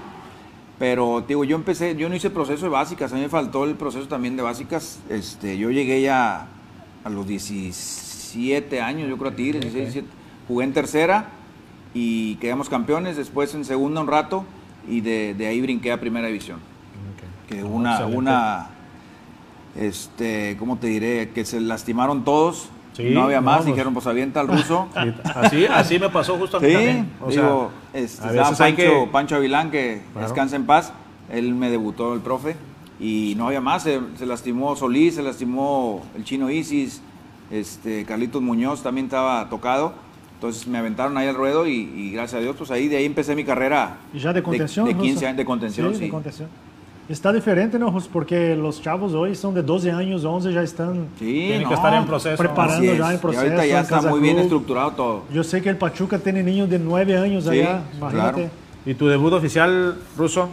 Pero, 0.78 1.24
digo, 1.26 1.44
yo 1.44 1.56
empecé, 1.56 1.96
yo 1.96 2.08
no 2.08 2.14
hice 2.14 2.30
proceso 2.30 2.64
de 2.64 2.68
básicas, 2.68 3.12
a 3.12 3.16
mí 3.16 3.22
me 3.22 3.28
faltó 3.28 3.64
el 3.64 3.74
proceso 3.74 4.06
también 4.06 4.36
de 4.36 4.42
básicas. 4.42 5.00
Este, 5.08 5.56
yo 5.58 5.70
llegué 5.70 6.00
ya 6.00 6.46
a 7.04 7.10
los 7.10 7.26
17 7.26 8.80
años, 8.80 9.08
yo 9.08 9.16
creo 9.16 9.30
a 9.30 9.34
ti, 9.34 9.52
16, 9.52 9.72
17. 9.74 10.08
Jugué 10.48 10.64
en 10.64 10.72
tercera 10.72 11.28
y 11.94 12.34
quedamos 12.36 12.68
campeones, 12.68 13.16
después 13.16 13.54
en 13.54 13.64
segunda 13.64 14.00
un 14.00 14.08
rato 14.08 14.44
y 14.88 15.00
de, 15.00 15.34
de 15.34 15.46
ahí 15.46 15.60
brinqué 15.60 15.92
a 15.92 16.00
primera 16.00 16.26
división. 16.26 16.58
Que 17.48 17.62
una, 17.62 18.04
una, 18.06 18.66
este, 19.76 20.56
¿cómo 20.58 20.76
te 20.78 20.86
diré? 20.88 21.30
Que 21.30 21.44
se 21.44 21.60
lastimaron 21.60 22.24
todos 22.24 22.68
Sí, 22.96 23.10
no 23.10 23.24
había 23.24 23.40
más, 23.40 23.58
pues- 23.58 23.66
dijeron, 23.66 23.92
pues 23.92 24.06
avienta 24.06 24.38
al 24.40 24.46
ruso. 24.48 24.88
Sí, 24.94 25.10
Así, 25.34 25.66
así 25.66 25.98
me 25.98 26.10
pasó 26.10 26.36
mí 26.60 26.68
Sí. 26.68 27.04
O 27.20 27.30
sea, 27.32 27.68
este, 27.92 28.26
estaba 28.28 28.56
Pancho, 28.56 28.76
que- 28.76 29.08
Pancho 29.10 29.36
Avilán, 29.36 29.70
que 29.72 30.02
Claro. 30.12 30.28
descansa 30.28 30.54
en 30.56 30.64
paz, 30.66 30.92
él 31.28 31.54
me 31.54 31.70
debutó 31.70 32.14
el 32.14 32.20
profe, 32.20 32.54
y 33.00 33.34
no 33.36 33.48
había 33.48 33.60
más, 33.60 33.82
se, 33.82 34.00
se 34.16 34.26
lastimó 34.26 34.76
Solís, 34.76 35.16
se 35.16 35.22
lastimó 35.24 36.04
el 36.14 36.22
chino 36.22 36.50
Isis, 36.50 37.02
este, 37.50 38.04
Carlitos 38.04 38.40
Muñoz 38.40 38.84
también 38.84 39.06
estaba 39.06 39.48
tocado, 39.48 39.94
entonces 40.34 40.66
me 40.66 40.78
aventaron 40.78 41.16
ahí 41.16 41.26
al 41.28 41.34
ruedo 41.34 41.66
y, 41.66 41.72
y 41.96 42.10
gracias 42.12 42.38
a 42.40 42.42
Dios, 42.42 42.54
pues 42.56 42.70
ahí 42.70 42.88
de 42.88 42.96
ahí 42.98 43.04
empecé 43.06 43.34
mi 43.34 43.44
carrera 43.44 43.96
Y 44.12 44.18
ya 44.18 44.32
de 44.32 44.42
contención. 44.42 44.86
de, 44.86 44.92
Russo? 44.92 45.02
15 45.04 45.26
años 45.26 45.36
de 45.38 45.44
contención, 45.44 45.94
sí. 45.94 46.00
de 46.00 46.08
contención. 46.08 46.48
Está 47.06 47.32
diferente, 47.34 47.78
¿no? 47.78 47.94
Porque 48.12 48.56
los 48.56 48.80
chavos 48.80 49.12
hoy 49.12 49.34
son 49.34 49.52
de 49.54 49.62
12 49.62 49.90
años, 49.92 50.24
11 50.24 50.52
ya 50.54 50.62
están 50.62 51.08
Sí, 51.18 51.26
Tienen 51.26 51.62
no, 51.64 51.68
que 51.68 51.74
estar 51.74 51.92
en 51.92 52.06
proceso. 52.06 52.36
preparando 52.38 52.90
es. 52.92 52.98
ya 52.98 53.10
en 53.10 53.14
Y 53.16 53.18
proceso. 53.18 53.42
ahorita 53.44 53.66
ya 53.66 53.80
está 53.80 54.00
muy 54.02 54.20
bien 54.20 54.38
estructurado 54.38 54.90
todo. 54.92 55.22
Yo 55.32 55.44
sé 55.44 55.60
que 55.60 55.68
el 55.68 55.76
Pachuca 55.76 56.18
tiene 56.18 56.42
niños 56.42 56.70
de 56.70 56.78
9 56.78 57.18
años 57.18 57.44
Sí, 57.44 57.50
allá, 57.50 57.82
imagínate. 57.96 58.32
claro. 58.34 58.50
¿Y 58.86 58.94
tu 58.94 59.06
debut 59.06 59.32
oficial, 59.34 59.96
Ruso? 60.16 60.48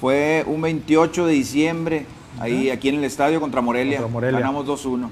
Fue 0.00 0.42
un 0.48 0.60
28 0.60 1.26
de 1.26 1.32
diciembre, 1.34 2.06
ahí 2.40 2.70
aquí 2.70 2.88
en 2.88 2.96
el 2.96 3.04
estadio 3.04 3.40
contra 3.40 3.60
Morelia. 3.60 3.98
Contra 3.98 4.12
Morelia. 4.12 4.40
Ganamos 4.40 4.66
2-1. 4.66 5.06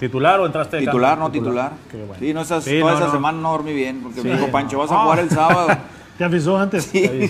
¿Titular 0.00 0.40
o 0.40 0.46
entraste 0.46 0.78
de 0.78 0.82
Titular, 0.86 1.10
cambio? 1.18 1.26
no 1.28 1.32
titular. 1.32 1.72
Qué 1.90 1.98
bueno. 1.98 2.14
Sí, 2.18 2.34
no, 2.34 2.40
esas, 2.40 2.64
Sí, 2.64 2.80
toda 2.80 2.92
no, 2.92 2.96
esa 2.98 3.06
no. 3.08 3.12
semana 3.12 3.38
no 3.40 3.52
dormí 3.52 3.72
bien, 3.72 4.00
porque 4.02 4.22
me 4.22 4.32
dijo 4.32 4.48
Pancho, 4.48 4.76
no. 4.78 4.82
vas 4.82 4.90
a 4.92 4.98
jugar 5.02 5.18
el 5.20 5.30
sábado. 5.30 5.68
¿Te 6.18 6.24
avisó 6.24 6.56
antes? 6.58 6.84
Sí. 6.84 7.02
¿Te? 7.06 7.28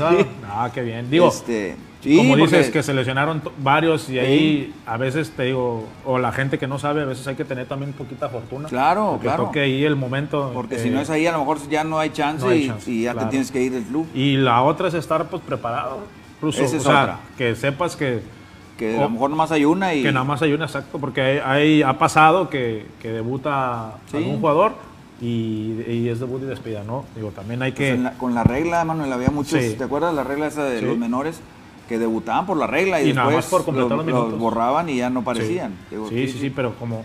Ah, 0.48 0.70
qué 0.72 0.82
bien. 0.82 1.10
Digo, 1.10 1.28
Este, 1.28 1.76
como 2.16 2.30
porque- 2.30 2.42
dices 2.44 2.70
que 2.70 2.82
se 2.82 2.92
lesionaron 2.94 3.40
varios 3.58 4.08
y 4.08 4.18
ahí 4.18 4.74
a 4.86 4.96
veces 4.96 5.30
te 5.30 5.44
digo, 5.44 5.86
o 6.04 6.18
la 6.18 6.32
gente 6.32 6.58
que 6.58 6.66
no 6.66 6.78
sabe, 6.78 7.02
a 7.02 7.04
veces 7.04 7.26
hay 7.28 7.34
que 7.36 7.44
tener 7.44 7.66
también 7.66 7.92
poquita 7.92 8.28
fortuna. 8.28 8.68
Claro, 8.68 9.10
Porque 9.12 9.26
claro. 9.26 9.44
toque 9.44 9.60
ahí 9.60 9.84
el 9.84 9.94
momento. 9.96 10.50
Porque 10.54 10.76
eh, 10.76 10.78
si 10.80 10.90
no 10.90 11.00
es 11.00 11.10
ahí, 11.10 11.26
a 11.26 11.32
lo 11.32 11.38
mejor 11.40 11.58
ya 11.68 11.84
no 11.84 11.98
hay 11.98 12.10
chance, 12.10 12.46
hay 12.46 12.64
y- 12.64 12.66
chance, 12.68 12.90
y, 12.90 13.02
ya 13.02 13.12
claro. 13.12 13.26
te 13.26 13.30
tienes 13.30 13.50
que 13.52 13.62
ir 13.62 13.72
del 13.72 13.84
club. 13.84 14.06
Y 14.14 14.36
la 14.38 14.62
otra 14.62 14.88
es 14.88 14.94
estar 14.94 15.24
pues 15.26 15.42
preparado. 15.42 15.98
Esa 16.48 16.64
es 16.64 16.74
o 16.74 16.80
sea, 16.80 17.02
otra. 17.02 17.18
que 17.36 17.54
sepas 17.54 17.94
que, 17.96 18.22
Que 18.80 18.96
o- 18.96 18.98
a 18.98 19.02
lo 19.04 19.10
mejor 19.10 19.30
nomás 19.30 19.52
hay 19.52 19.64
una 19.64 19.94
y... 19.94 20.02
que 20.02 20.10
nada 20.10 20.24
más 20.24 20.42
hay 20.42 20.52
un 20.52 20.62
exacto, 20.62 20.98
porque 20.98 21.20
hay, 21.20 21.38
hay- 21.44 21.82
ha 21.82 21.98
pasado 21.98 22.48
que, 22.50 22.86
que 23.00 23.08
debuta 23.12 23.98
Sí. 24.10 24.16
algún 24.16 24.40
jugador 24.40 24.72
y, 25.20 25.82
y 25.86 26.08
es 26.08 26.18
debut 26.18 26.42
y 26.42 26.46
despedida, 26.46 26.82
¿no? 26.82 27.04
Digo, 27.14 27.30
también 27.30 27.60
hay 27.62 27.72
pues, 27.72 27.78
que... 27.78 27.88
en 27.90 28.02
la- 28.04 28.12
con 28.14 28.34
la 28.34 28.42
regla, 28.42 28.84
Manuel, 28.84 29.12
había 29.12 29.30
muchos, 29.30 29.60
Sí. 29.62 29.74
¿te 29.76 29.84
acuerdas 29.84 30.14
la 30.14 30.24
regla 30.24 30.46
esa 30.46 30.64
de 30.64 30.80
Sí. 30.80 30.84
los 30.86 30.96
menores? 30.98 31.40
Que 31.88 31.98
debutaban 31.98 32.46
por 32.46 32.56
la 32.56 32.66
regla 32.66 33.02
y, 33.02 33.10
Y 33.10 33.12
nada 33.12 33.26
después 33.28 33.44
más 33.46 33.50
por 33.50 33.64
completar 33.64 33.98
los, 33.98 34.30
los 34.30 34.38
borraban 34.38 34.88
y 34.88 34.96
ya 34.96 35.10
no 35.10 35.20
Sí. 35.20 35.26
parecían. 35.26 35.74
Digo, 35.90 36.08
sí, 36.08 36.26
sí, 36.28 36.38
sí, 36.38 36.50
pero 36.50 36.74
como... 36.76 37.02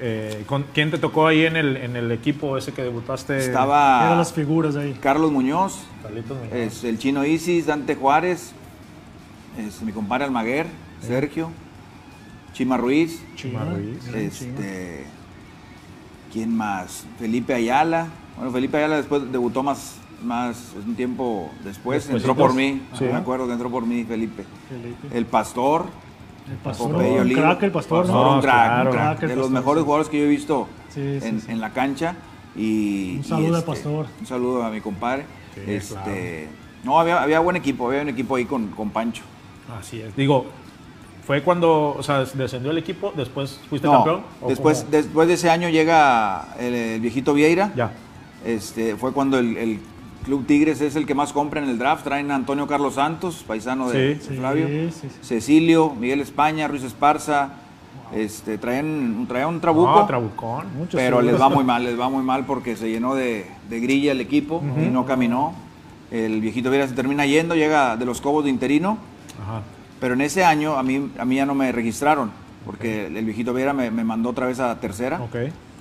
eh, 0.00 0.42
¿con- 0.46 0.64
¿Quién 0.74 0.90
te 0.90 0.98
tocó 0.98 1.26
ahí 1.28 1.46
en 1.46 1.56
el, 1.56 1.76
en 1.76 1.96
el 1.96 2.10
equipo 2.12 2.58
ese 2.58 2.72
que 2.72 2.82
debutaste? 2.82 3.34
Eran 3.34 3.46
Estaba 3.46 4.16
las 4.16 4.32
figuras 4.32 4.76
ahí. 4.76 4.94
Carlos 5.00 5.30
Muñoz, 5.30 5.78
Carlitos 6.02 6.36
Muñoz. 6.36 6.52
es 6.52 6.84
el 6.84 6.98
chino 6.98 7.24
Isis, 7.24 7.66
Dante 7.66 7.94
Juárez, 7.94 8.52
es 9.58 9.80
mi 9.82 9.92
compadre 9.92 10.24
Almaguer, 10.24 10.66
Sergio, 11.00 11.50
Chima 12.52 12.76
Ruiz, 12.76 13.22
Chima 13.36 13.64
Ruiz. 13.64 14.06
este, 14.14 15.04
¿quién 16.32 16.56
más? 16.56 17.04
Felipe 17.18 17.54
Ayala. 17.54 18.08
Bueno, 18.36 18.50
Felipe 18.52 18.76
Ayala 18.76 18.96
después 18.96 19.30
debutó 19.30 19.62
más, 19.62 19.96
más 20.22 20.72
un 20.86 20.94
tiempo 20.94 21.50
después, 21.64 22.04
Después, 22.04 22.22
entró 22.22 22.34
por 22.34 22.54
mí, 22.54 22.82
sí. 22.98 23.04
me 23.04 23.14
acuerdo 23.14 23.46
que 23.46 23.52
entró 23.52 23.70
por 23.70 23.86
mí 23.86 24.04
Felipe. 24.04 24.44
Felipe. 24.68 25.16
El 25.16 25.26
Pastor, 25.26 25.86
El 26.50 26.56
pastor, 26.58 26.92
Popeye 26.92 27.12
un 27.14 27.20
Olivo. 27.20 27.40
crack 27.40 27.62
el 27.62 27.70
pastor, 27.72 28.02
Pastor, 28.06 28.26
¿no? 28.26 28.34
un 28.36 28.40
crack, 28.40 28.64
claro. 28.66 28.90
un 28.90 28.96
crack, 28.96 29.08
Crack 29.18 29.22
el 29.22 29.28
de 29.28 29.36
los 29.36 29.44
Pastor, 29.46 29.60
mejores 29.60 29.80
sí. 29.80 29.84
jugadores 29.84 30.08
que 30.10 30.18
yo 30.18 30.24
he 30.24 30.28
visto 30.28 30.68
Sí, 30.90 31.20
sí, 31.20 31.26
en, 31.28 31.40
sí. 31.40 31.46
en 31.50 31.60
la 31.60 31.70
cancha. 31.72 32.14
Y, 32.56 33.16
Un 33.18 33.24
saludo 33.24 33.52
y, 33.52 33.54
al 33.56 33.64
Pastor. 33.64 34.06
Un 34.20 34.26
saludo 34.26 34.62
a 34.62 34.70
mi 34.70 34.80
compadre. 34.80 35.26
Sí, 35.54 35.60
este, 35.66 36.48
No, 36.84 37.00
había, 37.00 37.20
había 37.22 37.40
buen 37.40 37.56
equipo, 37.56 37.88
había 37.88 38.02
un 38.02 38.08
equipo 38.10 38.36
ahí 38.36 38.44
con, 38.44 38.68
con 38.68 38.90
Pancho. 38.90 39.22
Así 39.78 40.00
es. 40.00 40.14
Digo, 40.16 40.46
¿fue 41.26 41.42
cuando 41.42 41.94
o 41.96 42.02
sea, 42.02 42.24
descendió 42.24 42.70
el 42.70 42.78
equipo? 42.78 43.12
¿Después 43.16 43.60
fuiste 43.68 43.86
No, 43.86 43.94
campeón? 43.94 44.20
¿O 44.40 44.48
después, 44.48 44.80
cómo? 44.80 44.90
después 44.90 45.28
de 45.28 45.34
ese 45.34 45.50
año 45.50 45.68
llega 45.68 46.54
el, 46.58 46.74
el 46.74 47.00
viejito 47.00 47.34
Vieira. 47.34 47.72
Ya. 47.74 47.92
Este, 48.44 48.96
fue 48.96 49.12
cuando 49.12 49.38
el, 49.38 49.56
el 49.56 49.80
Club 50.24 50.46
Tigres 50.46 50.80
es 50.80 50.96
el 50.96 51.06
que 51.06 51.14
más 51.14 51.32
compra 51.32 51.62
en 51.62 51.68
el 51.68 51.78
draft. 51.78 52.04
Traen 52.04 52.30
a 52.30 52.34
Antonio 52.34 52.66
Carlos 52.66 52.94
Santos, 52.94 53.44
paisano 53.46 53.88
de, 53.90 54.18
Sí. 54.20 54.36
Flavio. 54.36 54.66
sí, 54.68 54.90
sí. 55.02 55.08
Cecilio, 55.22 55.90
Miguel 55.94 56.20
España, 56.20 56.68
Ruiz 56.68 56.82
Esparza. 56.82 57.50
Este, 58.14 58.58
traen, 58.58 59.24
traen 59.26 59.48
un 59.48 59.60
trabuco. 59.60 59.90
No, 60.00 60.06
Trabucón. 60.06 60.66
Muchos 60.76 60.94
pero 61.00 61.20
les 61.22 61.40
va 61.40 61.48
muy 61.48 61.64
mal, 61.64 61.84
les 61.84 61.98
va 61.98 62.08
muy 62.10 62.22
mal 62.22 62.44
porque 62.46 62.76
se 62.76 62.88
llenó 62.90 63.14
de, 63.14 63.46
de 63.68 63.80
grilla 63.80 64.12
el 64.12 64.20
equipo 64.20 64.62
y 64.80 64.86
no 64.90 65.04
caminó. 65.06 65.54
El 66.10 66.40
viejito 66.40 66.70
Vieira 66.70 66.86
se 66.86 66.94
termina 66.94 67.26
yendo, 67.26 67.54
llega 67.56 67.96
de 67.96 68.04
los 68.04 68.20
Cobos 68.20 68.44
de 68.44 68.50
interino, 68.50 68.98
Ajá. 69.42 69.62
pero 70.00 70.14
en 70.14 70.20
ese 70.20 70.44
año 70.44 70.76
a 70.76 70.82
mí, 70.82 71.10
a 71.18 71.24
mí 71.24 71.36
ya 71.36 71.46
no 71.46 71.54
me 71.54 71.70
registraron 71.72 72.30
porque 72.64 73.06
el 73.06 73.24
viejito 73.24 73.52
Vieira 73.52 73.72
me, 73.72 73.90
me 73.90 74.04
mandó 74.04 74.30
otra 74.30 74.46
vez 74.46 74.60
a 74.60 74.78
tercera. 74.80 75.20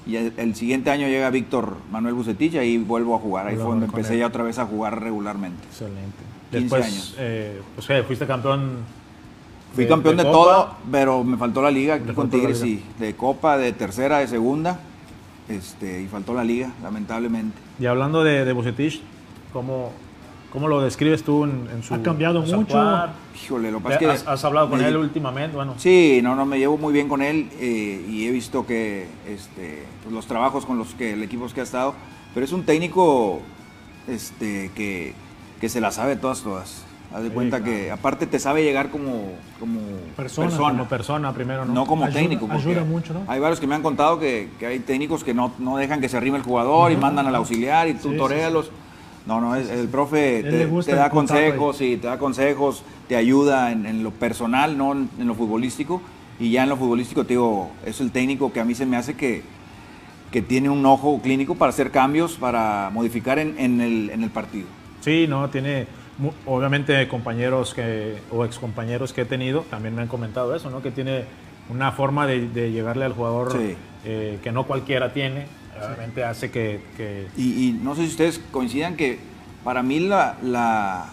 Y 0.06 0.18
el, 0.18 0.34
el 0.36 0.54
siguiente 0.56 0.92
año 0.92 1.08
llega 1.08 1.30
Víctor 1.30 1.78
Manuel 1.90 2.14
Bucetich 2.14 2.56
y 2.56 2.58
ahí 2.58 2.78
vuelvo 2.78 3.16
a 3.16 3.20
jugar. 3.20 3.48
Ahí 3.48 3.56
fue 3.56 3.66
donde 3.66 3.86
empecé 3.86 4.14
él. 4.16 4.20
ya 4.20 4.28
otra 4.28 4.44
vez 4.44 4.60
a 4.60 4.66
jugar 4.66 5.02
regularmente. 5.02 5.66
Excelente. 5.68 6.18
15 6.52 6.60
Después, 6.60 6.86
años. 6.86 7.16
eh, 7.18 7.62
pues, 7.76 7.88
¿qué? 7.88 8.04
fuiste 8.04 8.28
campeón. 8.28 8.80
Fui 9.74 9.88
campeón 9.88 10.18
de, 10.18 10.24
todo, 10.24 10.76
pero 10.92 11.24
me 11.24 11.38
faltó 11.38 11.62
la 11.62 11.72
liga 11.72 11.96
aquí 11.96 12.14
con 12.14 12.30
Tigres, 12.30 12.60
sí. 12.60 12.84
De 13.00 13.16
Copa, 13.16 13.58
de 13.58 13.72
tercera, 13.72 14.20
de 14.20 14.28
segunda. 14.28 14.80
Este, 15.48 16.02
y 16.02 16.08
faltó 16.08 16.34
la 16.34 16.44
liga, 16.44 16.74
lamentablemente. 16.84 17.58
Y 17.80 17.86
hablando 17.86 18.24
de, 18.24 18.46
de 18.46 18.54
Bucetich, 18.54 19.02
¿cómo, 19.52 19.92
¿cómo 20.54 20.68
lo 20.70 20.80
describes 20.82 21.24
tú 21.24 21.44
en, 21.44 21.68
en 21.74 21.84
su 21.84 21.94
Ha 21.96 22.02
cambiado 22.02 22.42
mucho. 22.44 22.78
Híjole, 23.44 23.72
lo 23.72 23.80
que 23.80 23.84
pasa 23.84 23.96
es 23.96 24.00
que... 24.00 24.06
¿Has, 24.10 24.28
has 24.28 24.46
hablado 24.46 24.70
con 24.70 24.80
me- 24.80 24.88
él 24.88 24.96
últimamente? 24.96 25.56
Bueno, 25.58 25.74
Sí, 25.78 26.22
no, 26.24 26.36
no, 26.36 26.46
me 26.46 26.60
llevo 26.60 26.78
muy 26.78 26.94
bien 26.94 27.10
con 27.10 27.22
él 27.24 27.50
eh, 27.60 28.06
y 28.08 28.26
he 28.28 28.32
visto 28.32 28.66
que 28.66 29.08
este, 29.28 29.84
pues, 30.04 30.14
los 30.14 30.28
trabajos 30.28 30.66
con 30.66 30.78
los 30.78 30.94
que 30.94 31.14
el 31.14 31.24
equipo 31.24 31.48
que 31.54 31.60
ha 31.60 31.64
estado, 31.64 31.96
pero 32.34 32.46
es 32.46 32.54
un 32.54 32.64
técnico 32.64 33.42
este, 34.08 34.72
que, 34.76 35.14
que 35.60 35.70
se 35.70 35.82
la 35.82 35.92
sabe 35.92 36.16
todas, 36.16 36.42
todas. 36.42 36.84
Haz 37.14 37.22
de 37.22 37.28
Sí, 37.30 37.34
cuenta 37.36 37.58
claro. 37.60 37.72
que 37.72 37.92
aparte 37.92 38.26
te 38.26 38.40
sabe 38.40 38.64
llegar 38.64 38.90
como, 38.90 39.34
como 39.60 39.80
Persona, 40.16 40.50
como 40.58 40.86
persona 40.86 41.32
primero, 41.34 41.64
¿no? 41.66 41.74
no 41.74 41.86
como 41.86 42.06
Ayuda- 42.06 42.20
técnico. 42.20 42.48
ayuda 42.50 42.84
mucho, 42.84 43.14
¿no? 43.14 43.24
Hay 43.28 43.40
varios 43.40 43.60
que 43.60 43.68
me 43.68 43.76
han 43.76 43.84
contado 43.84 44.20
que, 44.20 44.50
que 44.60 44.66
hay 44.66 44.80
técnicos 44.80 45.24
que 45.24 45.34
no, 45.34 45.52
no 45.60 45.78
dejan 45.78 46.02
que 46.02 46.10
se 46.10 46.18
arrime 46.18 46.38
el 46.38 46.44
jugador 46.44 46.92
y 46.92 46.98
mandan 46.98 47.28
al 47.28 47.36
auxiliar 47.36 47.88
y 47.88 47.94
tú 47.94 48.08
Sí, 48.10 48.10
sí, 48.14 48.18
torealos. 48.18 48.72
No, 49.26 49.40
no, 49.40 49.56
es- 49.56 49.70
el 49.70 49.88
profe 49.88 50.44
te, 50.44 50.66
da 50.96 51.06
el 51.06 51.10
consejos 51.12 51.82
y 51.82 51.98
te 51.98 52.08
da 52.08 52.18
consejos, 52.20 52.84
te 53.08 53.16
ayuda 53.16 53.72
en, 53.72 53.86
en 53.86 54.04
lo 54.04 54.12
personal, 54.12 54.78
no 54.78 54.92
en, 54.94 55.10
en 55.18 55.28
lo 55.28 55.36
futbolístico. 55.36 56.02
Y 56.40 56.52
ya 56.52 56.64
en 56.64 56.70
lo 56.70 56.78
futbolístico, 56.78 57.24
te 57.24 57.30
digo, 57.34 57.72
es 57.86 58.02
el 58.02 58.12
técnico 58.12 58.52
que 58.52 58.60
a 58.60 58.66
mí 58.66 58.76
se 58.76 58.86
me 58.86 58.98
hace 58.98 59.16
que, 59.16 59.44
que 60.32 60.42
tiene 60.42 60.70
un 60.70 60.86
ojo 60.86 61.22
clínico 61.22 61.56
para 61.56 61.70
hacer 61.70 61.92
cambios, 61.92 62.34
para 62.38 62.90
modificar 62.92 63.40
en, 63.40 63.58
en 63.60 63.80
el, 63.82 64.10
el 64.10 64.30
partido. 64.30 64.68
Sí, 65.02 65.26
no, 65.30 65.50
tiene 65.50 65.88
obviamente 66.46 67.08
compañeros 67.08 67.74
que, 67.74 68.18
o 68.32 68.46
excompañeros 68.46 69.14
que 69.14 69.22
he 69.22 69.26
tenido 69.26 69.62
también 69.70 69.96
me 69.96 70.02
han 70.02 70.08
comentado 70.08 70.56
eso, 70.56 70.70
¿no? 70.70 70.82
Que 70.82 70.92
tiene 70.92 71.26
una 71.70 71.92
forma 71.92 72.28
de, 72.28 72.48
de 72.50 72.72
llegarle 72.72 73.06
al 73.06 73.14
jugador 73.14 73.52
Sí. 73.52 73.76
eh, 74.06 74.40
que 74.44 74.52
no 74.52 74.66
cualquiera 74.66 75.14
tiene. 75.14 75.46
Obviamente 75.78 76.24
hace 76.24 76.50
que, 76.52 76.80
que- 76.98 77.28
Y, 77.38 77.70
y 77.70 77.72
no 77.82 77.96
sé 77.96 78.04
si 78.04 78.10
ustedes 78.10 78.40
coincidan 78.52 78.96
que 78.96 79.20
para 79.64 79.82
mí 79.84 80.00
la, 80.00 80.38
la- 80.44 81.06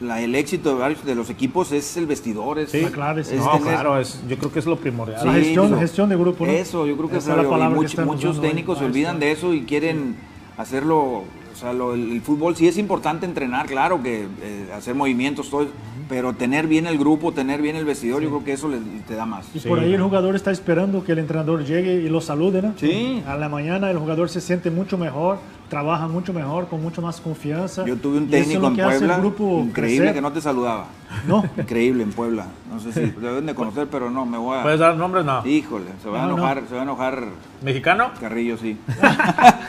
la- 0.00 0.20
el 0.20 0.34
éxito 0.34 0.70
de 0.74 0.80
varios 0.80 1.04
de 1.04 1.14
los 1.14 1.30
equipos 1.30 1.72
es 1.72 1.96
el 1.96 2.06
vestidor. 2.06 2.58
Es, 2.58 2.70
Sí, 2.70 2.80
La 2.82 2.90
clave, 2.90 3.24
sí. 3.24 3.34
es 3.34 3.40
no, 3.44 3.52
tener- 3.58 3.72
claro, 3.74 3.98
es, 3.98 4.20
yo 4.28 4.36
creo 4.38 4.52
que 4.52 4.58
es 4.58 4.66
lo 4.66 4.76
primordial. 4.76 5.24
La 5.26 5.32
gestión- 5.34 5.78
gestión 5.78 6.08
de 6.08 6.16
grupo, 6.16 6.44
¿no? 6.46 6.52
Eso, 6.52 6.86
yo 6.86 6.96
creo 6.96 7.08
que 7.08 7.16
es 7.18 7.26
es 7.26 7.34
la 7.36 7.42
y 7.42 7.46
palabra 7.46 7.80
que 7.88 8.04
muchos 8.04 8.40
técnicos 8.40 8.78
se 8.78 8.84
olvidan 8.84 9.18
de 9.20 9.32
eso 9.32 9.54
y 9.54 9.62
quieren 9.62 10.16
hacerlo. 10.56 11.24
O 11.56 11.58
sea, 11.58 11.72
lo- 11.72 11.94
el, 11.94 12.12
el 12.12 12.20
fútbol 12.20 12.54
sí 12.54 12.68
es 12.68 12.76
importante 12.76 13.24
entrenar, 13.24 13.64
claro, 13.66 14.02
que 14.02 14.26
eh, 14.42 14.68
hacer 14.76 14.94
movimientos, 14.94 15.48
todo, 15.48 15.66
pero 16.06 16.34
tener 16.34 16.66
bien 16.66 16.86
el 16.86 16.98
grupo, 16.98 17.32
tener 17.32 17.62
bien 17.62 17.76
el 17.76 17.86
vestidor, 17.86 18.22
yo 18.22 18.28
creo 18.28 18.44
que 18.44 18.52
eso 18.52 18.68
le- 18.68 18.76
te 19.08 19.14
da 19.14 19.24
más. 19.24 19.46
Y 19.54 19.60
Sí. 19.60 19.68
por 19.68 19.78
ahí 19.80 19.94
el 19.94 20.02
jugador 20.02 20.36
está 20.36 20.50
esperando 20.50 21.02
que 21.02 21.12
el 21.12 21.18
entrenador 21.18 21.64
llegue 21.64 21.94
y 21.94 22.10
lo 22.10 22.20
salude, 22.20 22.60
¿no? 22.60 22.74
Sí. 22.76 23.22
A 23.26 23.36
la 23.38 23.48
mañana 23.48 23.90
el 23.90 23.96
jugador 23.98 24.28
se 24.28 24.42
siente 24.42 24.70
mucho 24.70 24.98
mejor, 24.98 25.38
trabaja 25.68 26.06
mucho 26.06 26.32
mejor, 26.32 26.68
con 26.68 26.80
mucho 26.82 27.02
más 27.02 27.20
confianza. 27.20 27.84
Yo 27.84 27.96
tuve 27.96 28.18
un 28.18 28.30
técnico 28.30 28.66
en 28.68 28.76
Puebla, 28.76 29.18
grupo 29.18 29.60
increíble 29.64 29.96
crecer. 29.98 30.14
que 30.14 30.20
no 30.20 30.32
te 30.32 30.40
saludaba. 30.40 30.86
No, 31.26 31.44
Increíble 31.58 32.02
en 32.04 32.12
Puebla. 32.12 32.46
No 32.72 32.78
sé 32.80 32.92
si 32.92 33.00
deben 33.20 33.46
de 33.46 33.54
conocer, 33.54 33.88
pero 33.90 34.10
no, 34.10 34.24
me 34.26 34.38
voy 34.38 34.58
a... 34.58 34.62
¿Puedes 34.62 34.78
dar 34.80 34.94
nombres? 34.96 35.24
No. 35.24 35.44
Híjole, 35.46 35.86
se 36.02 36.08
va 36.08 36.18
a 36.18 36.22
No, 36.22 36.28
no. 36.28 36.34
enojar, 36.38 36.62
se 36.68 36.74
va 36.74 36.80
a 36.80 36.84
enojar 36.84 37.24
¿Mexicano? 37.62 38.10
Carrillo, 38.20 38.56
sí. 38.58 38.78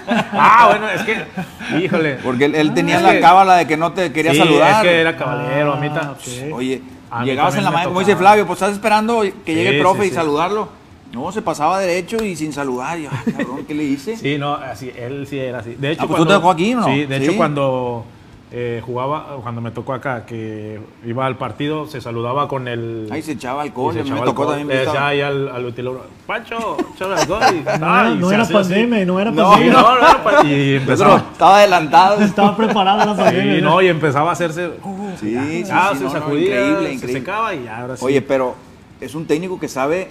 Ah, 0.09 0.67
bueno, 0.69 0.89
es 0.89 1.01
que, 1.03 1.84
híjole. 1.84 2.15
Porque 2.24 2.45
él, 2.45 2.55
él 2.55 2.74
tenía 2.74 2.97
Es 2.97 3.01
la 3.03 3.11
que- 3.13 3.19
cábala 3.19 3.55
de 3.57 3.67
que 3.67 3.76
no 3.78 3.91
te 3.93 4.11
quería 4.11 4.32
Sí, 4.32 4.38
saludar. 4.38 4.86
Es 4.86 4.91
que 4.91 5.01
era 5.01 5.17
caballero, 5.17 5.74
a 5.74 5.78
mí 5.78 5.89
ta- 5.89 6.13
Ah. 6.15 6.53
Oye, 6.53 6.82
A 7.09 7.21
mí 7.21 7.26
llegabas 7.28 7.55
en 7.55 7.63
la 7.63 7.71
mañana, 7.71 7.88
como 7.89 7.99
dice 7.99 8.15
Flavio, 8.15 8.45
pues 8.45 8.57
estás 8.61 8.74
esperando 8.74 9.21
que 9.21 9.53
llegue 9.55 9.69
Sí, 9.71 9.76
el 9.76 9.82
profe 9.82 10.01
sí, 10.03 10.07
y 10.07 10.09
sí. 10.09 10.15
saludarlo. 10.15 10.69
No, 11.14 11.32
se 11.32 11.41
pasaba 11.41 11.80
derecho 11.80 12.24
y 12.24 12.36
sin 12.36 12.51
saludar. 12.53 12.97
Yo, 12.99 13.10
ah, 13.12 13.24
cabrón, 13.26 13.66
¿qué 13.68 13.74
le 13.74 13.84
hice? 13.84 14.18
Sí, 14.18 14.38
no, 14.38 14.53
así, 14.55 14.91
él 14.95 15.26
sí 15.28 15.39
era 15.39 15.60
así. 15.60 15.76
De 15.76 15.91
hecho, 15.91 16.03
Ah, 16.03 16.08
pues, 16.08 16.18
¿tú 16.20 16.26
te 16.26 16.34
dejó 16.34 16.49
aquí, 16.51 16.76
no? 16.76 16.86
Sí, 16.86 17.05
de 17.05 17.18
hecho 17.18 17.36
cuando 17.38 18.05
eh, 18.51 18.82
jugaba, 18.86 19.38
cuando 19.41 19.60
me 19.62 19.72
tocó 19.72 19.93
acá, 19.93 20.26
que 20.26 20.80
iba 21.05 21.26
al 21.26 21.38
partido, 21.38 21.88
se 21.88 21.99
saludaba 22.01 22.47
con 22.47 22.68
el... 22.68 23.08
Ahí 23.12 23.22
se 23.22 23.34
echaba 23.34 23.62
alcohol. 23.64 23.93
se 23.93 24.01
a 24.01 24.03
mí 24.03 24.10
me 24.10 24.16
echaba 24.18 24.26
tocó 24.32 24.41
alcohol. 24.43 24.60
también. 24.60 24.86
Le 24.86 24.97
ahí 24.99 25.22
al, 25.22 25.47
al 25.49 25.66
utilero, 25.66 26.05
Pancho, 26.26 26.78
échale 26.95 27.16
alcohol. 27.16 27.41
Y, 27.53 27.80
No, 28.20 28.32
era 28.32 28.45
pandemia, 28.47 29.05
no 29.05 29.20
era 29.20 29.32
pandemia. 29.34 29.74
no, 29.74 29.82
no 29.82 29.97
era 29.97 30.24
pa- 30.24 30.43
Y 30.45 30.76
empezaba... 30.76 31.18
estaba 31.32 31.58
adelantado. 31.58 32.22
Estaba 32.24 32.55
preparada 32.55 33.05
la 33.05 33.16
pandemia. 33.16 33.55
Sí, 33.55 33.62
¿no? 33.62 33.82
y 33.82 33.88
empezaba 33.88 34.30
a 34.30 34.34
hacerse... 34.34 34.72
Sí, 35.20 35.32
sí, 35.66 35.72
ah, 35.72 35.89
sí, 35.93 35.97
se 35.99 36.03
no, 36.03 36.10
no, 36.14 36.20
sacudía, 36.20 36.45
increíble, 36.60 36.88
se 36.89 36.93
increíble. 36.95 37.20
secaba 37.22 37.55
y 37.55 37.64
ya, 37.64 37.80
ahora 37.82 37.97
sí. 37.97 38.05
Oye, 38.05 38.22
pero 38.22 38.55
es 39.01 39.14
un 39.16 39.26
técnico 39.26 39.60
que 39.60 39.68
sabe, 39.68 40.08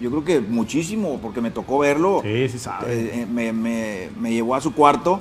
yo 0.00 0.10
creo 0.10 0.24
que 0.24 0.40
muchísimo, 0.40 1.18
porque 1.22 1.40
me 1.40 1.50
tocó 1.50 1.78
verlo. 1.78 2.20
Sí, 2.22 2.48
sí 2.48 2.58
sabe. 2.58 2.92
Eh, 2.92 3.10
eh, 3.22 3.26
me, 3.30 3.52
me- 3.52 4.08
me 4.18 4.32
llevó 4.32 4.54
a 4.54 4.60
su 4.60 4.72
cuarto. 4.74 5.20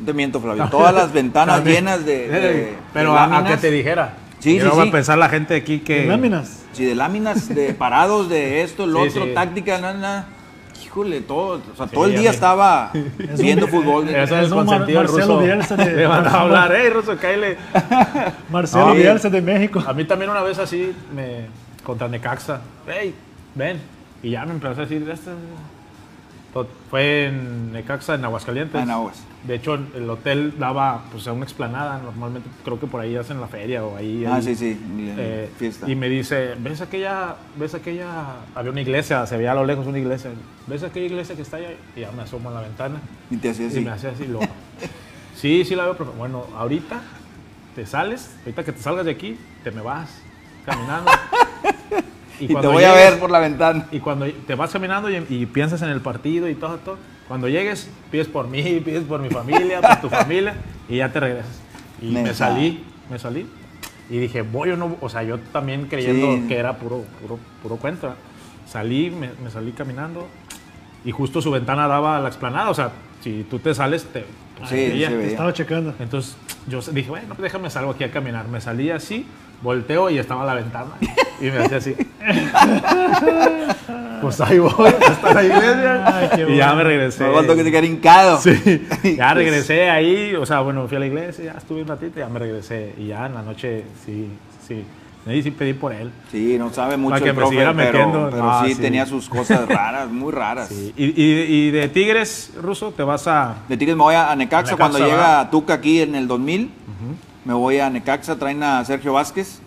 No 0.00 0.06
te 0.06 0.12
miento, 0.12 0.40
Flavio. 0.40 0.68
Todas 0.70 0.94
las 1.00 1.12
ventanas 1.12 1.64
llenas 1.64 2.04
de. 2.06 2.28
de- 2.28 2.74
Pero 2.92 3.12
de 3.12 3.18
a, 3.18 3.38
a 3.38 3.44
que 3.44 3.56
te 3.56 3.70
dijera. 3.70 4.14
Sí, 4.38 4.58
sí, 4.58 4.64
no 4.66 4.76
va 4.76 4.82
sí. 4.84 4.88
a 4.88 4.92
pensar 4.92 5.18
la 5.18 5.28
gente 5.28 5.54
aquí 5.54 5.78
que... 5.78 6.02
¿En 6.02 6.08
láminas. 6.08 6.64
Sí, 6.72 6.84
de 6.84 6.96
láminas, 6.96 7.48
de 7.48 7.74
parados, 7.78 8.28
de 8.28 8.62
esto, 8.62 8.84
el 8.84 8.92
Sí, 8.92 8.98
otro, 9.18 9.24
sí. 9.26 9.34
táctica, 9.34 9.78
nada, 9.78 9.94
nada. 9.94 10.26
Híjole, 10.84 11.20
todo. 11.20 11.60
O 11.72 11.76
sea, 11.76 11.86
Sí, 11.86 11.94
todo 11.94 12.06
el 12.06 12.16
día 12.18 12.30
estaba 12.30 12.90
un- 12.92 13.36
viendo 13.38 13.68
fútbol. 13.68 14.08
Eso 14.08 14.18
es 14.36 14.46
Es 14.46 14.46
el 14.46 14.52
un 14.52 14.58
Mar- 14.58 14.66
consentido 14.66 14.98
del 15.02 15.10
Marcelo 15.12 15.76
de- 15.86 15.96
Le 15.96 16.06
van 16.06 16.26
a 16.26 16.40
hablar, 16.40 16.72
hey, 16.76 16.90
ruso, 16.90 17.16
cáele. 17.20 17.56
Marcelo 18.50 18.88
No, 18.88 18.94
Bielsa 18.94 19.30
de 19.30 19.40
México. 19.40 19.82
A 19.86 19.92
mí 19.92 20.04
también 20.04 20.30
una 20.30 20.42
vez 20.42 20.58
así, 20.58 20.92
me, 21.14 21.46
contra 21.84 22.08
Necaxa, 22.08 22.60
hey, 22.88 23.14
ven. 23.54 23.78
Y 24.22 24.30
ya 24.30 24.44
me 24.44 24.52
empezó 24.52 24.80
a 24.80 24.84
decir, 24.86 25.08
este... 25.08 25.30
Fue 26.90 27.26
en 27.26 27.72
Necaxa, 27.72 28.14
en 28.14 28.24
Aguascalientes. 28.24 28.78
Ah, 28.78 28.82
en 28.82 28.90
Aguas. 28.90 29.22
De 29.46 29.54
hecho, 29.54 29.74
el 29.74 30.08
hotel 30.10 30.54
daba 30.58 31.04
pues, 31.10 31.26
a 31.26 31.32
una 31.32 31.44
explanada. 31.44 31.98
Normalmente 31.98 32.48
creo 32.62 32.78
que 32.78 32.86
por 32.86 33.00
ahí 33.00 33.16
hacen 33.16 33.40
la 33.40 33.48
feria 33.48 33.84
o 33.84 33.96
ahí. 33.96 34.24
Ah, 34.26 34.36
ahí, 34.36 34.42
sí, 34.42 34.54
sí, 34.54 34.78
eh, 35.16 35.50
fiesta. 35.56 35.90
Y 35.90 35.96
me 35.96 36.10
dice, 36.10 36.54
¿ves 36.58 36.82
aquella, 36.82 37.36
ves 37.56 37.74
aquella, 37.74 38.36
había 38.54 38.70
una 38.70 38.82
iglesia, 38.82 39.26
se 39.26 39.36
veía 39.38 39.52
a 39.52 39.54
lo 39.54 39.64
lejos 39.64 39.86
una 39.86 39.98
iglesia, 39.98 40.30
¿ves 40.66 40.82
aquella 40.82 41.06
iglesia 41.06 41.34
que 41.34 41.42
está 41.42 41.56
allá? 41.56 41.70
Y 41.96 42.00
ya 42.00 42.12
me 42.12 42.22
asomo 42.22 42.50
a 42.50 42.52
la 42.52 42.60
ventana 42.60 43.00
Y 43.30 43.36
te 43.38 43.50
hacía 43.50 43.64
y 43.64 43.68
así. 43.68 43.80
me 43.80 43.90
hacía 43.90 44.10
así, 44.10 44.26
lo, 44.26 44.40
sí, 45.34 45.64
sí 45.64 45.74
la 45.74 45.84
veo, 45.84 45.96
pero 45.96 46.12
bueno, 46.12 46.46
ahorita 46.56 47.00
te 47.74 47.86
sales, 47.86 48.30
ahorita 48.40 48.62
que 48.64 48.72
te 48.72 48.80
salgas 48.80 49.06
de 49.06 49.12
aquí, 49.12 49.38
te 49.64 49.70
me 49.70 49.80
vas 49.80 50.10
caminando. 50.66 51.10
Y, 52.44 52.48
te 52.48 52.54
voy 52.54 52.84
a 52.84 52.92
llegues- 52.94 53.10
ver 53.10 53.18
por 53.20 53.30
la 53.30 53.38
ventana. 53.38 53.86
y 53.92 54.00
cuando 54.00 54.26
te 54.46 54.54
vas 54.54 54.70
caminando 54.72 55.10
y, 55.10 55.24
y 55.28 55.46
piensas 55.46 55.82
en 55.82 55.90
el 55.90 56.00
partido 56.00 56.48
y 56.48 56.54
todo, 56.54 56.76
todo, 56.78 56.96
cuando 57.28 57.48
llegues, 57.48 57.88
pides 58.10 58.26
por 58.28 58.48
mí, 58.48 58.62
pides 58.84 59.04
por 59.04 59.20
mi 59.20 59.28
familia, 59.30 59.80
por 59.80 60.00
tu 60.00 60.08
familia, 60.08 60.54
y 60.88 60.96
ya 60.96 61.12
te 61.12 61.20
regresas. 61.20 61.60
Y 62.00 62.06
me 62.12 62.34
salí, 62.34 62.84
me 63.10 63.18
salí. 63.18 63.46
Y 64.10 64.18
dije, 64.18 64.42
voy 64.42 64.70
o 64.70 64.76
no, 64.76 64.96
o 65.00 65.08
sea, 65.08 65.22
yo 65.22 65.38
también 65.38 65.86
creyendo 65.86 66.34
Sí. 66.36 66.48
que 66.48 66.56
era 66.58 66.76
puro, 66.76 67.04
puro, 67.20 67.38
puro 67.62 67.76
cuento. 67.76 68.08
¿verdad? 68.08 68.18
Salí, 68.66 69.10
me, 69.10 69.30
me 69.42 69.50
salí 69.50 69.72
caminando, 69.72 70.26
y 71.04 71.10
justo 71.12 71.40
su 71.40 71.50
ventana 71.50 71.86
daba 71.88 72.16
a 72.18 72.20
la 72.20 72.28
explanada, 72.28 72.70
o 72.70 72.74
sea, 72.74 72.90
si 73.22 73.44
tú 73.48 73.58
te 73.60 73.74
sales, 73.74 74.04
te... 74.04 74.24
pues, 74.58 74.68
Sí, 74.70 74.74
veía. 74.76 75.10
Estaba 75.10 75.52
checando. 75.52 75.94
Entonces 76.00 76.36
yo 76.68 76.80
dije, 76.92 77.08
bueno, 77.10 77.34
déjame 77.38 77.70
salgo 77.70 77.92
aquí 77.92 78.04
a 78.04 78.10
caminar. 78.10 78.48
Me 78.48 78.60
salí 78.60 78.90
así, 78.90 79.26
volteo 79.62 80.10
y 80.10 80.18
estaba 80.18 80.44
la 80.44 80.54
ventana. 80.54 80.90
Y 81.40 81.44
me 81.50 81.58
hacía 81.58 81.78
así. 81.78 81.94
pues 84.20 84.40
ahí 84.40 84.58
voy 84.58 84.92
hasta 85.08 85.34
la 85.34 85.44
iglesia. 85.44 86.04
Ay, 86.06 86.28
qué 86.34 86.52
y 86.52 86.56
ya 86.56 86.66
bueno. 86.66 86.76
me 86.76 86.84
regresé. 86.84 87.24
Me 87.24 87.30
aguanto 87.30 87.56
que 87.56 87.64
te 87.64 87.70
quedara 87.70 87.86
hincado. 87.86 88.38
Sí, 88.40 88.86
ya 89.16 89.34
regresé 89.34 89.90
ahí, 89.90 90.34
o 90.34 90.46
sea, 90.46 90.60
bueno, 90.60 90.86
fui 90.86 90.96
a 90.96 91.00
la 91.00 91.06
iglesia, 91.06 91.44
ya 91.52 91.58
estuve 91.58 91.82
un 91.82 91.88
ratito, 91.88 92.18
ya 92.20 92.28
me 92.28 92.38
regresé. 92.38 92.94
Y 92.98 93.08
ya 93.08 93.26
en 93.26 93.34
la 93.34 93.42
noche, 93.42 93.84
sí, 94.04 94.28
sí. 94.66 94.84
Ahí 95.24 95.40
sí 95.40 95.52
pedí 95.52 95.72
por 95.72 95.92
él. 95.92 96.10
Sí, 96.32 96.56
no 96.58 96.72
sabe 96.72 96.96
mucho 96.96 97.10
Para 97.12 97.22
que 97.22 97.28
el 97.28 97.34
me 97.36 97.40
profe, 97.40 97.50
siguiera 97.50 97.72
pero, 97.74 97.92
metiendo. 97.92 98.28
pero 98.30 98.50
Ah, 98.50 98.64
sí, 98.66 98.74
sí. 98.74 98.80
tenía 98.80 99.06
sus 99.06 99.28
cosas 99.28 99.68
raras, 99.68 100.08
muy 100.10 100.32
raras. 100.32 100.68
Sí. 100.68 100.92
Y, 100.96 101.04
y- 101.22 101.68
y 101.68 101.70
de 101.70 101.88
Tigres, 101.88 102.52
Ruso, 102.60 102.90
te 102.90 103.04
vas 103.04 103.28
a. 103.28 103.54
De 103.68 103.76
Tigres 103.76 103.96
me 103.96 104.02
voy 104.02 104.16
a, 104.16 104.32
a 104.32 104.36
Necaxa, 104.36 104.72
Necaxa, 104.72 104.76
cuando 104.76 104.98
¿verdad? 104.98 105.12
llega 105.42 105.50
Tuca 105.50 105.74
aquí 105.74 106.00
en 106.00 106.16
el 106.16 106.26
2000. 106.26 106.70
Me 107.44 107.52
voy 107.54 107.78
a 107.78 107.90
Necaxa, 107.90 108.36
traen 108.38 108.62
a 108.62 108.84
Sergio 108.84 109.12
Vázquez. 109.12 109.60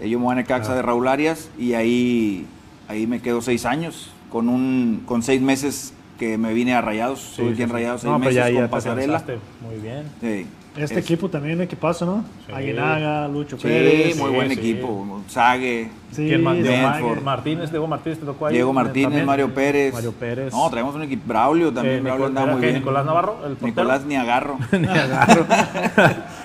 Eh, 0.00 0.08
Yo 0.08 0.18
me 0.18 0.24
voy 0.24 0.32
a 0.32 0.36
Necaxa 0.36 0.72
Ah. 0.72 0.76
de 0.76 0.82
Raúl 0.82 1.06
Arias 1.08 1.50
y 1.58 1.74
ahí, 1.74 2.46
ahí 2.88 3.06
me 3.06 3.20
quedo 3.20 3.40
seis 3.42 3.66
años. 3.66 4.10
Con, 4.30 4.48
un, 4.48 5.02
con 5.06 5.22
seis 5.22 5.40
meses 5.40 5.92
que 6.18 6.38
me 6.38 6.52
vine 6.54 6.74
a 6.74 6.80
Rayados. 6.80 7.20
Sí, 7.20 7.28
Estuve 7.30 7.46
aquí 7.48 7.56
sí, 7.56 7.62
en. 7.62 7.70
Rayados 7.70 8.00
seis 8.00 8.12
No, 8.12 8.18
meses 8.18 8.34
ya, 8.34 8.48
ya 8.48 8.54
con 8.54 8.64
te 8.64 8.68
Pasarela. 8.70 9.22
Muy 9.60 9.76
bien. 9.80 10.04
Sí. 10.20 10.46
Este 10.76 10.98
Es- 10.98 11.04
equipo 11.04 11.28
también 11.30 11.60
equipazo, 11.60 12.04
¿no? 12.04 12.24
Sí. 12.46 12.52
Aguinaga, 12.52 13.28
Lucho 13.28 13.56
Sí, 13.56 13.62
Pérez. 13.62 14.16
muy 14.18 14.30
buen 14.30 14.48
sí. 14.48 14.54
equipo. 14.54 15.20
Sague, 15.28 15.88
Benford. 16.16 17.22
Martínez, 17.22 17.70
Diego 17.70 17.86
Martínez 17.86 18.18
te 18.18 18.26
tocó 18.26 18.46
ahí. 18.46 18.54
Diego 18.54 18.70
eh, 18.70 18.74
Martínez, 18.74 19.04
también. 19.06 19.26
Mario 19.26 19.54
Pérez. 19.54 19.94
Mario 19.94 20.12
Pérez. 20.12 20.52
No, 20.52 20.68
traemos 20.70 20.96
un 20.96 21.02
equipo. 21.02 21.22
Braulio 21.28 21.72
también. 21.72 21.98
Eh, 21.98 22.00
Braulio 22.00 22.26
Nicol- 22.26 22.28
andaba 22.30 22.46
¿era 22.46 22.52
muy 22.54 22.60
qué? 22.60 22.66
bien. 22.70 22.78
Nicolás 22.80 23.06
Navarro, 23.06 23.36
el 23.46 23.52
portero. 23.56 23.66
Nicolás 23.68 24.04
Niagarro. 24.04 24.58
Ni 24.72 24.86
agarro. 24.88 25.46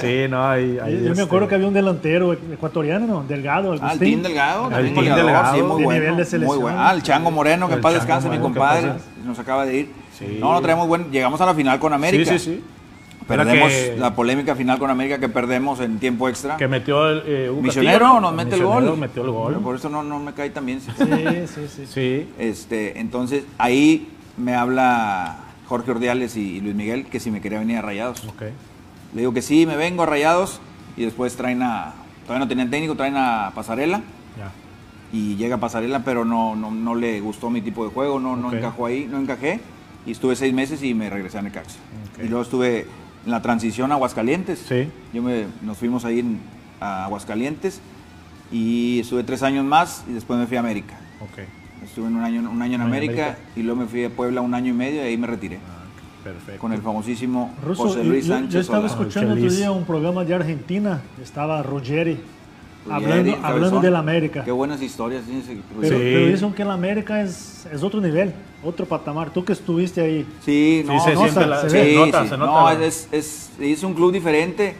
sí, 0.00 0.26
no, 0.28 0.44
ahí. 0.48 0.78
ahí 0.82 0.92
Yo, 0.94 0.98
yo 0.98 1.04
me 1.04 1.10
este, 1.10 1.22
acuerdo 1.22 1.48
que 1.48 1.54
había 1.54 1.68
un 1.68 1.74
delantero 1.74 2.32
ecuatoriano, 2.32 3.06
¿no? 3.06 3.24
Delgado, 3.24 3.72
Ah, 3.72 3.74
el 3.76 3.82
Agustín. 3.82 4.08
Team 4.10 4.22
Delgado. 4.22 4.64
El 4.66 4.70
también 4.70 4.94
Team 4.94 5.16
Delgado. 5.16 5.56
sí, 5.56 5.62
muy 5.62 5.78
De 5.80 5.84
bueno. 5.84 6.00
nivel 6.12 6.30
de 6.30 6.38
muy 6.38 6.58
bueno. 6.58 6.78
Ah, 6.80 6.92
el 6.94 7.02
Chango 7.02 7.30
Moreno, 7.30 7.68
que 7.68 7.74
en 7.74 7.80
paz 7.80 7.94
descanse, 7.94 8.28
mi 8.28 8.38
compadre. 8.38 8.92
Nos 9.24 9.38
acaba 9.38 9.64
de 9.66 9.76
ir. 9.76 9.90
Sí. 10.18 10.38
No, 10.40 10.52
no 10.52 10.60
traemos 10.62 10.88
buen. 10.88 11.10
Llegamos 11.10 11.40
a 11.40 11.46
la 11.46 11.54
final 11.54 11.78
con 11.78 11.92
América. 11.92 12.32
Sí, 12.32 12.38
sí, 12.38 12.54
sí. 12.56 12.64
Perdemos 13.28 13.68
que- 13.70 13.94
la 13.98 14.14
polémica 14.14 14.56
final 14.56 14.78
con 14.78 14.88
América 14.90 15.18
que 15.18 15.28
perdemos 15.28 15.80
en 15.80 15.98
tiempo 15.98 16.30
extra. 16.30 16.56
Que 16.56 16.66
metió 16.66 17.08
el. 17.10 17.22
eh, 17.26 17.50
Hugo 17.50 17.60
Misionero 17.60 17.98
Castillo, 17.98 18.20
nos 18.22 18.32
mete 18.32 18.54
el 18.54 18.62
Misionero 18.62 18.90
gol. 18.90 18.98
metió 18.98 19.22
el 19.22 19.30
gol. 19.30 19.54
Por 19.56 19.76
eso 19.76 19.90
no, 19.90 20.02
no 20.02 20.18
me 20.18 20.32
cae 20.32 20.48
tan 20.48 20.64
bien. 20.64 20.80
Sí, 20.80 20.90
sí, 21.46 21.66
sí. 21.68 21.86
Sí. 21.86 22.28
Este, 22.38 22.98
entonces 23.00 23.44
ahí 23.58 24.08
me 24.38 24.54
habla 24.54 25.36
Jorge 25.68 25.90
Ordiales 25.90 26.36
y, 26.38 26.56
y 26.56 26.60
Luis 26.62 26.74
Miguel 26.74 27.04
que 27.04 27.20
si 27.20 27.30
me 27.30 27.42
quería 27.42 27.58
venir 27.58 27.76
a 27.76 27.82
Rayados. 27.82 28.24
Ok. 28.24 28.44
Le 29.14 29.20
digo 29.22 29.32
que 29.32 29.42
sí, 29.42 29.66
me 29.66 29.76
vengo 29.76 30.02
a 30.02 30.06
Rayados 30.06 30.60
y 30.96 31.04
después 31.04 31.36
traen 31.36 31.62
a, 31.62 31.94
todavía 32.24 32.44
no 32.44 32.48
tenían 32.48 32.70
técnico, 32.70 32.94
traen 32.94 33.16
a 33.16 33.52
Pasarela 33.54 34.02
y 35.12 35.36
llega 35.36 35.56
Pasarela, 35.56 36.04
pero 36.04 36.24
no, 36.24 36.54
no, 36.56 36.70
no 36.70 36.94
le 36.94 37.20
gustó 37.20 37.48
mi 37.50 37.62
tipo 37.62 37.84
de 37.84 37.90
juego, 37.92 38.20
no, 38.20 38.36
no 38.36 38.50
encajó 38.58 38.86
ahí, 38.86 39.08
no 39.10 39.18
encajé 39.18 39.60
y 40.06 40.12
estuve 40.12 40.36
seis 40.36 40.52
meses 40.54 40.82
y 40.82 40.94
me 40.94 41.08
regresé 41.10 41.38
a 41.38 41.42
Necaxa. 41.42 41.78
Y 42.22 42.28
luego 42.28 42.42
estuve 42.42 42.86
en 43.24 43.30
la 43.30 43.40
transición 43.42 43.90
a 43.92 43.94
Aguascalientes. 43.94 44.64
Sí. 44.68 44.88
Yo 45.12 45.22
me, 45.22 45.46
nos 45.62 45.78
fuimos 45.78 46.04
ahí 46.04 46.20
en- 46.20 46.40
a 46.80 47.04
Aguascalientes 47.06 47.80
y 48.52 49.00
estuve 49.00 49.24
tres 49.24 49.42
años 49.42 49.64
más 49.64 50.04
y 50.08 50.12
después 50.12 50.38
me 50.38 50.46
fui 50.46 50.56
a 50.56 50.60
América. 50.60 50.94
Ok. 51.20 51.40
Estuve 51.84 52.06
en 52.08 52.16
un 52.16 52.24
año, 52.24 52.40
un 52.40 52.46
año 52.46 52.50
en 52.50 52.56
Un 52.56 52.62
año 52.62 52.74
en 52.74 52.80
América, 52.82 53.12
América. 53.28 53.38
y 53.56 53.62
luego 53.62 53.80
me 53.80 53.86
fui 53.86 54.04
a 54.04 54.10
Puebla 54.10 54.40
un 54.40 54.54
año 54.54 54.70
y 54.70 54.74
medio 54.76 55.02
y 55.02 55.06
ahí 55.06 55.16
me 55.16 55.26
retiré. 55.26 55.56
Ah, 55.56 55.77
perfecto. 56.32 56.60
Con 56.60 56.72
el 56.72 56.80
famosísimo 56.82 57.54
Ruso, 57.64 57.84
José 57.84 58.04
yo- 58.04 58.10
Luis 58.10 58.26
yo, 58.26 58.34
Sánchez 58.34 58.52
yo 58.54 58.60
estaba 58.60 58.88
Solá. 58.88 59.00
escuchando 59.00 59.34
otro 59.34 59.50
día 59.50 59.70
un 59.72 59.84
programa 59.84 60.24
de 60.24 60.34
Argentina, 60.34 61.00
estaba 61.22 61.62
Ruggeri, 61.62 62.18
Ruggeri, 62.86 63.30
hablando, 63.32 63.46
hablando 63.46 63.80
del 63.80 63.96
América. 63.96 64.44
Qué 64.44 64.50
buenas 64.52 64.80
historias 64.80 65.24
tiene 65.24 65.40
ese 65.40 65.58
Pero, 65.80 65.98
Sí. 65.98 66.04
pero 66.04 66.26
dicen 66.26 66.52
que 66.52 66.62
el 66.62 66.70
América 66.70 67.20
es, 67.22 67.66
es 67.72 67.82
otro 67.82 68.00
nivel, 68.00 68.32
otro 68.64 68.86
patamar. 68.86 69.30
Tú 69.30 69.44
que 69.44 69.52
estuviste 69.52 70.00
ahí, 70.00 70.26
Sí, 70.44 70.82
Sí, 70.82 70.84
no, 70.86 71.04
se 71.04 71.14
no, 71.14 71.28
se- 71.28 71.46
la- 71.46 71.68
se 71.68 71.76
ve. 71.84 71.94
nota, 71.96 72.22
sí. 72.22 72.28
se 72.30 72.36
No, 72.38 72.46
nota. 72.46 72.84
es, 72.84 73.08
es, 73.12 73.50
es 73.60 73.82
un 73.82 73.94
club 73.94 74.12
diferente. 74.12 74.74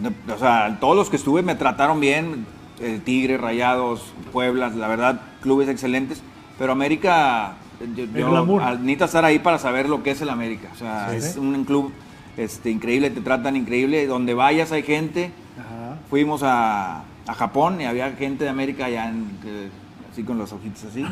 No, 0.00 0.12
O 0.34 0.38
sea, 0.38 0.76
todos 0.80 0.96
los 0.96 1.10
que 1.10 1.16
estuve 1.16 1.42
me 1.42 1.54
trataron 1.54 2.00
bien. 2.00 2.46
El 2.80 3.00
Tigre, 3.02 3.36
Rayados, 3.38 4.02
Puebla, 4.32 4.68
la 4.68 4.86
verdad, 4.86 5.20
clubes 5.42 5.68
excelentes. 5.68 6.22
Pero 6.60 6.70
América, 6.72 7.56
yo, 7.96 8.60
al- 8.60 8.80
necesito 8.80 9.04
estar 9.04 9.24
ahí 9.24 9.38
para 9.38 9.58
saber 9.58 9.88
lo 9.88 10.02
que 10.02 10.10
es 10.12 10.20
el 10.22 10.30
América. 10.30 10.68
O 10.72 10.76
sea, 10.76 11.08
Sí. 11.10 11.16
es 11.16 11.36
un 11.36 11.64
club 11.64 11.92
este, 12.36 12.70
increíble, 12.70 13.10
te 13.10 13.20
tratan 13.20 13.56
increíble. 13.56 14.06
Donde 14.06 14.34
vayas 14.34 14.72
hay 14.72 14.82
gente. 14.82 15.30
Ajá. 15.58 15.96
Fuimos 16.10 16.42
a, 16.42 17.02
a 17.26 17.34
Japón 17.34 17.80
y 17.80 17.84
había 17.84 18.10
gente 18.12 18.44
de 18.44 18.50
América 18.50 18.86
allá, 18.86 19.08
en, 19.08 19.26
así 20.12 20.22
con 20.22 20.38
los 20.38 20.52
ojitos 20.52 20.84
así. 20.84 21.04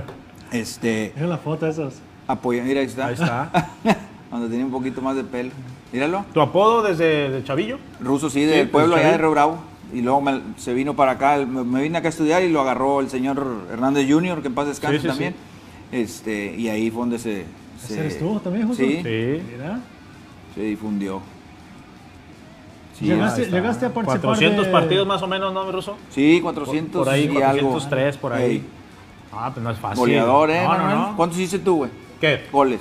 este, 0.52 1.12
Mira 1.16 1.28
la 1.28 1.38
foto 1.38 1.66
esas. 1.66 1.94
apoya, 2.26 2.62
mira, 2.62 2.80
ahí 2.80 2.86
está. 2.86 3.06
Ahí 3.08 3.14
está. 3.14 3.50
Cuando 4.30 4.48
tenía 4.48 4.64
un 4.64 4.72
poquito 4.72 5.00
más 5.00 5.16
de 5.16 5.24
pelo. 5.24 5.50
Míralo. 5.92 6.24
¿Tu 6.32 6.40
apodo 6.40 6.82
desde 6.82 7.30
de 7.30 7.44
Chavillo? 7.44 7.78
Ruso, 8.00 8.28
sí, 8.28 8.42
del 8.42 8.68
pues, 8.68 8.82
pueblo 8.82 8.96
allá 8.96 9.12
de. 9.12 9.18
Río 9.18 9.30
Bravo. 9.30 9.58
Y 9.92 10.00
luego 10.02 10.20
me- 10.22 10.40
se 10.56 10.74
vino 10.74 10.94
para 10.96 11.12
acá, 11.12 11.36
me, 11.46 11.62
me 11.62 11.82
vine 11.82 11.98
acá 11.98 12.08
a 12.08 12.10
estudiar 12.10 12.42
y 12.42 12.48
lo 12.48 12.60
agarró 12.62 12.98
el 13.00 13.08
señor 13.10 13.66
Hernández 13.70 14.06
Jr., 14.10 14.42
que 14.42 14.48
en 14.48 14.54
paz 14.54 14.66
descanse 14.66 14.96
Sí, 14.96 15.02
sí, 15.02 15.08
también. 15.08 15.34
Este, 15.94 16.54
y 16.56 16.68
ahí 16.68 16.90
fue 16.90 17.00
donde 17.00 17.18
se, 17.18 17.42
¿Ese 17.42 17.94
se, 17.94 18.00
eres 18.00 18.18
tú 18.18 18.40
también, 18.40 18.66
Justo? 18.66 18.82
Sí, 18.82 19.00
Sí. 19.02 19.42
Mira. 19.52 19.80
se 20.54 20.60
difundió. 20.62 21.20
Sí, 22.98 23.06
Llegaste- 23.06 23.50
llegaste 23.50 23.86
a 23.86 23.92
participar 23.92 24.20
400 24.20 24.66
de- 24.66 24.72
partidos 24.72 25.06
más 25.06 25.20
o 25.22 25.26
menos, 25.26 25.52
¿no, 25.52 25.64
mi 25.64 25.72
ruso? 25.72 25.96
sí 26.10 26.40
400 26.40 27.04
Por 27.04 27.12
ahí, 27.12 27.24
y 27.32 27.42
algo. 27.42 27.70
403 27.70 28.16
por 28.16 28.32
ahí. 28.32 28.50
Ey. 28.50 28.64
Ah, 29.32 29.50
pues 29.52 29.64
no 29.64 29.70
es 29.70 29.78
fácil. 29.78 29.98
Goleador, 29.98 30.50
¿eh? 30.50 30.62
No, 30.64 30.78
no, 30.78 30.88
no. 31.10 31.16
¿Cuántos 31.16 31.38
hiciste 31.38 31.58
tú, 31.58 31.76
güey? 31.78 31.90
¿Qué? 32.20 32.44
Goles. 32.52 32.80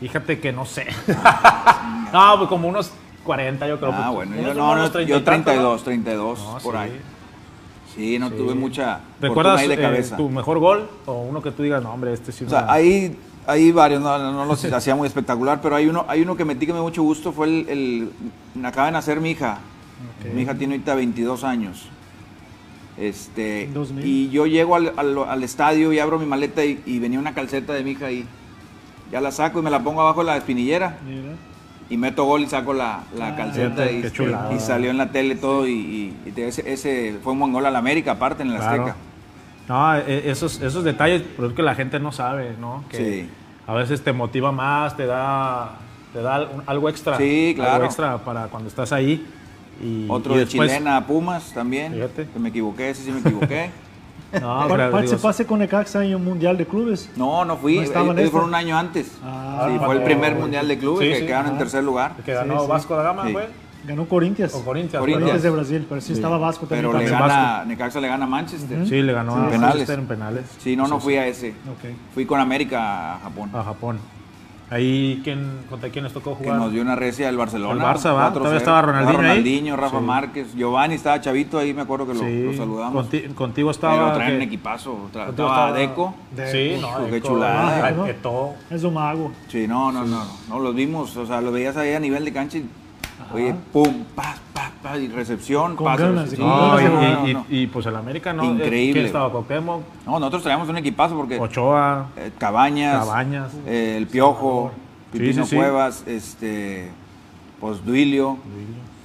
Fíjate 0.00 0.38
que 0.38 0.52
no 0.52 0.64
sé. 0.64 0.86
no, 2.12 2.34
pues 2.38 2.48
como 2.48 2.68
unos 2.68 2.92
40 3.24 3.66
yo 3.66 3.78
creo. 3.80 3.92
Ah, 3.92 4.12
pues, 4.14 4.28
bueno, 4.28 4.36
yo 4.42 4.54
no, 4.54 4.70
unos 4.72 4.84
no, 4.84 4.90
30 4.92 5.10
yo 5.10 5.16
y 5.18 5.22
tantos, 5.22 5.44
32, 5.44 5.78
¿no? 5.80 5.84
32, 5.84 6.38
No, 6.38 6.58
por 6.58 6.74
sí. 6.74 6.78
ahí. 6.80 7.00
Sí, 7.94 8.18
no 8.18 8.28
Sí. 8.30 8.34
tuve 8.36 8.54
mucha 8.54 9.00
¿Recuerdas 9.20 9.60
ahí 9.60 9.68
de 9.68 9.74
eh, 9.74 9.80
cabeza. 9.80 10.16
tu 10.16 10.28
mejor 10.28 10.58
gol? 10.58 10.88
O 11.06 11.22
uno 11.22 11.40
que 11.42 11.50
tú 11.52 11.62
digas, 11.62 11.82
no, 11.82 11.92
hombre, 11.92 12.12
este 12.12 12.32
sí 12.32 12.44
O 12.44 12.48
sea, 12.50 12.62
una- 12.64 12.72
hay, 12.72 13.16
hay 13.46 13.70
varios, 13.72 14.00
no, 14.02 14.18
no, 14.18 14.32
no 14.32 14.44
los 14.46 14.64
hacía 14.72 14.94
muy 14.96 15.06
espectacular, 15.06 15.60
pero 15.62 15.76
hay 15.76 15.86
uno, 15.86 16.04
hay 16.08 16.22
uno 16.22 16.36
que 16.36 16.44
metí 16.44 16.66
que 16.66 16.72
me 16.72 16.78
dio 16.78 16.84
mucho 16.84 17.02
gusto, 17.02 17.32
fue 17.32 17.46
el, 17.46 17.68
el- 17.68 18.10
me 18.54 18.66
acaba 18.68 18.86
de 18.86 18.92
nacer 18.92 19.20
mi 19.20 19.30
hija. 19.30 19.58
Mi 20.34 20.42
hija 20.42 20.54
tiene 20.54 20.74
ahorita 20.74 20.94
22 20.94 21.44
años. 21.44 21.88
Este, 22.96 23.68
2000. 23.74 24.04
y 24.06 24.30
yo 24.30 24.46
llego 24.46 24.76
al, 24.76 24.92
al- 24.96 25.18
al 25.18 25.42
estadio 25.42 25.92
y 25.92 25.98
abro 25.98 26.18
mi 26.18 26.26
maleta 26.26 26.64
y, 26.64 26.80
y 26.86 26.98
venía 27.00 27.18
una 27.18 27.34
calceta 27.34 27.72
de 27.72 27.82
mi 27.82 27.92
hija 27.92 28.06
ahí. 28.06 28.24
Ya 29.10 29.20
la 29.20 29.32
saco 29.32 29.58
y 29.58 29.62
me 29.62 29.70
la 29.70 29.82
pongo 29.82 30.00
abajo 30.00 30.20
de 30.20 30.26
la 30.26 30.36
espinillera 30.36 30.98
Mira. 31.06 31.34
Y 31.90 31.96
meto 31.96 32.24
gol 32.24 32.42
y 32.42 32.46
saco 32.46 32.72
la, 32.72 33.00
la 33.16 33.28
Ah, 33.28 33.36
calceta 33.36 33.90
y, 33.90 34.02
salió 34.58 34.90
en 34.90 34.96
la 34.98 35.10
tele 35.10 35.34
todo 35.36 35.66
y, 35.68 35.72
y- 36.26 36.32
ese, 36.40 36.72
ese 36.72 37.18
fue 37.22 37.32
un 37.34 37.40
buen 37.40 37.52
gol 37.52 37.66
a 37.66 37.70
la 37.70 37.78
América 37.78 38.12
aparte 38.12 38.42
en 38.42 38.50
el 38.52 38.56
Claro. 38.56 38.82
Azteca. 38.82 38.96
No, 39.68 39.94
e- 39.96 40.30
esos, 40.30 40.60
esos 40.60 40.82
detalles, 40.84 41.22
pero 41.36 41.48
es 41.48 41.54
que 41.54 41.62
la 41.62 41.74
gente 41.74 41.98
no 42.00 42.12
sabe, 42.12 42.54
¿no? 42.60 42.84
Que 42.88 42.96
Sí. 42.96 43.28
a 43.66 43.74
veces 43.74 44.02
te 44.02 44.12
motiva 44.12 44.52
más, 44.52 44.96
te 44.96 45.06
da, 45.06 45.72
te 46.12 46.20
da 46.22 46.48
algo 46.66 46.88
extra. 46.88 47.16
Sí, 47.18 47.52
claro. 47.56 47.72
Algo 47.74 47.84
extra 47.86 48.18
para 48.18 48.46
cuando 48.48 48.68
estás 48.68 48.92
ahí. 48.92 49.26
Y, 49.82 50.06
Otro 50.08 50.34
y 50.34 50.38
de 50.38 50.44
después- 50.44 50.70
chilena 50.70 50.96
a 50.98 51.06
Pumas 51.06 51.52
también. 51.52 51.92
Fíjate. 51.94 52.28
Que 52.32 52.38
me 52.38 52.48
equivoqué, 52.50 52.90
ese 52.90 53.02
sí 53.04 53.10
me 53.10 53.20
equivoqué. 53.20 53.70
No, 54.40 54.64
digo, 54.76 54.90
¿Participaste 54.90 55.46
con 55.46 55.58
Necaxa 55.58 56.04
en 56.04 56.14
un 56.16 56.24
mundial 56.24 56.56
de 56.56 56.66
clubes? 56.66 57.10
No, 57.16 57.44
no 57.44 57.56
fui. 57.56 57.76
¿No 57.76 57.82
este? 57.82 58.28
fueron 58.30 58.48
un 58.50 58.54
año 58.54 58.76
antes. 58.76 59.12
Ah, 59.24 59.68
sí, 59.70 59.78
fue 59.84 59.96
el 59.96 60.02
primer 60.02 60.34
mundial 60.34 60.68
de 60.68 60.78
clubes 60.78 61.06
Sí, 61.06 61.12
que 61.14 61.20
sí. 61.20 61.26
quedaron 61.26 61.52
en 61.52 61.58
tercer 61.58 61.84
lugar. 61.84 62.16
que 62.24 62.32
ganó. 62.34 62.66
Vasco 62.66 62.96
da 62.96 63.02
Gama, 63.02 63.26
Sí. 63.26 63.32
güey. 63.32 63.46
Ganó 63.86 64.06
Corinthians. 64.06 64.54
O 64.54 64.64
Corinthians. 64.64 64.98
Corinthians. 65.00 65.42
De 65.42 65.50
Brasil, 65.50 65.86
pero 65.86 66.00
sí, 66.00 66.14
estaba 66.14 66.38
Vasco 66.38 66.66
también. 66.66 66.90
Pero 66.90 67.04
le 67.04 67.10
gana, 67.10 67.64
Necaxa 67.66 68.00
le 68.00 68.08
gana 68.08 68.24
a 68.24 68.28
Manchester. 68.28 68.86
Sí, 68.88 69.02
le 69.02 69.12
ganó 69.12 69.34
Sí. 69.34 69.40
a 69.40 69.44
Penales. 69.50 69.60
Manchester 69.60 69.98
en 69.98 70.06
penales. 70.06 70.44
Sí, 70.58 70.74
no, 70.74 70.88
no 70.88 71.00
fui 71.00 71.16
a 71.16 71.26
ese. 71.26 71.54
Fui 72.14 72.24
con 72.24 72.40
América 72.40 73.16
a 73.16 73.18
Japón. 73.20 73.50
A 73.52 73.62
Japón. 73.62 73.98
Ahí, 74.70 75.20
¿quién, 75.22 75.60
¿contra 75.68 75.90
quién 75.90 76.04
les 76.04 76.12
tocó 76.12 76.36
Que 76.38 76.44
jugar? 76.44 76.58
nos 76.58 76.72
dio 76.72 76.80
una 76.82 76.96
recia 76.96 77.28
el 77.28 77.36
Barcelona. 77.36 77.74
El 77.74 77.96
Barça, 77.96 78.14
¿va? 78.14 78.30
4-0. 78.30 78.32
Todavía 78.32 78.58
estaba 78.58 78.82
Ronaldinho 78.82 79.18
ahí. 79.20 79.26
Ronaldinho, 79.28 79.76
Rafa 79.76 79.98
Sí. 79.98 80.04
Márquez, 80.04 80.54
Giovanni 80.54 80.94
estaba 80.94 81.20
chavito 81.20 81.58
ahí, 81.58 81.74
me 81.74 81.82
acuerdo 81.82 82.06
que 82.06 82.14
lo, 82.14 82.20
Sí, 82.20 82.42
lo 82.44 82.54
saludamos. 82.54 83.06
conti- 83.06 83.34
contigo 83.34 83.66
Pero 83.68 83.70
estaba... 83.70 84.14
traen 84.14 84.32
un 84.32 84.38
que- 84.38 84.44
equipazo. 84.46 84.92
Tra- 85.12 85.26
contigo 85.26 85.48
estaba 85.48 85.72
Deco. 85.72 86.14
Sí, 86.50 86.76
no, 86.80 86.88
Uf, 86.88 87.04
qué 87.06 87.10
Deco, 87.12 87.28
chulada, 87.28 87.90
¿no? 87.90 88.06
Es 88.70 88.82
un 88.84 88.94
mago. 88.94 89.32
Sí, 89.48 89.66
no, 89.68 89.92
no, 89.92 90.04
no, 90.04 90.24
no, 90.24 90.30
no, 90.48 90.58
los 90.58 90.74
vimos, 90.74 91.16
o 91.16 91.26
sea, 91.26 91.40
los 91.40 91.52
veías 91.52 91.76
ahí 91.76 91.92
a 91.92 92.00
nivel 92.00 92.24
de 92.24 92.32
cancha 92.32 92.58
y, 92.58 92.66
oye, 93.32 93.54
pum, 93.72 94.04
pa, 94.14 94.34
pa, 94.52 94.70
pa, 94.82 94.98
y 94.98 95.08
recepción, 95.08 95.76
Con 95.76 95.84
pases. 95.86 96.06
ganas, 96.06 96.30
Sí, 96.30 96.36
con 96.36 96.46
No, 96.48 96.76
ganas 96.76 97.28
y, 97.28 97.32
no, 97.34 97.40
no. 97.40 97.72
pues 97.72 97.86
el 97.86 97.96
América, 97.96 98.32
¿no? 98.32 98.44
Increíble. 98.44 98.92
¿Quién 98.94 99.06
estaba? 99.06 99.30
Cuauhtémoc, 99.30 99.82
No, 100.06 100.18
nosotros 100.18 100.42
traíamos 100.42 100.68
un 100.68 100.76
equipazo 100.76 101.16
porque 101.16 101.38
Ochoa, 101.38 102.06
eh, 102.16 102.30
Cabañas, 102.38 103.04
Cabañas. 103.06 103.52
eh, 103.66 103.94
el 103.98 104.06
Piojo, 104.06 104.70
Pipino 105.12 105.44
sí, 105.44 105.50
sí. 105.50 105.56
Cuevas, 105.56 106.04
este, 106.06 106.90
pues 107.60 107.84
Duilio, 107.84 108.36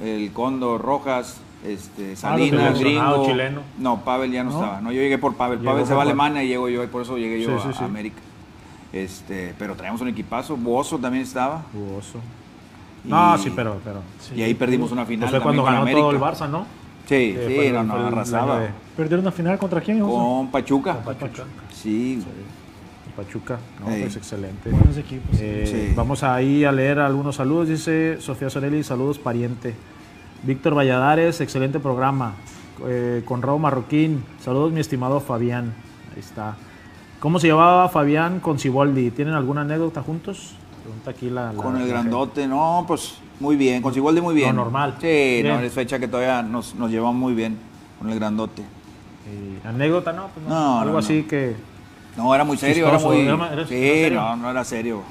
el 0.04 0.32
Cóndor 0.34 0.82
Rojas, 0.82 1.40
este, 1.66 2.16
Salinas, 2.16 2.78
seleccionado 2.78 3.18
Gringo. 3.24 3.28
chileno. 3.32 3.62
No, 3.78 4.02
Pavel 4.02 4.32
ya 4.32 4.44
no, 4.44 4.50
estaba. 4.52 4.82
No, 4.82 4.92
yo 4.92 5.02
llegué 5.02 5.18
por 5.18 5.36
Pavel. 5.36 5.60
Llegó 5.60 5.72
Pavel 5.72 5.86
se 5.86 5.94
va 5.94 6.00
a 6.02 6.04
Alemania 6.04 6.44
y 6.44 6.48
llego 6.48 6.68
yo, 6.70 6.84
y 6.84 6.88
por 6.88 7.02
eso 7.04 7.18
llegué 7.18 7.42
yo 7.42 7.58
a, 7.58 7.64
a 7.70 7.86
América. 7.86 8.18
Este, 8.92 9.54
pero 9.60 9.76
traíamos 9.76 10.02
un 10.02 10.08
equipazo, 10.08 10.58
Bozo 10.58 10.98
también 10.98 11.24
estaba. 11.24 11.62
Jugoso. 11.74 12.20
Y- 13.06 13.10
No, 13.10 13.38
sí, 13.38 13.52
pero... 13.56 13.78
pero 13.84 14.02
Y 14.36 14.42
ahí 14.42 14.54
perdimos 14.54 14.92
una 14.92 15.06
final. 15.06 15.30
fue 15.30 15.40
cuando 15.42 15.64
ganó 15.64 15.86
todo 15.92 16.12
el. 16.12 16.20
Barça, 16.20 16.50
¿no? 16.50 16.66
Sí, 17.06 17.34
Que 17.34 17.46
sí, 17.48 17.58
el- 17.68 17.88
no, 17.88 17.94
arrasaba. 17.94 18.60
de- 18.60 18.70
¿Perdieron 18.96 19.26
una 19.26 19.32
final 19.32 19.58
contra 19.58 19.82
quién? 19.82 20.00
José? 20.02 20.14
Con 20.16 20.52
Pachuca. 20.52 20.94
con 20.96 21.16
Pachuca. 21.16 21.44
Sí, 21.74 22.22
Pachuca, 23.16 23.58
no, 23.82 23.88
Sí. 23.94 24.02
pues 24.02 24.16
excelente. 24.16 24.70
Buenos 24.70 24.96
equipos. 24.98 25.38
Eh, 25.40 25.88
Sí. 25.90 25.94
Vamos 25.96 26.24
ahí 26.24 26.64
a 26.64 26.72
leer 26.72 27.00
algunos 27.00 27.36
saludos. 27.36 27.68
Dice 27.68 28.18
Sofía 28.22 28.50
Sorelli, 28.50 28.84
saludos 28.84 29.18
pariente. 29.20 29.76
Víctor 30.44 30.74
Valladares, 30.76 31.42
excelente 31.42 31.80
programa. 31.80 32.34
Eh, 32.88 33.24
Conrado 33.26 33.58
Marroquín, 33.60 34.24
saludos 34.42 34.72
mi 34.72 34.80
estimado 34.80 35.20
Fabián. 35.20 35.74
Ahí 36.14 36.20
está. 36.20 36.56
¿Cómo 37.20 37.40
se 37.40 37.48
llevaba 37.48 37.90
Fabián 37.90 38.40
con 38.40 38.58
Ciboldi? 38.60 39.12
¿Tienen 39.12 39.34
alguna 39.34 39.62
anécdota 39.62 40.02
juntos? 40.02 40.56
Pregunta 41.00 41.12
aquí 41.12 41.30
la... 41.30 41.54
la- 41.54 41.62
con 41.64 41.78
el 41.78 41.88
grandote, 41.88 42.48
no, 42.48 42.84
pues 42.88 43.16
muy 43.40 43.56
bien, 43.56 43.82
con 43.82 43.94
Siboldi 43.94 44.22
muy 44.22 44.36
bien. 44.36 44.56
Lo 44.56 44.64
normal. 44.64 44.96
Sí, 45.00 45.08
Bien. 45.08 45.48
no, 45.48 45.60
es 45.60 45.72
fecha 45.74 45.98
que 46.00 46.08
todavía 46.08 46.42
nos, 46.44 46.76
nos 46.76 46.92
llevamos 46.92 47.16
muy 47.16 47.34
bien 47.34 47.58
con 48.00 48.10
el 48.10 48.16
grandote. 48.20 48.64
gente. 48.64 49.58
Eh, 49.66 49.68
¿Anécdota 49.68 50.12
no? 50.12 50.28
Pues 50.34 50.46
no, 50.48 50.54
No, 50.54 50.80
Algo 50.82 50.94
no, 50.94 51.00
así 51.00 51.22
no. 51.22 51.28
que... 51.28 51.56
No, 52.18 52.36
era 52.36 52.44
muy 52.44 52.58
serio, 52.58 52.88
era 52.88 52.98
Chistoso, 52.98 53.16
muy... 53.16 53.26
era 53.26 53.38
ma- 53.38 53.50
era- 53.54 53.66
sí, 53.68 54.08
no, 54.12 54.36
no 54.36 54.50
era 54.52 54.64
serio. 54.66 55.02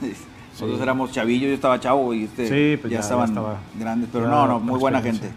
Nosotros 0.52 0.80
éramos 0.80 1.12
chavillos, 1.12 1.48
yo 1.48 1.54
estaba 1.54 1.78
chavo 1.80 2.12
y 2.14 2.24
este, 2.24 2.46
Sí, 2.48 2.76
pues 2.80 2.90
ya, 2.90 2.96
ya- 2.96 2.96
ya 2.96 3.00
estaban 3.00 3.28
estaba. 3.28 3.56
grandes, 3.78 4.08
pero 4.12 4.24
Ya 4.24 4.30
no, 4.30 4.46
no, 4.48 4.60
muy 4.60 4.78
buena 4.78 5.00
gente. 5.00 5.30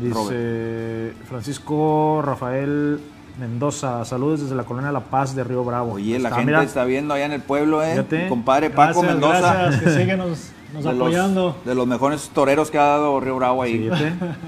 Robert. 0.00 0.30
Dice 0.30 1.12
Francisco 1.28 2.22
Rafael 2.24 3.00
Mendoza, 3.38 4.04
saludos 4.04 4.42
desde 4.42 4.54
la 4.54 4.64
colonia 4.64 4.92
La 4.92 5.00
Paz 5.00 5.34
de 5.34 5.44
Río 5.44 5.64
Bravo. 5.64 5.92
Oye, 5.92 6.18
la 6.18 6.30
gente 6.30 6.46
mira. 6.46 6.62
está 6.62 6.84
viendo 6.84 7.14
allá 7.14 7.26
en 7.26 7.32
el 7.32 7.40
pueblo, 7.40 7.82
¿eh? 7.82 7.92
Fíjate. 7.92 8.28
Compadre 8.28 8.70
Paco 8.70 9.00
Gracias, 9.00 9.12
Mendoza. 9.20 9.54
Gracias, 9.54 9.82
que 9.82 9.90
siguen 9.90 10.18
nos, 10.18 10.50
de 10.72 10.82
los- 10.82 10.86
apoyando. 10.86 11.56
de 11.64 11.74
los 11.74 11.86
mejores 11.86 12.28
toreros 12.34 12.70
que 12.70 12.78
ha 12.78 12.82
dado 12.84 13.18
Río 13.20 13.36
Bravo 13.36 13.62
ahí. 13.62 13.90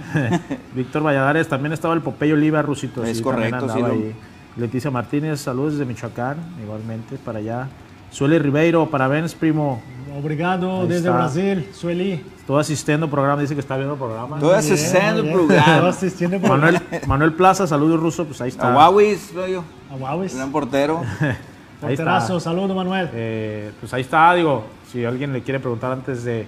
Víctor 0.74 1.03
Valladares, 1.05 1.49
también 1.49 1.72
estaba 1.72 1.95
el 1.95 2.01
Popeye 2.03 2.33
Oliva, 2.35 2.61
Rusito. 2.62 3.03
Es 3.05 3.18
sí, 3.18 3.22
correcto, 3.22 3.68
sí, 3.72 3.80
lo-. 3.80 4.33
Leticia 4.57 4.91
Martínez, 4.91 5.41
saludos 5.41 5.72
desde 5.74 5.87
Michoacán, 5.87 6.37
igualmente 6.62 7.16
para 7.16 7.39
allá. 7.39 7.68
Sueli 8.11 8.39
Ribeiro, 8.39 8.91
parabéns, 8.91 9.35
primo. 9.35 9.80
Obrigado 10.19 10.87
desde 10.87 11.09
está. 11.09 11.13
Brasil, 11.13 11.69
Sueli. 11.73 12.25
Estoy 12.39 12.61
asistiendo 12.61 13.07
al 13.07 13.11
programa, 13.11 13.41
dice 13.41 13.55
que 13.55 13.61
está 13.61 13.77
viendo 13.77 13.95
el 13.95 13.99
programa. 13.99 14.39
Bien, 14.39 14.63
sendo 14.63 15.23
bien. 15.23 15.35
programa. 15.35 15.65
Estaba 15.67 15.89
asistiendo 15.89 16.41
por 16.41 16.51
Manuel, 16.51 16.81
Manuel 17.07 17.33
Plaza, 17.35 17.67
saludos 17.67 18.01
ruso, 18.01 18.25
pues 18.25 18.41
ahí 18.41 18.49
está. 18.49 18.73
A 18.73 18.77
Huawis, 18.77 19.33
veo 19.35 19.47
yo. 19.47 19.65
a 19.91 19.95
Huawis. 19.97 20.35
Gran 20.35 20.51
portero. 20.53 21.03
Porterazo, 21.81 22.39
saludo 22.39 22.75
Manuel. 22.75 23.11
Eh, 23.13 23.73
pues 23.81 23.93
ahí 23.95 24.03
está, 24.03 24.33
digo, 24.35 24.65
si 24.91 25.05
alguien 25.05 25.33
le 25.33 25.43
quiere 25.43 25.59
preguntar 25.59 25.91
antes 25.93 26.23
de, 26.25 26.47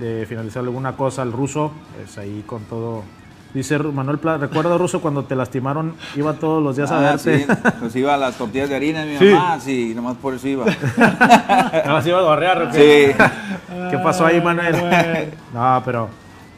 de- 0.00 0.18
de 0.18 0.26
finalizar 0.26 0.62
alguna 0.62 0.96
cosa 0.96 1.20
al 1.22 1.32
ruso, 1.32 1.72
es 2.02 2.16
ahí 2.16 2.42
con 2.46 2.62
todo. 2.64 3.02
Dice 3.56 3.78
Manuel 3.78 4.18
Plaza, 4.18 4.36
recuerda 4.38 4.76
ruso 4.76 5.00
cuando 5.00 5.24
te 5.24 5.34
lastimaron, 5.34 5.94
iba 6.14 6.34
todos 6.34 6.62
los 6.62 6.76
días 6.76 6.90
a 6.90 6.98
Ah, 6.98 7.00
verte. 7.12 7.38
sí, 7.38 7.46
pues 7.80 7.96
iba 7.96 8.12
a 8.12 8.18
las 8.18 8.36
tortillas 8.36 8.68
de 8.68 8.76
harina 8.76 9.02
de 9.04 9.12
mi 9.12 9.18
Sí. 9.18 9.24
mamá, 9.32 9.58
sí, 9.60 9.92
nomás 9.94 10.16
por 10.18 10.34
eso 10.34 10.46
iba. 10.46 10.66
Nada 10.98 11.92
más 11.92 12.06
iba 12.06 12.18
a 12.18 12.22
gorrear. 12.22 12.68
Sí. 12.72 13.12
¿Qué 13.90 13.98
pasó 14.04 14.26
ahí, 14.26 14.42
Manuel? 14.42 14.72
Manuel. 14.74 15.30
no, 15.54 15.82
pero 15.86 16.08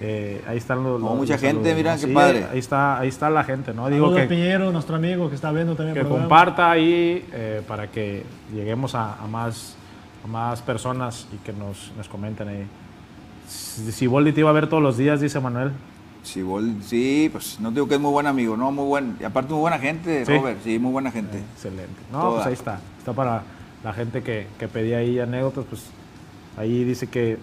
eh, 0.01 0.43
ahí 0.49 0.57
están 0.59 0.83
los. 0.83 1.01
Los- 1.01 1.15
mucha 1.15 1.35
los 1.35 1.41
gente, 1.41 1.71
saludos, 1.71 1.77
mira, 1.77 1.95
qué 1.95 2.07
Sí, 2.09 2.13
padre. 2.13 2.47
Ahí 2.53 2.59
está, 2.59 2.99
ahí 2.99 3.09
está 3.09 3.31
la 3.31 3.45
gente, 3.45 3.73
¿no? 3.73 3.89
Digo 3.89 4.13
que, 4.13 4.23
Piñero, 4.25 4.73
nuestro 4.73 4.97
amigo 4.97 5.29
que 5.29 5.37
está 5.37 5.53
viendo 5.53 5.77
también 5.77 5.95
que 5.95 6.01
programa. 6.01 6.23
comparta 6.25 6.69
ahí 6.69 7.25
eh, 7.33 7.63
para 7.69 7.87
que 7.87 8.25
lleguemos 8.53 8.97
a, 8.97 9.15
a 9.23 9.27
más, 9.29 9.77
a 10.25 10.27
más 10.27 10.63
personas 10.63 11.29
y 11.33 11.37
que 11.37 11.53
nos, 11.53 11.93
nos 11.97 12.09
comenten 12.09 12.49
ahí. 12.49 12.67
Si, 13.47 13.93
si 13.93 14.07
Boldi 14.09 14.33
te 14.33 14.41
iba 14.41 14.51
a 14.51 14.53
ver 14.53 14.67
todos 14.69 14.83
los 14.83 14.97
días, 14.97 15.21
dice 15.21 15.39
Manuel. 15.39 15.71
Sí, 16.23 16.43
Bol- 16.43 16.83
sí, 16.83 17.29
pues 17.33 17.59
no 17.61 17.71
digo 17.71 17.89
que 17.89 17.95
es 17.95 18.01
muy 18.01 18.11
buen 18.11 18.27
amigo, 18.27 18.57
no, 18.57 18.71
muy 18.73 18.85
buen. 18.85 19.17
Y 19.21 19.25
aparte 19.25 19.53
muy 19.53 19.61
buena 19.61 19.79
gente, 19.79 20.27
Sí. 20.27 20.37
Robert, 20.37 20.59
sí, 20.63 20.79
muy 20.79 20.93
buena 20.93 21.11
gente. 21.11 21.39
Excelente. 21.55 22.01
No, 22.13 22.21
Toda. 22.21 22.35
pues 22.35 22.47
ahí 22.49 22.53
está. 22.53 22.81
Está 22.99 23.13
para 23.13 23.43
la 23.85 23.93
gente 23.93 24.23
que, 24.23 24.47
que 24.59 24.69
pedía 24.69 24.99
ahí 24.99 25.19
anécdotas, 25.21 25.65
pues 25.69 25.87
ahí 26.57 26.85
dice 26.85 27.07
que 27.07 27.39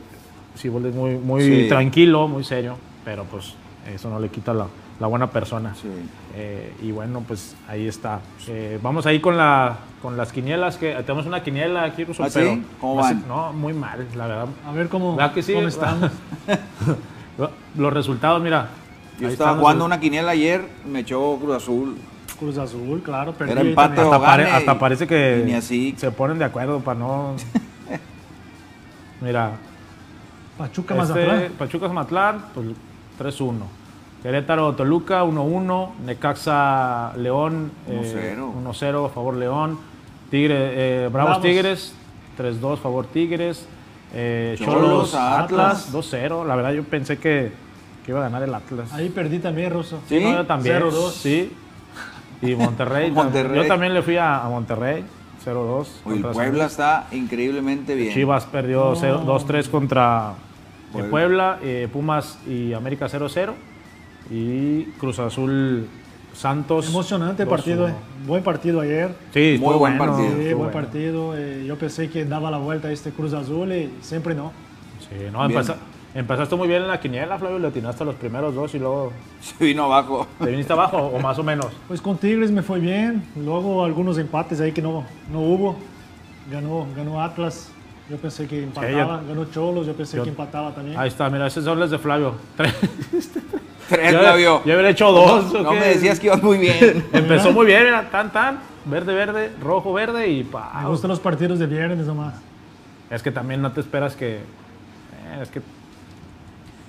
Siboldi 0.55 0.89
es 0.89 0.95
muy, 0.95 1.15
muy 1.17 1.41
Sí. 1.43 1.65
tranquilo, 1.67 2.27
muy 2.27 2.43
serio, 2.43 2.77
pero 3.03 3.23
pues 3.23 3.53
eso 3.93 4.09
no 4.09 4.19
le 4.19 4.29
quita 4.29 4.53
la, 4.53 4.67
la 4.99 5.07
buena 5.07 5.29
persona. 5.31 5.73
Sí. 5.75 5.87
Eh, 6.35 6.73
y 6.83 6.91
bueno, 6.91 7.23
pues 7.27 7.55
ahí 7.67 7.87
está. 7.87 8.19
Eh, 8.47 8.77
vamos 8.83 9.05
ahí 9.05 9.19
con, 9.19 9.35
la, 9.37 9.77
con 10.01 10.15
las 10.17 10.31
quinielas, 10.31 10.77
que 10.77 10.93
tenemos 11.05 11.25
una 11.25 11.41
quiniela 11.41 11.83
aquí, 11.83 12.03
Ruso, 12.03 12.23
¿Ah, 12.23 12.29
sí? 12.29 12.39
pero 12.39 12.59
¿Cómo 12.79 12.95
van? 12.95 13.23
No, 13.27 13.51
muy 13.53 13.73
mal, 13.73 14.05
la 14.15 14.27
verdad. 14.27 14.47
A 14.67 14.71
ver 14.73 14.89
cómo, 14.89 15.15
¿Verdad 15.15 15.33
que 15.33 15.41
sí? 15.41 15.53
cómo 15.53 15.67
estamos. 15.69 16.11
Los 17.77 17.93
resultados, 17.93 18.41
mira. 18.41 18.69
Yo 19.19 19.27
estaba 19.29 19.31
están 19.31 19.47
los- 19.49 19.59
jugando 19.61 19.85
una 19.85 19.99
quiniela 19.99 20.31
ayer, 20.31 20.65
me 20.85 20.99
echó 20.99 21.37
Cruz 21.37 21.55
Azul. 21.55 21.97
Cruz 22.39 22.57
Azul, 22.57 23.01
claro. 23.03 23.31
Perdí 23.33 23.53
Era 23.53 23.61
empate 23.61 24.01
hasta, 24.01 24.19
pare- 24.19 24.49
hasta 24.51 24.77
parece 24.79 25.07
que 25.07 25.41
ni 25.45 25.53
así. 25.53 25.93
se 25.97 26.11
ponen 26.11 26.37
de 26.37 26.45
acuerdo 26.45 26.79
para 26.81 26.99
no. 26.99 27.35
Mira, 29.21 29.51
Pachuca 30.57 30.95
este, 30.95 31.13
Mazatlán. 31.13 31.51
Pachuca 31.57 31.87
Matlán, 31.89 32.45
pues 32.53 32.67
3-1. 33.19 33.53
Querétaro 34.21 34.73
Toluca 34.73 35.23
1-1, 35.23 35.91
Necaxa 36.05 37.13
León 37.17 37.71
eh, 37.87 38.35
1-0. 38.37 38.53
1-0 38.63 39.05
a 39.05 39.09
favor 39.09 39.35
León, 39.35 39.77
Tigre, 40.31 40.55
eh, 41.05 41.09
Bravos, 41.09 41.29
Bravos. 41.37 41.41
Tigres 41.43 41.93
3-2 42.37 42.77
favor 42.79 43.05
Tigres, 43.05 43.67
eh, 44.15 44.55
Cholos, 44.57 45.13
Atlas. 45.13 45.89
Atlas 45.91 45.93
2-0, 45.93 46.45
la 46.45 46.55
verdad 46.55 46.71
yo 46.71 46.83
pensé 46.83 47.17
que, 47.17 47.51
que 48.05 48.11
iba 48.11 48.19
a 48.21 48.23
ganar 48.23 48.41
el 48.43 48.53
Atlas. 48.53 48.91
Ahí 48.93 49.09
perdí 49.09 49.39
también, 49.39 49.71
Russo. 49.71 49.99
Sí. 50.07 50.19
No, 50.19 50.31
yo 50.31 50.45
también. 50.45 50.81
0-2. 50.81 51.11
Sí. 51.11 51.51
Y 52.41 52.55
Monterrey. 52.55 53.11
Monterrey. 53.11 53.61
Yo 53.63 53.67
también 53.67 53.93
le 53.93 54.01
fui 54.01 54.17
a, 54.17 54.43
a 54.43 54.49
Monterrey. 54.49 55.03
0-2. 55.45 55.53
Oye, 56.05 56.15
el 56.15 56.21
contra 56.21 56.31
Puebla 56.31 56.69
San 56.69 57.03
está 57.03 57.07
increíblemente 57.15 57.93
bien. 57.93 58.13
Chivas 58.13 58.45
perdió 58.45 58.85
No. 58.91 58.95
0 58.95 59.23
2-3 59.25 59.69
contra 59.69 60.33
Puebla. 60.91 61.09
Puebla. 61.09 61.09
Puebla 61.11 61.59
eh, 61.61 61.87
Pumas 61.91 62.39
y 62.47 62.73
América 62.73 63.07
0-0. 63.07 63.51
Y 64.31 64.85
Cruz 64.97 65.19
Azul 65.19 65.87
Santos. 66.35 66.87
Emocionante 66.89 67.45
2-1. 67.45 67.49
partido, 67.49 67.87
eh. 67.87 67.93
buen 68.27 68.43
partido 68.43 68.81
ayer. 68.81 69.15
Sí, 69.33 69.57
Muy 69.59 69.75
buen 69.75 69.97
bueno. 69.97 70.13
partido. 70.13 70.29
Sí, 70.37 70.43
buen 70.43 70.57
bueno. 70.57 70.71
partido. 70.71 71.37
eh, 71.37 71.63
yo 71.65 71.77
pensé 71.77 72.09
que 72.09 72.25
daba 72.25 72.51
la 72.51 72.57
vuelta 72.57 72.89
a 72.89 72.91
este 72.91 73.11
Cruz 73.11 73.33
Azul 73.33 73.71
y 73.71 73.91
siempre 74.01 74.35
no. 74.35 74.51
Sí, 74.99 75.15
no, 75.31 75.45
empeza- 75.45 75.77
empezaste 76.13 76.55
muy 76.55 76.67
bien 76.67 76.81
en 76.81 76.87
la 76.89 76.99
quiniela, 76.99 77.37
Flavio. 77.39 77.59
Le 77.59 77.67
atinaste 77.67 78.03
los 78.03 78.15
primeros 78.15 78.53
dos 78.53 78.73
y 78.75 78.79
luego 78.79 79.13
Se 79.41 79.63
vino 79.63 79.85
abajo. 79.85 80.27
te 80.39 80.49
viniste 80.51 80.73
abajo, 80.73 80.97
o 80.97 81.19
más 81.19 81.39
o 81.39 81.43
menos. 81.43 81.67
Pues 81.87 82.01
con 82.01 82.17
Tigres 82.17 82.51
me 82.51 82.61
fue 82.61 82.79
bien. 82.79 83.23
Luego 83.37 83.83
algunos 83.85 84.17
empates 84.17 84.59
ahí 84.59 84.71
que 84.73 84.81
no, 84.81 85.03
no 85.31 85.39
hubo. 85.41 85.75
Ganó, 86.51 86.85
ganó 86.95 87.21
Atlas. 87.23 87.71
Yo 88.09 88.17
pensé 88.17 88.47
que 88.47 88.63
empataba. 88.63 89.21
Ganó 89.27 89.45
Cholos. 89.45 89.87
Yo 89.87 89.93
pensé 89.93 90.17
yo- 90.17 90.23
que 90.23 90.29
empataba 90.29 90.71
también. 90.73 90.97
Ahí 90.97 91.07
está, 91.07 91.29
mira, 91.29 91.47
ese 91.47 91.61
son 91.61 91.79
los 91.79 91.89
de 91.89 91.97
Flavio. 91.97 92.35
Tres. 92.55 92.73
Tres, 93.89 94.11
Yo- 94.13 94.19
Flavio. 94.19 94.61
Yo 94.65 94.73
hubiera 94.73 94.89
hecho 94.89 95.11
dos. 95.11 95.53
¿o 95.53 95.61
No 95.61 95.73
me 95.73 95.85
decías 95.87 96.19
que 96.19 96.27
ibas 96.27 96.41
muy 96.41 96.57
bien. 96.57 97.05
Empezó 97.13 97.51
muy 97.51 97.65
bien, 97.67 97.83
mira, 97.83 98.09
tan, 98.09 98.31
tan, 98.31 98.59
verde, 98.85 99.13
verde, 99.13 99.51
rojo, 99.61 99.93
verde 99.93 100.27
y 100.29 100.43
pa. 100.43 100.71
me 100.81 100.89
gustan 100.89 101.09
los 101.09 101.19
partidos 101.19 101.59
de 101.59 101.65
viernes 101.67 102.05
nomás. 102.07 102.33
Es 103.09 103.21
que 103.21 103.31
también 103.31 103.61
no 103.61 103.71
te 103.71 103.81
esperas 103.81 104.15
que. 104.15 104.35
eh, 104.37 104.41
es 105.41 105.49
que. 105.49 105.61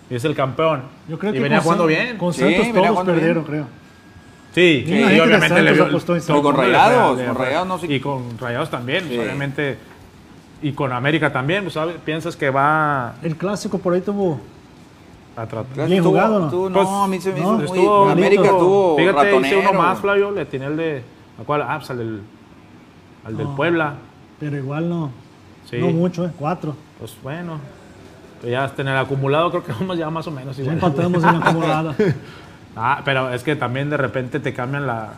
Es 0.08 0.24
el 0.24 0.34
campeón. 0.34 0.82
Yo 1.08 1.18
creo 1.18 1.32
y 1.32 1.34
que 1.34 1.40
venía 1.40 1.58
con 1.58 1.64
jugando 1.64 1.84
San- 1.84 1.88
bien. 1.88 2.16
Con 2.18 2.32
Sí, 2.32 2.40
Santos 2.40 2.72
venía 2.72 2.88
todos 2.90 3.04
perdieron, 3.04 3.44
bien. 3.44 3.44
creo. 3.46 3.66
Sí, 4.54 4.84
y 4.86 5.20
obviamente 5.20 5.62
le 5.62 5.72
vio. 5.72 5.86
le 5.88 6.52
Rayados, 6.56 7.20
con 7.20 7.34
Rayados 7.34 7.68
no 7.68 7.78
sé- 7.78 7.92
Y 7.92 8.00
con 8.00 8.38
Rayados 8.38 8.70
también, 8.70 9.04
Sí. 9.08 9.18
obviamente. 9.18 9.76
Y 10.62 10.72
con 10.72 10.92
América 10.92 11.32
también, 11.32 11.62
pues, 11.64 11.74
¿sabes? 11.74 11.96
piensas 12.04 12.34
que 12.36 12.50
va 12.50 13.14
El 13.22 13.36
clásico 13.36 13.78
por 13.78 13.92
ahí 13.92 14.00
tuvo. 14.00 14.40
a 15.36 15.46
tratar. 15.46 15.86
Bien 15.86 16.02
jugado, 16.02 16.40
¿no? 16.40 16.50
Pues, 16.50 16.72
no, 16.72 17.04
a 17.04 17.08
mí 17.08 17.20
se 17.20 17.32
me 17.32 17.40
hizo 17.40 17.52
no, 17.52 17.56
muy... 17.58 17.64
Estuvo 17.66 18.08
América 18.08 18.42
estuvo 18.44 18.96
Fíjate, 18.96 19.18
hice 19.26 19.30
ratonero. 19.32 19.60
uno 19.60 19.72
más, 19.74 19.98
Flavio. 20.00 20.30
Le 20.30 20.46
tiene 20.46 20.66
el 20.66 20.76
de. 20.76 21.02
¿A 21.40 21.44
cuál? 21.44 21.62
Ah, 21.62 21.76
pues 21.78 21.90
al 21.90 21.98
del, 21.98 22.22
al 23.24 23.36
del 23.36 23.46
No. 23.48 23.56
Puebla. 23.56 23.94
Pero 24.40 24.56
igual 24.56 24.88
no. 24.88 25.10
Sí. 25.68 25.78
No 25.78 25.88
mucho, 25.88 26.24
¿eh? 26.24 26.30
Cuatro. 26.38 26.74
Pues 26.98 27.14
bueno. 27.22 27.58
Pues 28.40 28.52
ya 28.52 28.72
en 28.78 28.88
el 28.88 28.96
acumulado 28.96 29.50
creo 29.50 29.64
que 29.64 29.72
vamos 29.78 29.98
ya 29.98 30.08
más 30.10 30.26
o 30.26 30.30
menos 30.30 30.56
Ya 30.56 30.62
igual. 30.62 30.76
empatamos 30.76 31.22
en 31.24 31.38
la 31.40 31.46
acumulada. 31.46 31.94
Ah, 32.78 33.00
pero 33.06 33.32
es 33.32 33.42
que 33.42 33.56
también 33.56 33.88
de 33.88 33.96
repente 33.96 34.38
te 34.38 34.52
cambian 34.52 34.86
la. 34.86 35.14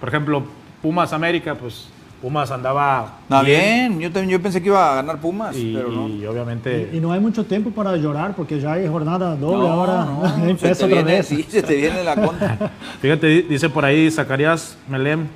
Por 0.00 0.08
ejemplo, 0.08 0.44
Pumas 0.80 1.12
América, 1.12 1.54
pues 1.54 1.90
Pumas 2.22 2.50
andaba. 2.52 3.18
Bien. 3.44 3.98
Yo, 4.00 4.10
también, 4.12 4.30
yo 4.30 4.40
pensé 4.40 4.62
que 4.62 4.68
iba 4.68 4.92
a 4.92 4.94
ganar 4.94 5.18
Pumas, 5.20 5.56
Y, 5.56 5.74
pero 5.74 5.88
no. 5.90 6.08
y 6.08 6.24
obviamente. 6.24 6.88
Y 6.92 7.00
no 7.00 7.10
hay 7.12 7.18
mucho 7.20 7.44
tiempo 7.44 7.70
para 7.72 7.96
llorar 7.96 8.34
porque 8.36 8.60
ya 8.60 8.74
hay 8.74 8.86
jornada 8.88 9.34
doble. 9.36 9.66
No, 9.68 9.72
ahora 9.72 10.04
no, 10.04 10.22
se 10.44 10.50
empieza 10.50 10.78
te 10.78 10.84
otra 10.84 10.96
viene, 11.02 11.12
vez. 11.18 11.26
Sí, 11.26 11.42
se 11.48 11.62
te 11.64 11.74
viene 11.76 12.04
la 12.04 12.14
contra. 12.14 12.70
Fíjate, 13.00 13.26
di- 13.26 13.42
dice 13.42 13.68
por 13.68 13.84
ahí 13.84 14.08
Zacarías 14.10 14.78
Melem. 14.88 15.26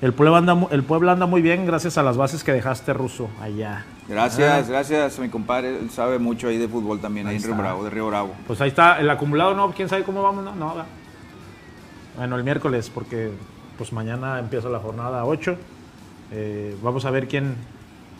El 0.00 0.12
Puebla, 0.12 0.36
anda, 0.38 0.56
el 0.70 0.84
Puebla 0.84 1.10
anda 1.12 1.26
muy 1.26 1.42
bien 1.42 1.66
gracias 1.66 1.98
a 1.98 2.04
las 2.04 2.16
bases 2.16 2.44
que 2.44 2.52
dejaste 2.52 2.92
ruso 2.92 3.28
allá. 3.42 3.84
Gracias, 4.08 4.68
gracias 4.68 5.18
a 5.18 5.22
mi 5.22 5.28
compadre. 5.28 5.76
Él 5.80 5.90
sabe 5.90 6.20
mucho 6.20 6.46
ahí 6.48 6.56
de 6.58 6.68
fútbol 6.68 7.00
también, 7.00 7.26
ahí, 7.26 7.34
Ahí 7.36 7.42
en 7.42 7.48
Río. 7.48 7.56
Bravo, 7.56 7.82
de 7.82 7.90
Río 7.90 8.06
Bravo. 8.06 8.30
Pues 8.46 8.60
ahí 8.60 8.68
está, 8.68 9.00
el 9.00 9.10
acumulado 9.10 9.54
no, 9.56 9.72
quién 9.72 9.88
sabe 9.88 10.04
cómo 10.04 10.22
vamos, 10.22 10.44
no, 10.44 10.54
no. 10.54 10.66
va. 10.76 10.84
Bueno, 12.16 12.36
el 12.36 12.44
miércoles, 12.44 12.90
porque 12.94 13.30
pues 13.76 13.92
mañana 13.92 14.38
empieza 14.38 14.68
la 14.68 14.78
jornada 14.78 15.24
8. 15.24 15.56
Eh, 16.32 16.76
vamos 16.82 17.04
a 17.04 17.10
ver 17.10 17.28
quién. 17.28 17.56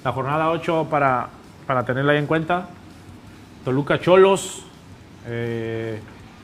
La 0.05 0.13
jornada 0.13 0.51
8 0.51 0.87
para, 0.91 1.29
para 1.67 1.85
tenerla 1.85 2.13
ahí 2.13 2.19
en 2.19 2.27
cuenta. 2.27 2.69
Toluca 3.65 4.01
Cholos 4.01 4.65
eh, 5.27 6.01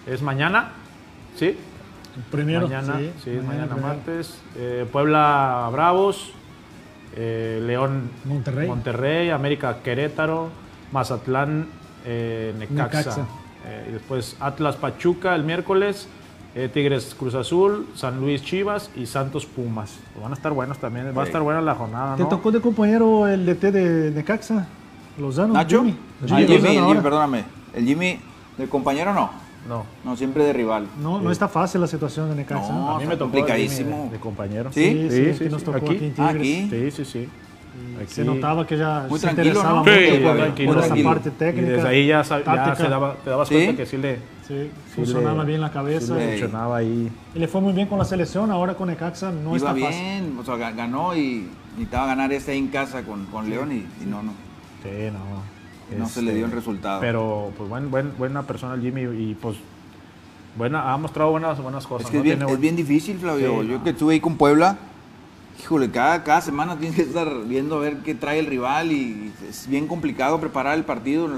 es 0.07 0.23
mañana, 0.23 0.73
¿sí? 1.37 1.57
Primero. 2.31 2.69
mañana, 2.69 2.99
sí, 2.99 3.13
sí, 3.23 3.31
mañana, 3.47 3.77
martes. 3.77 4.41
Eh, 4.57 4.87
Puebla 4.91 5.69
Bravos, 5.73 6.33
León 7.17 8.11
Monterrey. 8.25 8.69
Monterrey, 8.69 9.31
América 9.31 9.79
Querétaro, 9.83 10.51
Mazatlán 10.93 11.69
Necaxa. 12.05 12.99
Necaxa. 12.99 13.27
Y 13.89 13.93
después 13.93 14.37
Atlas 14.41 14.77
Pachuca 14.77 15.35
el 15.35 15.45
miércoles, 15.45 16.09
eh, 16.55 16.69
Tigres 16.73 17.15
Cruz 17.19 17.35
Azul, 17.35 17.87
San 17.95 18.21
Luis 18.21 18.43
Chivas 18.43 18.91
y 18.97 19.07
Santos 19.07 19.45
Pumas. 19.47 19.97
Van 20.23 20.31
a 20.31 20.35
estar 20.35 20.53
buenos 20.53 20.79
también, 20.79 21.13
va 21.17 21.23
a 21.23 21.27
estar 21.27 21.43
buena 21.43 21.61
la 21.61 21.75
jornada, 21.75 22.17
¿Te 22.17 22.23
¿no? 22.23 22.29
tocó 22.29 22.51
de 22.53 22.61
compañero 22.61 23.27
el 23.27 23.45
DT 23.47 23.73
de 23.73 24.11
Necaxa? 24.13 24.67
Lozano. 25.19 25.53
¿Nacho? 25.55 25.79
Jimmy. 25.83 25.97
Ah, 26.23 26.27
Jimmy 26.27 26.41
Jimmy, 26.47 26.55
Lozano 26.59 26.79
el 26.81 26.87
Jimmy, 26.89 27.01
perdóname. 27.03 27.45
El 27.75 27.85
Jimmy, 27.87 28.19
del 28.59 28.69
compañero 28.69 29.13
no. 29.15 29.31
No. 29.69 29.85
No, 30.05 30.15
siempre 30.17 30.45
de 30.45 30.53
rival. 30.53 30.87
No, 31.01 31.21
no 31.23 31.31
está 31.31 31.49
fácil 31.49 31.81
la 31.81 31.87
situación 31.87 32.29
de 32.29 32.37
Necaxa. 32.37 32.71
No, 32.73 32.97
A 32.97 32.99
mí 32.99 33.07
me 33.07 33.17
tocó 33.17 33.31
complicadísimo. 33.33 34.05
De, 34.05 34.11
de 34.11 34.19
compañero. 34.21 34.71
¿Sí? 34.73 34.85
Sí, 34.85 35.09
sí, 35.11 35.17
Sí, 35.33 35.39
que 35.39 35.45
sí, 35.47 35.51
nos 35.51 35.61
sí. 35.61 35.65
tocó 35.65 35.79
Aquí. 35.79 35.97
aquí 35.97 36.05
en 36.05 36.15
Ah, 36.19 36.33
Tigres. 36.33 36.65
aquí. 36.65 36.69
Sí, 36.71 36.91
sí, 36.91 37.05
sí. 37.05 37.29
Y 37.75 38.03
Aquí. 38.03 38.13
Se 38.15 38.25
notaba 38.25 38.67
que 38.67 38.77
ya 38.77 39.07
Muy 39.09 39.19
se 39.19 39.27
tranquilo, 39.27 39.47
interesaba 39.49 39.75
¿no? 39.77 39.81
mucho 39.85 39.93
Sí, 39.95 40.05
por, 40.07 40.13
muy 40.13 40.23
por 40.29 40.37
tranquilo. 40.37 40.71
esa 40.73 40.81
tranquilo. 40.87 41.09
parte 41.09 41.29
Y 41.29 41.33
técnica. 41.33 41.69
desde 41.73 41.89
ahí 41.89 42.07
ya, 42.07 42.23
ya 42.23 42.75
se 42.77 42.89
daba, 42.89 43.15
te 43.25 43.31
dabas 43.31 43.49
¿Sí? 43.49 43.55
cuenta 43.55 43.77
que 43.77 43.87
sí 43.87 43.97
le, 43.97 44.19
Sí, 44.47 44.71
funcionaba 44.95 45.43
le- 45.43 45.49
bien 45.49 45.61
la 45.61 45.71
cabeza. 45.71 46.15
le 46.15 46.29
funcionaba 46.39 46.77
ahí. 46.77 47.11
Y 47.35 47.39
le 47.39 47.49
fue 47.49 47.61
muy 47.61 47.73
bien 47.73 47.89
con 47.89 47.99
la 47.99 48.05
selección. 48.05 48.51
Ahora 48.51 48.75
con 48.75 48.89
Necaxa 48.89 49.31
no 49.33 49.57
Iba 49.57 49.57
está 49.57 49.69
fácil. 49.71 49.89
bien, 49.89 50.37
o 50.39 50.45
sea, 50.45 50.55
ga- 50.57 50.75
ganó 50.77 51.17
y 51.17 51.49
necesitaba 51.73 52.07
ganar 52.07 52.33
este 52.33 52.53
ahí 52.53 52.59
en 52.59 52.69
casa 52.69 53.03
con, 53.03 53.25
con 53.27 53.49
León 53.51 53.73
y, 53.73 53.77
y 54.03 54.07
no, 54.07 54.23
no. 54.23 54.33
Sí, 54.83 55.11
no. 55.13 55.99
No 55.99 56.09
se 56.09 56.23
le 56.23 56.35
dio 56.35 56.47
el 56.47 56.53
resultado. 56.53 57.01
Pero, 57.01 57.53
pues, 57.59 57.69
buen, 57.69 57.91
buen, 57.91 58.17
buena 58.17 58.43
persona 58.45 58.75
el 58.75 58.81
Jimmy 58.83 59.03
y, 59.03 59.35
pues, 59.35 59.57
buena, 60.57 60.93
ha 60.93 60.97
mostrado 60.97 61.31
buenas, 61.31 61.61
buenas 61.61 61.87
cosas. 61.87 62.07
Es 62.07 62.11
que 62.11 62.17
¿no? 62.19 62.21
es 62.21 62.25
bien, 62.25 62.39
Tiene 62.39 62.53
es 62.53 62.61
bien 62.61 62.77
difícil, 62.77 63.19
Flavio. 63.19 63.61
Sí, 63.63 63.69
Yo 63.69 63.79
no. 63.79 63.85
que 63.85 63.91
estuve 63.91 64.15
ahí 64.15 64.21
con 64.21 64.37
Puebla, 64.37 64.77
híjole, 65.61 65.91
cada, 65.91 66.23
cada 66.25 66.41
semana 66.41 66.77
tienes 66.77 66.97
que 66.97 67.03
estar 67.03 67.29
viendo 67.47 67.77
a 67.77 67.81
ver 67.81 67.99
qué 67.99 68.15
trae 68.15 68.39
el 68.39 68.47
rival 68.47 68.93
y 68.93 69.33
es 69.49 69.67
bien 69.67 69.87
complicado 69.87 70.41
preparar 70.41 70.77
el 70.77 70.85
partido. 70.85 71.29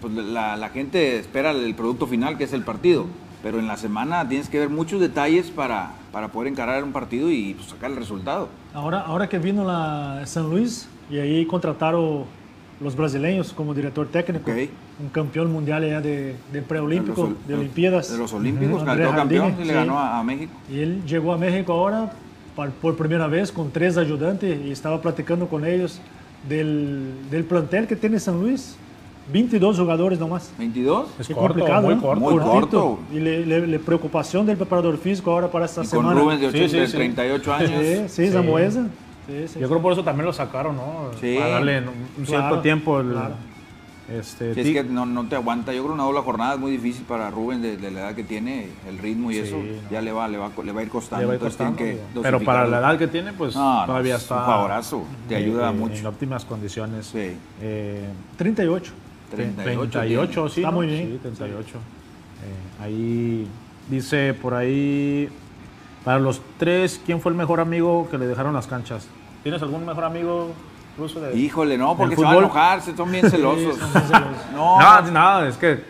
Pues 0.00 0.12
la, 0.14 0.56
la 0.56 0.68
gente 0.70 1.18
espera 1.18 1.52
el 1.52 1.74
producto 1.74 2.06
final, 2.06 2.36
que 2.36 2.44
es 2.44 2.52
el 2.52 2.62
partido. 2.62 3.06
Pero 3.42 3.60
en 3.60 3.68
la 3.68 3.76
semana 3.76 4.26
tienes 4.28 4.48
que 4.48 4.58
ver 4.58 4.68
muchos 4.68 5.00
detalles 5.00 5.50
para, 5.50 5.92
para 6.10 6.28
poder 6.28 6.50
encarar 6.50 6.82
un 6.82 6.92
partido 6.92 7.30
y 7.30 7.54
pues, 7.54 7.68
sacar 7.68 7.90
el 7.92 7.96
resultado. 7.96 8.48
Ahora, 8.74 9.02
ahora 9.02 9.28
que 9.28 9.38
vino 9.38 9.64
la 9.64 10.22
San 10.26 10.50
Luis 10.50 10.88
y 11.08 11.18
ahí 11.18 11.46
contrataron 11.46 12.24
los 12.80 12.96
brasileños 12.96 13.52
como 13.52 13.72
director 13.72 14.08
técnico, 14.08 14.50
un 14.50 15.08
campeón 15.10 15.52
mundial 15.52 15.84
allá 15.84 16.00
de, 16.00 16.34
de 16.52 16.62
preolímpico, 16.62 17.34
De 17.46 17.54
de 17.54 17.60
Olimpiadas. 17.60 18.10
De 18.10 18.18
los 18.18 18.32
Olímpicos, 18.32 18.82
Andrés 18.82 19.08
campeón 19.10 19.50
Jardine, 19.50 19.64
y 19.64 19.66
le 19.68 19.72
sí. 19.72 19.78
ganó 19.78 19.98
a, 19.98 20.18
a 20.18 20.24
México. 20.24 20.52
Y 20.70 20.80
él 20.80 21.02
llegó 21.06 21.32
a 21.32 21.38
México 21.38 21.72
ahora 21.72 22.10
por 22.56 22.96
primera 22.96 23.26
vez 23.26 23.52
con 23.52 23.70
tres 23.70 23.96
ayudantes 23.96 24.58
y 24.64 24.70
estaba 24.72 25.00
platicando 25.00 25.46
con 25.46 25.64
ellos 25.64 26.00
del, 26.48 27.12
del 27.30 27.44
plantel 27.44 27.86
que 27.86 27.96
tiene 27.96 28.18
San 28.18 28.40
Luis. 28.40 28.76
22 29.32 29.78
jugadores 29.80 30.20
nomás. 30.20 30.52
22. 30.56 31.08
Es 31.18 31.26
corto, 31.28 31.40
complicado, 31.40 31.82
muy 31.82 31.94
¿no? 31.96 32.00
corto. 32.00 32.20
Muy 32.20 32.38
corto. 32.38 32.98
Y 33.12 33.18
le, 33.18 33.44
le- 33.44 33.66
le 33.66 33.78
preocupación 33.80 34.46
del 34.46 34.56
preparador 34.56 34.96
físico 34.98 35.32
ahora 35.32 35.50
para 35.50 35.64
esta 35.64 35.80
Y 35.82 35.88
con 35.88 35.90
semana. 36.02 36.20
Rubens 36.20 36.40
de, 36.40 36.50
Sí, 36.52 36.56
80, 36.58 36.70
sí, 36.70 36.78
de 36.78 36.86
sí. 36.86 36.92
38 36.96 37.52
años. 37.54 37.70
Sí, 37.70 37.94
sí, 38.08 38.26
Sí. 38.26 38.28
Zambuesa. 38.32 38.86
Sí, 39.26 39.48
sí, 39.48 39.58
Yo 39.58 39.68
creo 39.68 39.82
por 39.82 39.92
eso 39.92 40.04
también 40.04 40.26
lo 40.26 40.32
sacaron, 40.32 40.76
¿no? 40.76 41.10
Sí. 41.20 41.34
Para 41.36 41.50
darle 41.50 41.80
un 41.80 41.88
un 41.88 42.26
cierto 42.26 42.46
Claro, 42.46 42.60
tiempo. 42.60 43.00
el- 43.00 43.10
claro. 43.10 43.34
Este, 44.08 44.50
es 44.52 44.56
que 44.56 44.84
no, 44.84 45.04
no 45.06 45.26
te 45.28 45.34
aguanta. 45.36 45.72
Yo 45.72 45.82
creo 45.82 45.94
una 45.94 46.04
doble 46.04 46.20
jornada 46.20 46.54
es 46.54 46.60
muy 46.60 46.70
difícil 46.72 47.04
para 47.04 47.30
Rubén 47.30 47.60
de, 47.62 47.76
de 47.76 47.90
la 47.90 48.00
edad 48.00 48.14
que 48.14 48.22
tiene, 48.24 48.68
el 48.88 48.98
ritmo 48.98 49.30
y 49.30 49.34
Sí, 49.34 49.40
eso, 49.40 49.56
no. 49.58 49.90
ya 49.90 50.00
le 50.00 50.12
va, 50.12 50.28
le 50.28 50.38
va, 50.38 50.50
le 50.64 50.72
va 50.72 50.80
a 50.80 50.82
ir 50.84 50.88
costando. 50.88 51.26
va 51.26 51.32
a 51.32 51.36
ir 51.36 51.40
costando, 51.42 51.76
que. 51.76 51.98
Pero 52.22 52.40
para 52.40 52.66
la 52.66 52.78
edad 52.78 52.98
que 52.98 53.08
tiene, 53.08 53.32
pues 53.32 53.54
No, 53.56 53.84
todavía 53.86 54.16
es 54.16 54.22
está. 54.22 54.36
un 54.40 54.46
favorazo, 54.46 55.04
te 55.28 55.36
ayuda 55.36 55.72
mucho. 55.72 55.96
En 55.96 56.06
óptimas 56.06 56.44
condiciones. 56.44 57.06
Sí. 57.06 57.32
Eh, 57.60 58.08
38. 58.36 58.92
38. 59.34 59.90
38, 59.90 60.48
sí. 60.50 60.60
Está 60.60 60.70
muy 60.70 60.86
bien. 60.86 61.08
Sí, 61.12 61.18
38. 61.22 61.68
Eh, 61.68 62.82
ahí 62.84 63.46
dice 63.90 64.34
por 64.34 64.54
ahí, 64.54 65.28
para 66.04 66.20
los 66.20 66.40
tres, 66.58 67.00
¿quién 67.04 67.20
fue 67.20 67.32
el 67.32 67.38
mejor 67.38 67.58
amigo 67.58 68.06
que 68.10 68.18
le 68.18 68.26
dejaron 68.28 68.54
las 68.54 68.68
canchas? 68.68 69.08
¿Tienes 69.42 69.60
algún 69.62 69.84
mejor 69.84 70.04
amigo 70.04 70.52
ruso 70.98 71.20
de 71.20 71.36
Híjole, 71.38 71.76
no, 71.78 71.96
porque 71.96 72.14
¿El 72.14 72.18
se 72.20 72.24
van 72.24 72.34
a 72.34 72.38
enojar, 72.38 72.80
se 72.82 72.96
son 72.96 73.10
bien 73.12 73.28
celosos. 73.30 73.74
Sí, 73.74 73.80
son 73.80 73.92
bien 73.92 74.04
celosos. 74.06 74.52
no, 74.52 74.80
No, 74.80 75.02
no, 75.02 75.10
nada, 75.10 75.48
es 75.48 75.56
que 75.56 75.80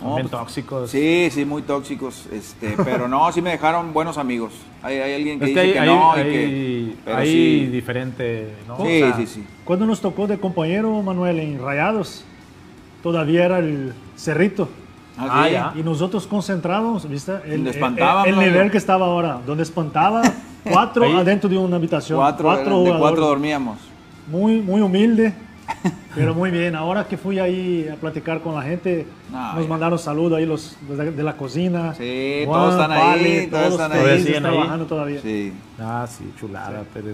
Son 0.00 0.14
bien 0.16 0.28
pues, 0.28 0.30
tóxicos. 0.40 0.90
Sí, 0.90 1.28
sí, 1.30 1.44
muy 1.44 1.62
tóxicos. 1.62 2.26
Este, 2.32 2.74
pero 2.84 3.08
no, 3.08 3.30
sí 3.32 3.40
me 3.42 3.50
dejaron 3.50 3.92
buenos 3.92 4.18
amigos. 4.18 4.52
Hay, 4.82 4.98
hay 4.98 5.14
alguien 5.14 5.38
que 5.38 5.46
Es 5.46 5.50
que 5.52 5.62
dice 5.62 5.78
hay, 5.80 5.86
que 5.86 5.94
no 5.94 6.12
hay- 6.12 6.20
y 6.20 6.24
que. 6.24 6.96
pero 7.04 7.16
hay 7.18 7.32
sí. 7.32 7.66
diferente, 7.66 8.54
¿no? 8.68 8.76
Sí, 8.78 9.02
O 9.02 9.06
sea, 9.06 9.16
sí, 9.16 9.26
sí. 9.26 9.46
Cuando 9.64 9.86
nos 9.86 10.00
tocó 10.00 10.26
de 10.26 10.38
compañero, 10.38 11.02
Manuel, 11.02 11.38
en 11.40 11.58
Rayados, 11.62 12.24
todavía 13.02 13.44
era 13.46 13.58
el 13.60 13.94
Cerrito. 14.16 14.68
Ah, 15.16 15.44
sí. 15.46 15.52
ya. 15.52 15.72
Y 15.76 15.82
nosotros 15.84 16.26
concentrados, 16.26 17.08
¿viste? 17.08 17.32
El, 17.46 17.66
el- 17.66 17.68
el 17.68 17.80
¿no? 17.80 18.24
nivel 18.42 18.70
que 18.70 18.78
estaba 18.78 19.06
ahora, 19.06 19.38
donde 19.46 19.62
espantaba 19.62 20.22
cuatro 20.70 21.04
Ahí. 21.04 21.14
adentro 21.16 21.48
de 21.48 21.56
una 21.58 21.76
habitación. 21.76 22.18
Cuatro, 22.18 22.52
eran- 22.52 22.84
de 22.84 22.98
cuatro 22.98 23.26
dormíamos. 23.26 23.78
Muy, 24.26 24.60
muy 24.60 24.80
humilde, 24.80 25.34
pero 26.14 26.34
muy 26.34 26.50
bien. 26.50 26.74
Ahora 26.74 27.06
que 27.06 27.16
fui 27.16 27.38
ahí 27.38 27.88
a 27.92 27.96
platicar 27.96 28.40
con 28.40 28.54
la 28.54 28.62
gente, 28.62 29.06
No, 29.30 29.52
nos 29.54 29.62
ya. 29.64 29.68
mandaron 29.68 29.98
saludos 29.98 30.38
ahí 30.38 30.46
los 30.46 30.76
de 30.88 30.96
la, 30.96 31.04
de 31.04 31.22
la 31.22 31.36
cocina. 31.36 31.94
Sí, 31.94 32.42
todos 32.46 32.72
están 32.74 32.92
ahí, 32.92 33.48
todos 33.50 33.72
están 33.72 33.92
ahí. 33.92 33.98
felices, 34.00 34.26
Siguen 34.26 34.46
ahí. 34.46 34.52
trabajando 34.52 34.86
todavía. 34.86 35.20
Sí. 35.20 35.52
Ah, 35.78 36.06
sí, 36.08 36.24
chulada, 36.38 36.84
pero... 36.94 37.08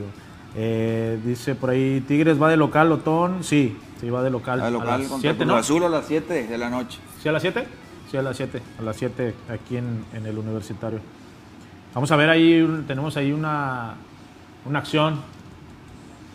eh, 0.57 1.18
dice 1.24 1.55
por 1.55 1.70
ahí, 1.70 2.03
Tigres 2.07 2.40
va 2.40 2.48
de 2.48 2.57
local, 2.57 2.90
Otón. 2.92 3.42
Sí, 3.42 3.76
sí, 4.01 4.11
va 4.11 4.22
de 4.22 4.30
local. 4.30 4.61
Al 4.61 4.66
a 4.66 4.70
local 4.70 5.01
las 5.01 5.09
contra 5.09 5.30
7, 5.30 5.36
Cruz 5.36 5.48
¿no? 5.48 5.57
Azul 5.57 5.84
a 5.84 5.88
las 5.88 6.07
7 6.07 6.46
de 6.46 6.59
la 6.59 6.70
noche. 6.70 6.98
¿Sí 7.22 7.28
a 7.28 7.32
las 7.32 7.42
7? 7.42 7.64
Sí, 8.11 8.16
a 8.16 8.22
las 8.22 8.36
7. 8.36 8.61
A 8.78 8.82
las 8.82 8.96
7 8.96 9.34
aquí 9.53 9.76
en, 9.76 10.05
en 10.14 10.26
el 10.26 10.38
universitario. 10.38 11.01
Vamos 11.95 12.11
a 12.12 12.16
ver 12.16 12.30
ahí, 12.30 12.84
tenemos 12.86 13.16
ahí 13.16 13.32
una, 13.32 13.95
una 14.64 14.78
acción 14.78 15.20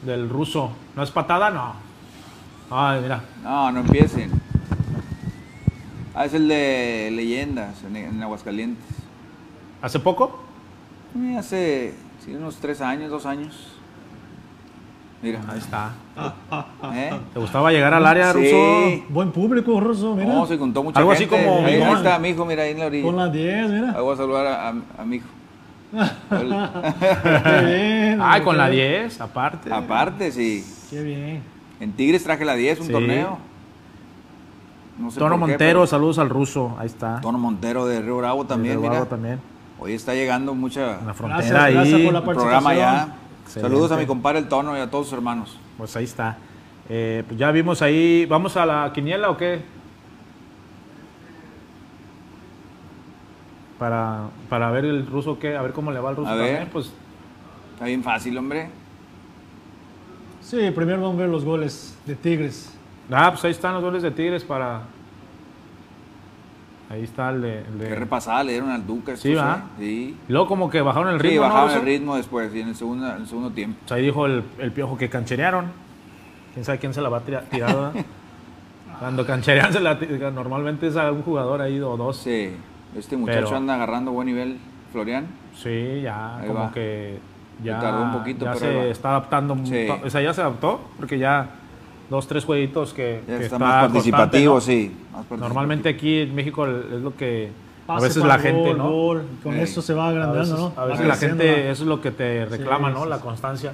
del 0.04 0.30
ruso. 0.30 0.72
¿No 0.96 1.04
es 1.04 1.12
patada? 1.12 1.50
No. 1.50 1.74
Ay, 2.70 3.02
mira. 3.02 3.22
No, 3.44 3.72
no 3.72 3.80
empiecen. 3.82 4.32
Ah, 6.14 6.26
es 6.26 6.34
el 6.34 6.48
de 6.48 7.10
leyendas 7.14 7.84
en, 7.84 7.96
en 7.96 8.24
Aguascalientes. 8.24 8.86
¿Hace 9.82 10.00
poco? 10.00 10.44
Eh, 11.18 11.36
Hace 11.38 11.94
sí, 12.24 12.34
unos 12.34 12.58
tres 12.58 12.82
años, 12.82 13.10
dos 13.12 13.26
años. 13.26 13.72
Mira. 15.22 15.42
Ahí 15.48 15.58
está. 15.60 15.92
¿Eh? 16.94 17.12
¿Te 17.34 17.40
gustaba 17.40 17.72
llegar 17.72 17.94
al 17.94 18.06
área, 18.06 18.32
Sí. 18.34 18.40
ruso? 18.40 19.06
Buen 19.10 19.32
público, 19.32 19.80
Russo, 19.80 20.16
mira. 20.16 20.34
No, 20.34 20.46
se 20.46 20.58
juntó 20.58 20.84
mucha 20.84 21.00
Algo 21.00 21.12
así 21.14 21.26
gente. 21.28 21.44
como 21.46 21.66
ahí, 21.66 21.82
ahí 21.82 21.94
está 21.94 22.20
mi 22.20 22.30
hijo, 22.30 22.46
mira, 22.46 22.64
ahí 22.64 22.72
en 22.72 22.80
la 22.80 22.86
orilla. 22.88 23.06
Con 23.06 23.16
la 23.18 23.30
10, 23.30 23.70
mira. 23.72 23.92
Ahí 23.96 24.02
voy 24.02 24.14
a 24.14 24.18
saludar 24.18 24.46
a, 24.48 24.68
a- 24.70 24.74
a 25.00 25.06
mi 25.06 25.18
hijo. 25.18 25.28
Qué 26.30 27.66
bien. 27.66 28.20
Ay, 28.22 28.42
con 28.42 28.54
qué 28.54 28.58
la 28.58 28.70
bien. 28.70 29.02
10, 29.04 29.22
aparte. 29.22 29.74
Aparte, 29.74 30.32
sí. 30.32 30.66
Qué 30.90 31.02
bien. 31.04 31.44
En 31.80 31.92
Tigres 31.94 32.24
traje 32.24 32.46
la 32.46 32.56
10, 32.56 32.80
un 32.80 32.88
Sí. 32.88 32.92
torneo. 32.92 33.38
No 34.98 35.12
sé 35.12 35.20
Tono 35.20 35.36
qué, 35.36 35.40
Montero, 35.40 35.58
pero- 35.60 35.88
saludos 35.88 36.20
al 36.20 36.30
ruso. 36.30 36.76
Ahí 36.80 36.88
está. 36.88 37.20
Tono 37.22 37.38
Montero 37.38 37.86
de 37.86 38.02
Río 38.02 38.18
Bravo 38.18 38.46
también, 38.46 38.78
mira. 38.80 38.92
Bravo 38.92 39.06
también. 39.08 39.40
Hoy 39.78 39.94
está 39.94 40.14
llegando 40.14 40.54
mucha 40.56 41.00
En 41.00 41.08
la 41.08 41.14
frontera 41.14 41.40
Gracias, 41.50 41.60
ahí. 41.64 41.74
gracias 41.74 42.02
por 42.02 42.14
la 42.14 42.20
el 42.20 42.26
programa 42.26 42.74
ya. 42.74 43.16
Excelente. 43.44 43.62
Saludos 43.70 43.92
a 43.92 43.98
mi 43.98 44.06
compadre 44.06 44.40
el 44.40 44.48
Tono 44.48 44.76
y 44.78 44.80
a 44.80 44.90
todos 44.90 45.08
sus 45.08 45.14
hermanos. 45.16 45.58
Pues 45.78 45.96
ahí 45.98 46.06
está. 46.06 46.38
Eh, 46.88 47.24
pues 47.28 47.38
ya 47.38 47.52
vimos 47.52 47.82
ahí. 47.82 48.26
¿Vamos 48.26 48.56
a 48.56 48.66
la 48.66 48.92
quiniela 48.94 49.30
o 49.30 49.36
qué? 49.38 49.62
Para, 53.80 54.30
para 54.50 54.72
ver 54.72 54.86
el 54.86 55.06
ruso 55.06 55.38
qué, 55.38 55.58
a 55.58 55.62
ver 55.62 55.74
cómo 55.74 55.92
le 55.92 56.00
va 56.00 56.10
al 56.10 56.16
ruso 56.16 56.30
A 56.30 56.36
ver. 56.36 56.48
también, 56.48 56.70
pues 56.72 56.94
Está 57.74 57.86
bien 57.86 58.04
fácil, 58.04 58.38
hombre. 58.38 58.70
Sí, 60.42 60.72
primero 60.72 61.02
vamos 61.02 61.16
a 61.18 61.22
ver 61.22 61.30
los 61.30 61.44
goles 61.44 61.98
de 62.06 62.16
Tigres. 62.16 62.74
Ah, 63.12 63.32
pues 63.32 63.44
ahí 63.44 63.52
están 63.52 63.74
los 63.74 63.84
goles 63.84 64.02
de 64.02 64.12
Tigres 64.12 64.44
para. 64.46 64.84
Ahí 66.90 67.04
está 67.04 67.32
el 67.32 67.42
de. 67.42 67.60
el 67.62 67.80
de- 67.80 67.88
Qué 67.90 67.96
repasada 67.96 68.44
le 68.44 68.52
dieron 68.54 68.70
al 68.70 68.86
Duca. 68.86 69.18
Sí, 69.18 69.34
¿va? 69.34 69.66
¿eh? 69.80 69.84
Sí. 69.84 70.18
Y 70.30 70.32
luego 70.32 70.48
como 70.48 70.70
que 70.70 70.82
bajaron 70.82 71.10
el 71.14 71.20
Sí, 71.20 71.28
ritmo, 71.30 71.48
¿no, 71.48 71.54
bajaron 71.54 71.72
el 71.80 71.82
ritmo 71.86 72.16
después, 72.16 72.54
y 72.56 72.62
en 72.62 72.70
el 72.70 72.76
segundo, 72.76 73.08
en 73.10 73.22
el 73.24 73.28
segundo 73.28 73.50
tiempo. 73.52 73.78
Pues 73.82 73.92
ahí 73.92 74.04
dijo 74.06 74.26
el, 74.28 74.44
el 74.60 74.72
piojo 74.72 74.98
que 74.98 75.10
cancherearon. 75.10 75.66
Quién 76.54 76.64
sabe 76.64 76.78
quién 76.78 76.94
se 76.94 77.02
la 77.02 77.10
va 77.10 77.18
a 77.18 77.22
tirar. 77.22 77.44
¿verdad? 77.52 77.94
Cuando 79.00 79.26
cancherean, 79.26 79.74
se 79.74 79.80
la 79.82 80.00
tira- 80.00 80.32
normalmente 80.32 80.88
es 80.88 80.96
a 80.96 81.12
un 81.12 81.24
jugador 81.24 81.62
ahí 81.62 81.80
o 81.82 81.98
dos. 81.98 82.18
Sí. 82.18 82.52
Este 82.98 83.18
muchacho 83.18 83.46
Pero- 83.46 83.58
anda 83.58 83.76
agarrando 83.76 84.12
buen 84.12 84.28
nivel, 84.28 84.58
Florian. 84.92 85.28
Sí, 85.56 86.02
ya 86.04 86.38
Ahí 86.38 86.48
como 86.48 86.60
va. 86.62 86.72
que 86.72 87.20
ya, 87.64 87.80
tardó 87.80 88.04
un 88.04 88.12
poquito, 88.14 88.46
ya 88.46 88.54
pero 88.54 88.60
se 88.84 88.90
está 88.92 89.10
adaptando. 89.10 89.58
Sí. 89.66 89.88
O 90.04 90.10
sea, 90.10 90.22
ya 90.22 90.34
se 90.34 90.42
adaptó 90.42 90.82
porque 90.98 91.18
ya 91.18 91.50
dos, 92.10 92.28
tres 92.28 92.46
jueguitos 92.46 92.94
que, 92.94 93.22
Ya 93.28 93.38
que 93.40 93.46
está 93.46 93.60
más 93.60 93.86
participativo, 93.86 94.56
¿no? 94.56 94.62
sí. 94.62 94.92
más 94.96 95.12
participativo. 95.12 95.38
Normalmente 95.48 95.90
aquí 95.90 96.22
en 96.22 96.36
México 96.36 96.68
es 96.68 97.02
lo 97.02 97.16
que 97.16 97.52
a 97.84 97.88
Pase 97.88 98.08
veces 98.08 98.22
para 98.24 98.38
la 98.38 98.42
gente, 98.44 98.70
gol, 98.70 98.78
¿no? 98.78 98.90
gol, 98.92 99.26
con 99.44 99.56
eso 99.56 99.82
se 99.82 99.94
va 99.94 100.06
A 100.06 100.10
agrandando, 100.10 100.40
veces, 100.40 100.58
¿no? 100.60 100.66
a 100.76 100.86
Va 100.86 100.86
veces 100.88 101.06
la 101.06 101.16
gente, 101.16 101.46
¿no? 101.66 101.72
eso 101.72 101.84
es 101.84 101.88
lo 101.88 102.02
que 102.02 102.12
te 102.12 102.46
reclama, 102.46 102.88
Sí, 102.90 102.94
¿no? 102.96 103.04
sí, 103.04 103.10
La 103.10 103.20
constancia. 103.20 103.74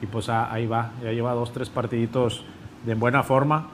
Y 0.00 0.06
pues 0.06 0.28
ah, 0.28 0.52
ahí 0.52 0.66
va, 0.66 0.90
ya 1.02 1.10
lleva 1.10 1.32
dos, 1.32 1.52
tres 1.52 1.68
partiditos 1.70 2.44
de 2.86 2.94
buena 2.94 3.22
forma. 3.24 3.66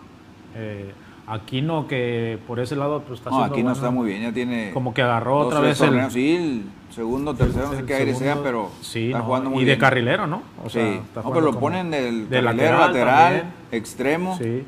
Eh, 0.54 0.92
Aquino 1.26 1.86
que 1.88 2.38
por 2.46 2.60
ese 2.60 2.76
lado 2.76 3.00
pues 3.00 3.20
está 3.20 3.30
No, 3.30 3.42
aquí 3.44 3.58
no 3.58 3.70
bueno. 3.70 3.72
está 3.72 3.90
muy 3.90 4.08
bien, 4.08 4.22
ya 4.22 4.32
tiene. 4.32 4.72
Como 4.74 4.92
que 4.92 5.00
agarró 5.02 5.38
dos, 5.38 5.46
otra 5.46 5.60
vez 5.60 5.80
el, 5.80 6.10
Sí, 6.10 6.36
el 6.36 6.62
segundo, 6.94 7.34
tercero, 7.34 7.66
no 7.68 7.72
sé 7.72 7.78
el 7.80 7.86
qué 7.86 7.94
aire 7.94 8.14
sea, 8.14 8.36
pero 8.42 8.70
sí, 8.82 9.06
está 9.06 9.18
no, 9.18 9.24
jugando 9.24 9.48
muy 9.50 9.62
y 9.62 9.64
de 9.64 9.70
bien. 9.72 9.80
carrilero, 9.80 10.26
¿no? 10.26 10.42
O 10.62 10.68
Sí, 10.68 10.74
sea, 10.74 10.82
no, 10.84 10.90
está 10.92 11.04
pero 11.14 11.22
jugando 11.22 11.50
lo 11.52 11.58
ponen 11.60 11.90
del 11.90 12.28
de 12.28 12.42
carrilero, 12.42 12.78
lateral 12.78 12.92
lateral, 13.32 13.44
extremo. 13.72 14.36
Sí. 14.36 14.64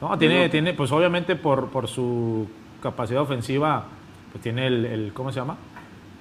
No, 0.00 0.18
tiene, 0.18 0.48
tiene, 0.48 0.74
pues 0.74 0.90
obviamente 0.90 1.36
por, 1.36 1.68
por 1.68 1.86
su 1.86 2.48
capacidad 2.82 3.22
ofensiva, 3.22 3.84
pues 4.32 4.42
tiene 4.42 4.66
el, 4.66 4.84
el- 4.86 5.12
¿cómo 5.14 5.30
se 5.30 5.38
llama? 5.38 5.56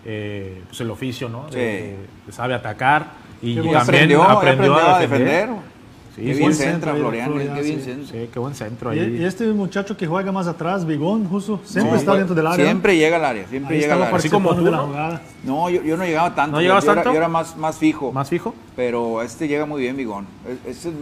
Eh, 0.05 0.61
pues 0.67 0.79
el 0.81 0.91
oficio, 0.91 1.29
¿no? 1.29 1.47
Sí. 1.49 1.55
De- 1.57 1.97
de- 2.27 2.31
sabe 2.31 2.53
atacar 2.53 3.07
y 3.41 3.55
también 3.55 3.75
aprendió, 3.77 4.21
aprendió, 4.23 4.73
aprendió 4.75 4.77
a 4.95 4.99
defender. 4.99 5.49
Sí, 5.49 5.55
Sí, 6.15 6.21
qué 6.21 6.39
buen 6.39 6.53
centra 6.53 6.91
centro 6.91 6.95
Florian, 6.95 7.31
Florian, 7.31 7.55
qué 7.55 7.61
bien 7.63 7.79
sí. 7.79 7.85
centra. 7.85 8.11
Sí, 8.21 8.29
qué 8.31 8.39
buen 8.39 8.53
centro 8.53 8.89
ahí. 8.91 9.17
y 9.19 9.23
este 9.23 9.47
muchacho 9.47 9.97
que 9.97 10.05
juega 10.05 10.31
más 10.31 10.45
atrás, 10.47 10.85
Bigón, 10.85 11.25
justo, 11.27 11.59
siempre 11.65 11.93
No, 11.93 11.97
está 11.97 12.15
dentro 12.15 12.35
del 12.35 12.45
área. 12.45 12.65
Siempre 12.65 12.95
llega 12.97 13.15
al 13.17 13.25
área, 13.25 13.47
siempre 13.47 13.75
Ahí 13.75 13.81
llega 13.81 13.95
al 13.95 14.03
área. 14.03 14.15
Así 14.15 14.29
como 14.29 14.55
tú, 14.55 14.63
de 14.63 14.69
la 14.71 14.77
¿no? 14.77 14.87
jugada. 14.87 15.21
No, 15.43 15.69
yo, 15.71 15.81
yo 15.81 15.97
no 15.97 16.05
llegaba 16.05 16.35
tanto. 16.35 16.51
¿No 16.51 16.57
yo- 16.57 16.65
llegabas 16.65 16.85
yo, 16.85 16.91
era- 16.91 17.01
tanto? 17.03 17.13
Yo 17.13 17.17
era 17.17 17.27
más, 17.29 17.57
más 17.57 17.77
fijo. 17.77 18.11
¿Más 18.11 18.29
fijo? 18.29 18.53
Pero 18.75 19.23
este 19.23 19.47
llega 19.47 19.65
muy 19.65 19.81
bien, 19.81 19.97
Bigón. 19.97 20.27
Es- 20.47 20.77
Ese 20.77 20.89
es 20.89 20.95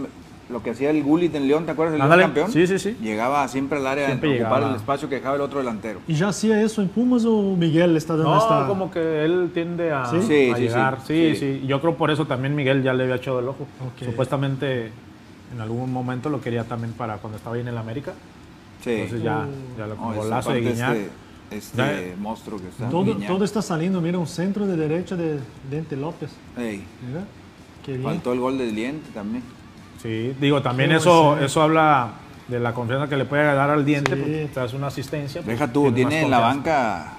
lo 0.52 0.62
que 0.62 0.72
hacía 0.72 0.89
el 0.89 1.02
Gullit 1.04 1.34
en 1.36 1.47
León, 1.47 1.66
¿te 1.66 1.72
acuerdas? 1.72 1.93
El 1.93 1.99
León 1.99 2.12
Ándale. 2.12 2.24
campeón. 2.24 2.52
Sí, 2.52 2.68
sí, 2.68 2.78
sí. 2.80 2.97
Llegaba 3.02 3.47
siempre 3.47 3.78
al 3.80 3.88
área 3.88 4.08
Siempre 4.08 4.30
a 4.30 4.34
ocupar 4.34 4.52
llegaba. 4.52 4.70
el 4.72 4.76
espacio 4.76 5.10
que 5.10 5.16
dejaba 5.16 5.36
el 5.36 5.41
otro 5.41 5.60
delantero. 5.60 5.99
¿Y 6.08 6.14
ya 6.16 6.28
hacía 6.30 6.62
eso 6.62 6.82
en 6.82 6.89
Pumas 6.89 7.26
o 7.26 7.56
Miguel 7.56 7.95
está 7.97 8.16
dando 8.16 8.36
No, 8.36 8.41
esta... 8.41 8.68
como 8.68 8.91
que 8.91 9.24
él 9.26 9.52
tiende 9.54 9.91
a, 9.91 10.06
¿Sí? 10.06 10.18
a 10.18 10.22
Sí, 10.22 10.54
llegar. 10.62 10.97
sí, 11.08 11.32
Sí, 11.34 11.36
sí. 11.39 11.60
sí, 11.62 11.68
Yo 11.68 11.80
creo 11.82 11.95
por 11.95 12.12
eso 12.12 12.26
también 12.28 12.56
Miguel 12.56 12.84
ya 12.84 12.93
le 12.93 13.04
había 13.04 13.16
echado 13.16 13.39
el 13.39 13.47
ojo. 13.47 13.64
Ok. 13.86 14.06
Supuestamente 14.06 14.91
en 15.54 15.60
algún 15.62 15.91
momento 15.91 16.30
lo 16.30 16.39
quería 16.41 16.64
también 16.64 16.93
para 16.93 17.18
cuando 17.18 17.38
estaba 17.38 17.56
ahí 17.56 17.62
en 17.62 17.68
el 17.70 17.78
América. 17.78 18.14
Sí. 18.84 18.91
Entonces 18.91 19.24
ya, 19.24 19.47
ya 19.78 19.88
lo 19.88 19.95
con 19.95 20.16
golazo 20.16 20.52
de 20.54 20.62
Guiñac. 20.62 20.97
Este, 21.52 21.82
este 21.82 22.16
monstruo 22.18 22.60
que 22.60 22.70
está. 22.70 22.89
Todo, 22.89 23.04
Guiñac. 23.04 23.28
todo 23.28 23.43
está 23.43 23.62
saliendo, 23.62 23.99
mira, 24.02 24.18
un 24.18 24.28
centro 24.28 24.66
de 24.66 24.78
derecha 24.78 25.16
de 25.18 25.38
Dente 25.70 25.97
López. 25.97 26.32
Ey, 26.58 26.82
Mira, 27.06 27.26
qué 27.86 27.91
bien. 27.91 28.04
faltó 28.04 28.32
el 28.32 28.39
gol 28.39 28.58
de 28.58 28.72
Diente 28.72 29.10
también. 29.14 29.43
Sí, 30.02 30.34
digo, 30.39 30.62
también 30.62 30.91
eso, 30.91 31.36
ser. 31.36 31.43
eso 31.45 31.62
habla 31.62 32.10
de 32.47 32.60
la 32.60 32.74
confianza 32.74 33.08
que 33.08 33.18
le 33.18 33.26
puede 33.26 33.43
dar 33.43 33.70
al 33.70 33.86
diente, 33.86 34.16
Sí. 34.16 34.20
porque 34.22 34.49
te 34.54 34.60
das 34.60 34.74
una 34.74 34.88
asistencia. 34.88 35.41
pues, 35.41 35.60
Deja 35.60 35.72
tú, 35.72 35.91
tiene 35.91 36.22
en 36.24 36.32
la 36.32 36.39
banca 36.39 37.14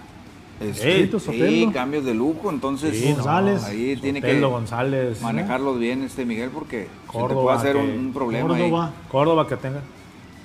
este, 0.60 1.08
sí, 1.18 1.70
cambios 1.72 2.04
de 2.04 2.14
lujo, 2.14 2.50
entonces 2.50 2.96
Sí, 2.96 3.08
no, 3.10 3.14
González. 3.16 3.64
ahí 3.64 3.96
tiene 3.96 4.20
Sotelo, 4.20 4.48
que 4.48 4.52
González, 4.54 5.20
manejarlos 5.22 5.78
bien 5.78 6.02
este 6.02 6.24
Miguel 6.24 6.50
porque 6.52 6.82
se 6.82 6.86
te 6.86 7.06
Córdoba, 7.18 7.42
puede 7.42 7.56
hacer 7.56 7.76
un, 7.76 8.12
problema 8.12 8.54
ahí. 8.54 8.62
Córdoba. 8.70 8.90
Córdoba 9.10 9.48
que 9.48 9.56
tenga. 9.56 9.80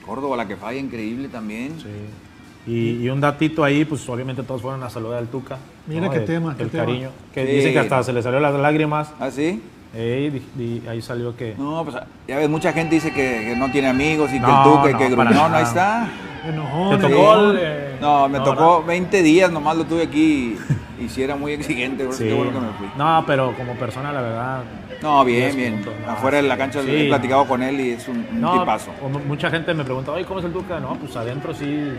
Córdoba, 0.06 0.38
la 0.38 0.48
que 0.48 0.56
falla 0.56 0.80
increíble 0.80 1.28
también. 1.28 1.74
Sí. 1.80 2.72
Y, 2.72 3.04
y 3.06 3.10
un 3.10 3.22
datito 3.22 3.64
ahí, 3.64 3.86
pues 3.86 4.08
obviamente 4.10 4.44
todos 4.44 4.62
fueron 4.62 4.82
a 4.84 4.90
saludar 4.90 5.20
al 5.20 5.28
Tuca. 5.28 5.58
Mira 5.86 6.08
¿no? 6.08 6.12
qué 6.12 6.18
El- 6.18 6.26
tema, 6.26 6.56
qué 6.58 6.64
El 6.64 6.70
tema. 6.70 6.86
cariño. 6.86 7.10
Que 7.34 7.46
Sí. 7.46 7.52
dice 7.54 7.74
que 7.74 7.80
hasta 7.80 8.04
se 8.04 8.12
le 8.14 8.22
salió 8.22 8.40
las 8.40 8.54
lágrimas. 8.56 9.12
¿Ah, 9.20 9.30
sí? 9.32 9.62
Ey, 9.96 10.30
di- 10.30 10.44
di- 10.56 10.88
ahí 10.88 11.02
salió 11.02 11.36
que. 11.36 11.56
No, 11.58 11.84
pues 11.84 11.98
ya 12.28 12.38
ves, 12.38 12.50
mucha 12.50 12.74
gente 12.74 12.96
dice 12.96 13.12
que, 13.12 13.46
que 13.50 13.56
no 13.56 13.72
tiene 13.72 13.88
amigos 13.88 14.30
y 14.32 14.34
que 14.34 14.40
No, 14.42 14.84
el 14.86 14.90
y 14.90 14.94
no, 14.94 15.00
que 15.00 15.10
Gruñón, 15.10 15.34
nada. 15.34 15.58
ahí 15.58 15.64
está. 15.64 16.08
Enojón, 16.48 17.00
¿Te 17.00 17.08
tocó 17.10 17.34
el, 17.40 17.58
eh, 17.60 17.98
No, 18.00 18.30
me 18.30 18.38
no, 18.38 18.44
tocó 18.44 18.80
no. 18.82 18.84
20 18.84 19.22
días, 19.24 19.52
nomás 19.52 19.76
lo 19.76 19.86
tuve 19.86 20.04
aquí 20.04 20.58
y, 21.00 21.04
y 21.06 21.10
sí 21.10 21.24
era 21.24 21.36
muy 21.36 21.54
exigente, 21.54 22.08
Sí. 22.12 22.26
qué 22.26 22.34
bueno 22.34 22.52
que 22.54 22.60
me 22.60 22.72
fui. 22.74 22.88
No, 22.98 23.24
pero 23.26 23.54
como 23.56 23.74
persona, 23.74 24.12
la 24.14 24.22
verdad. 24.22 24.64
No, 25.02 25.24
bien, 25.26 25.56
bien. 25.56 25.76
puntos, 25.76 25.94
no, 26.06 26.12
Afuera 26.12 26.38
de 26.38 26.44
la 26.44 26.58
cancha 26.58 26.82
Sí. 26.84 26.90
he 26.90 27.08
platicado 27.08 27.46
con 27.46 27.62
él 27.64 27.80
y 27.80 27.92
es 27.92 28.08
un, 28.08 28.26
un 28.32 28.42
No, 28.42 28.60
tipazo. 28.60 28.92
mucha 29.28 29.50
gente 29.50 29.74
me 29.74 29.84
pregunta, 29.84 30.12
oye, 30.12 30.26
¿cómo 30.26 30.40
es 30.40 30.46
el 30.46 30.52
Tuca? 30.54 30.80
No, 30.80 30.96
pues 30.96 31.16
adentro 31.16 31.54
sí, 31.54 31.92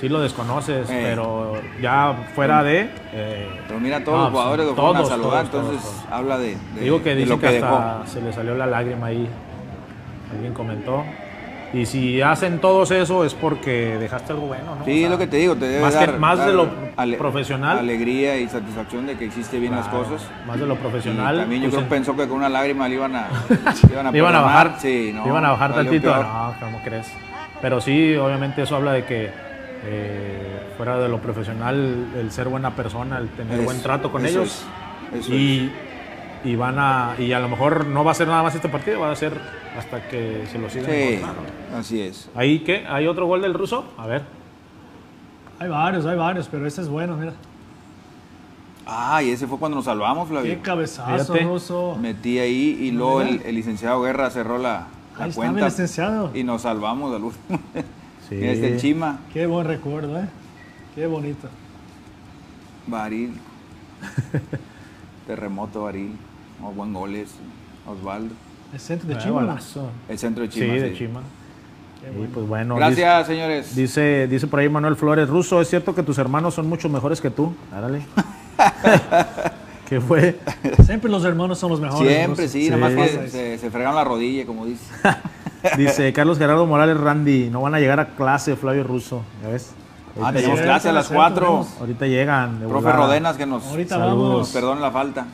sí 0.00 0.08
lo 0.08 0.20
desconoces, 0.20 0.88
Eh. 0.90 1.00
pero 1.02 1.54
ya 1.80 2.14
fuera 2.34 2.62
de. 2.62 2.88
eh, 3.12 3.48
Pero 3.68 3.80
mira, 3.80 4.02
todos 4.04 4.18
no, 4.18 4.24
los 4.24 4.32
jugadores 4.32 4.66
lo 4.66 4.74
fueron 4.74 4.96
a 4.96 5.04
saludar, 5.04 5.46
todos, 5.48 5.64
entonces 5.64 5.80
todos, 5.82 6.02
todos. 6.04 6.12
habla 6.12 6.38
de, 6.38 6.56
de- 6.74 6.80
Digo 6.80 7.02
que 7.02 7.10
de 7.10 7.16
dice 7.16 7.34
que, 7.38 7.46
que 7.46 7.52
dejó. 7.54 7.66
hasta 7.76 8.06
se 8.06 8.20
le 8.20 8.32
salió 8.32 8.54
la 8.54 8.66
lágrima 8.66 9.06
ahí. 9.06 9.28
Alguien 10.32 10.52
comentó. 10.54 11.04
Y 11.72 11.86
si 11.86 12.22
hacen 12.22 12.60
todos 12.60 12.92
eso 12.92 13.24
es 13.24 13.34
porque 13.34 13.96
dejaste 13.98 14.32
algo 14.32 14.46
bueno, 14.46 14.76
¿no? 14.78 14.84
Sí, 14.84 14.92
O 14.92 14.94
sea, 14.94 15.04
es 15.06 15.10
lo 15.10 15.18
que 15.18 15.26
te 15.26 15.38
digo, 15.38 15.56
te 15.56 15.66
debe 15.66 15.82
más 15.82 15.96
que- 15.96 16.06
dar, 16.06 16.18
más 16.20 16.38
de 16.38 16.44
dar 16.46 16.54
lo 16.54 17.18
profesional. 17.18 17.78
Alegría 17.80 18.36
y 18.38 18.48
satisfacción 18.48 19.06
de 19.06 19.16
que 19.16 19.24
hiciste 19.24 19.58
bien 19.58 19.74
las 19.74 19.88
Claro, 19.88 20.04
cosas. 20.04 20.28
Más 20.46 20.60
de 20.60 20.66
lo 20.66 20.74
Y 20.74 20.76
profesional. 20.76 21.36
también 21.36 21.62
yo 21.62 21.70
pues, 21.70 21.78
creo 21.78 21.88
que 21.88 21.94
pensó 21.96 22.16
que 22.16 22.28
con 22.28 22.38
una 22.38 22.48
lágrima 22.48 22.88
le 22.88 22.94
iban 22.94 23.16
a, 23.16 23.26
le 23.88 23.92
iban 23.92 24.06
a, 24.06 24.12
Le 24.12 24.18
iban 24.18 24.34
a 24.36 24.40
bajar. 24.40 24.74
Sí, 24.78 25.10
no, 25.12 25.24
le 25.24 25.28
iban 25.30 25.44
a 25.44 25.50
bajar 25.50 25.74
tantito. 25.74 26.14
No, 26.14 26.54
¿cómo 26.60 26.80
crees? 26.84 27.10
Pero 27.60 27.80
sí, 27.80 28.14
obviamente 28.14 28.62
eso 28.62 28.76
habla 28.76 28.92
de 28.92 29.04
que 29.04 29.30
eh, 29.84 30.72
fuera 30.76 30.98
de 30.98 31.08
lo 31.08 31.18
profesional, 31.20 32.06
el 32.16 32.30
ser 32.32 32.48
buena 32.48 32.74
persona, 32.74 33.18
el 33.18 33.28
tener 33.28 33.60
buen 33.62 33.80
trato 33.82 34.10
con 34.10 34.24
eso 34.26 34.40
ellos. 34.42 34.64
es, 35.12 35.20
eso 35.26 35.34
y, 35.34 35.70
y 36.44 36.56
van 36.56 36.78
a. 36.78 37.14
Y 37.18 37.32
a 37.32 37.40
lo 37.40 37.48
mejor 37.48 37.86
no 37.86 38.04
va 38.04 38.12
a 38.12 38.14
ser 38.14 38.28
nada 38.28 38.42
más 38.42 38.54
este 38.54 38.68
partido, 38.68 39.00
va 39.00 39.10
a 39.12 39.16
ser 39.16 39.38
hasta 39.78 40.08
que 40.08 40.44
se 40.50 40.58
lo 40.58 40.68
sigan 40.70 40.90
Sí, 40.90 41.20
así 41.76 42.00
es. 42.00 42.30
¿Ahí 42.34 42.60
qué? 42.60 42.86
¿Hay 42.88 43.06
otro 43.06 43.26
gol 43.26 43.42
del 43.42 43.54
ruso? 43.54 43.84
A 43.98 44.06
ver. 44.06 44.22
Hay 45.58 45.68
varios, 45.68 46.04
hay 46.06 46.16
varios, 46.16 46.48
pero 46.48 46.66
este 46.66 46.80
es 46.80 46.88
bueno, 46.88 47.16
mira. 47.16 47.32
Ah, 48.86 49.22
y 49.22 49.30
ese 49.30 49.46
fue 49.46 49.58
cuando 49.58 49.76
nos 49.76 49.86
salvamos, 49.86 50.28
Qué 50.28 50.32
Flavio. 50.34 50.58
cabezazo, 50.62 51.32
Fíjate. 51.32 51.44
Ruso. 51.44 51.96
Metí 52.00 52.38
ahí 52.38 52.76
y 52.82 52.90
luego 52.90 53.22
el, 53.22 53.40
el 53.44 53.54
licenciado 53.54 54.02
Guerra 54.02 54.28
cerró 54.30 54.58
la, 54.58 54.88
la 55.18 55.24
Ahí 55.24 55.30
está 55.30 55.40
mi 55.42 55.46
cuenta 55.48 55.64
licenciado. 55.66 56.30
y 56.34 56.44
nos 56.44 56.62
salvamos 56.62 57.14
al 57.14 57.24
último. 57.24 57.58
Sí. 58.28 58.36
Mira, 58.36 58.52
este 58.52 58.76
Chima, 58.78 59.20
Qué 59.32 59.46
buen 59.46 59.66
recuerdo, 59.66 60.18
¿eh? 60.18 60.28
Qué 60.94 61.06
bonito. 61.06 61.48
Baril, 62.86 63.32
Terremoto 65.26 65.84
Baril, 65.84 66.12
oh, 66.62 66.70
buen 66.72 66.92
goles, 66.92 67.30
Osvaldo, 67.86 68.34
El 68.72 68.80
centro 68.80 69.08
de 69.08 69.18
Chima. 69.18 69.58
el 70.08 70.18
centro 70.18 70.44
de 70.44 70.50
Sí, 70.52 70.60
Chima. 70.60 70.74
de 70.74 70.90
sí. 70.90 70.96
Chima. 70.98 71.20
Qué 72.02 72.10
Y 72.10 72.14
bueno. 72.16 72.30
pues 72.34 72.46
bueno. 72.46 72.76
Gracias, 72.76 73.26
señores. 73.26 73.74
Dice, 73.74 74.26
dice 74.28 74.46
por 74.46 74.60
ahí 74.60 74.68
Manuel 74.68 74.96
Flores, 74.96 75.28
Ruso, 75.28 75.60
¿es 75.60 75.68
cierto 75.68 75.94
que 75.94 76.02
tus 76.02 76.18
hermanos 76.18 76.54
son 76.54 76.68
mucho 76.68 76.88
mejores 76.88 77.20
que 77.20 77.30
tú? 77.30 77.54
Árale. 77.72 78.02
¿Qué 79.88 80.00
fue? 80.00 80.38
Siempre 80.84 81.10
los 81.10 81.24
hermanos 81.24 81.58
son 81.58 81.70
los 81.70 81.80
mejores. 81.80 82.12
Siempre, 82.14 82.44
Ruso. 82.44 82.52
sí, 82.52 82.68
nada 82.70 82.80
más 82.88 82.92
Sí. 82.92 83.18
que 83.18 83.28
se, 83.28 83.58
se 83.58 83.70
fregaron 83.70 83.94
la 83.96 84.04
rodilla, 84.04 84.44
como 84.46 84.66
dice. 84.66 84.84
Dice 85.76 86.12
Carlos 86.12 86.38
Gerardo 86.38 86.66
Morales 86.66 86.98
Randy, 86.98 87.48
no 87.50 87.62
van 87.62 87.74
a 87.74 87.80
llegar 87.80 88.00
a 88.00 88.08
clase 88.08 88.56
Flavio 88.56 88.84
Ruso, 88.84 89.22
¿ya 89.42 89.48
ves? 89.48 89.72
Ah, 90.22 90.32
tenemos 90.32 90.60
clase 90.60 90.88
a 90.88 90.92
las 90.92 91.06
cierto, 91.08 91.22
4. 91.22 91.46
tenemos. 91.46 91.80
ahorita 91.80 92.06
llegan. 92.06 92.60
de 92.60 92.66
Profe. 92.68 92.92
Rodenas 92.92 93.36
que 93.36 93.46
nos, 93.46 93.66
Ahorita 93.66 93.96
Saludos. 93.98 94.50
perdone 94.52 94.80
la 94.80 94.90
falta. 94.90 95.26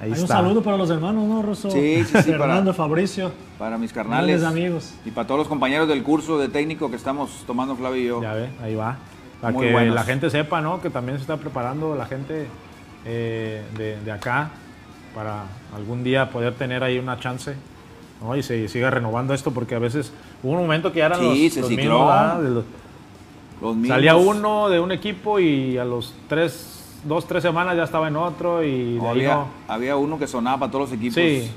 Ahí 0.00 0.12
Hay 0.12 0.20
un 0.20 0.28
saludo 0.28 0.62
para 0.62 0.76
los 0.76 0.90
hermanos, 0.90 1.24
¿no, 1.26 1.42
Ruso? 1.42 1.70
Sí, 1.70 2.04
sí, 2.04 2.06
sí, 2.06 2.12
para- 2.12 2.22
Fernando, 2.38 2.74
Fabricio. 2.74 3.32
Para 3.58 3.78
mis 3.78 3.92
carnales. 3.92 4.40
Grandes 4.40 4.48
amigos. 4.62 4.94
Y 5.04 5.10
para 5.12 5.26
todos 5.26 5.38
los 5.38 5.48
compañeros 5.48 5.88
del 5.88 6.02
curso 6.02 6.38
de 6.38 6.48
técnico 6.48 6.90
que 6.90 6.96
estamos 6.96 7.44
tomando 7.46 7.74
Flavio 7.76 8.00
y 8.02 8.06
yo. 8.06 8.22
Ya 8.22 8.32
ve, 8.34 8.48
ahí 8.62 8.74
va. 8.74 8.96
Para 9.40 9.52
Muy 9.52 9.66
que 9.66 9.72
buenos. 9.72 9.94
la 9.94 10.02
gente 10.04 10.28
sepa, 10.30 10.60
¿no? 10.60 10.80
Que 10.80 10.90
también 10.90 11.18
se 11.18 11.22
está 11.22 11.36
preparando 11.36 11.94
la 11.96 12.06
gente 12.06 12.46
eh, 13.04 13.62
de, 13.76 13.98
de 14.00 14.12
acá 14.12 14.50
para 15.14 15.44
algún 15.76 16.02
día 16.04 16.30
poder 16.30 16.54
tener 16.54 16.82
ahí 16.84 16.98
una 16.98 17.18
chance. 17.18 17.54
¿No? 18.22 18.36
Y 18.36 18.42
se 18.42 18.68
siga 18.68 18.90
renovando 18.90 19.34
esto 19.34 19.50
porque 19.52 19.74
a 19.74 19.78
veces 19.78 20.12
hubo 20.42 20.52
un 20.52 20.58
momento 20.60 20.92
que 20.92 20.98
ya 21.00 21.06
eran 21.06 21.20
Sí, 21.20 21.44
los, 21.44 21.54
se 21.54 21.60
los 21.60 21.70
mismos, 21.70 22.06
¿verdad? 22.06 22.40
De 22.40 22.50
los- 22.50 22.64
Los 23.60 23.76
mismos. 23.76 23.96
Salía 23.96 24.16
uno 24.16 24.68
de 24.68 24.80
un 24.80 24.92
equipo 24.92 25.38
y 25.38 25.78
a 25.78 25.84
los 25.84 26.14
tres, 26.28 27.00
dos, 27.04 27.26
tres 27.26 27.42
semanas 27.42 27.76
ya 27.76 27.84
estaba 27.84 28.08
en 28.08 28.16
otro 28.16 28.62
y 28.64 28.94
de 28.94 29.00
ahí 29.00 29.08
Había, 29.08 29.34
no. 29.34 29.46
había 29.68 29.96
uno 29.96 30.18
que 30.18 30.26
sonaba 30.26 30.58
para 30.60 30.72
todos 30.72 30.90
los 30.90 30.98
equipos. 30.98 31.14
Sí. 31.14 31.50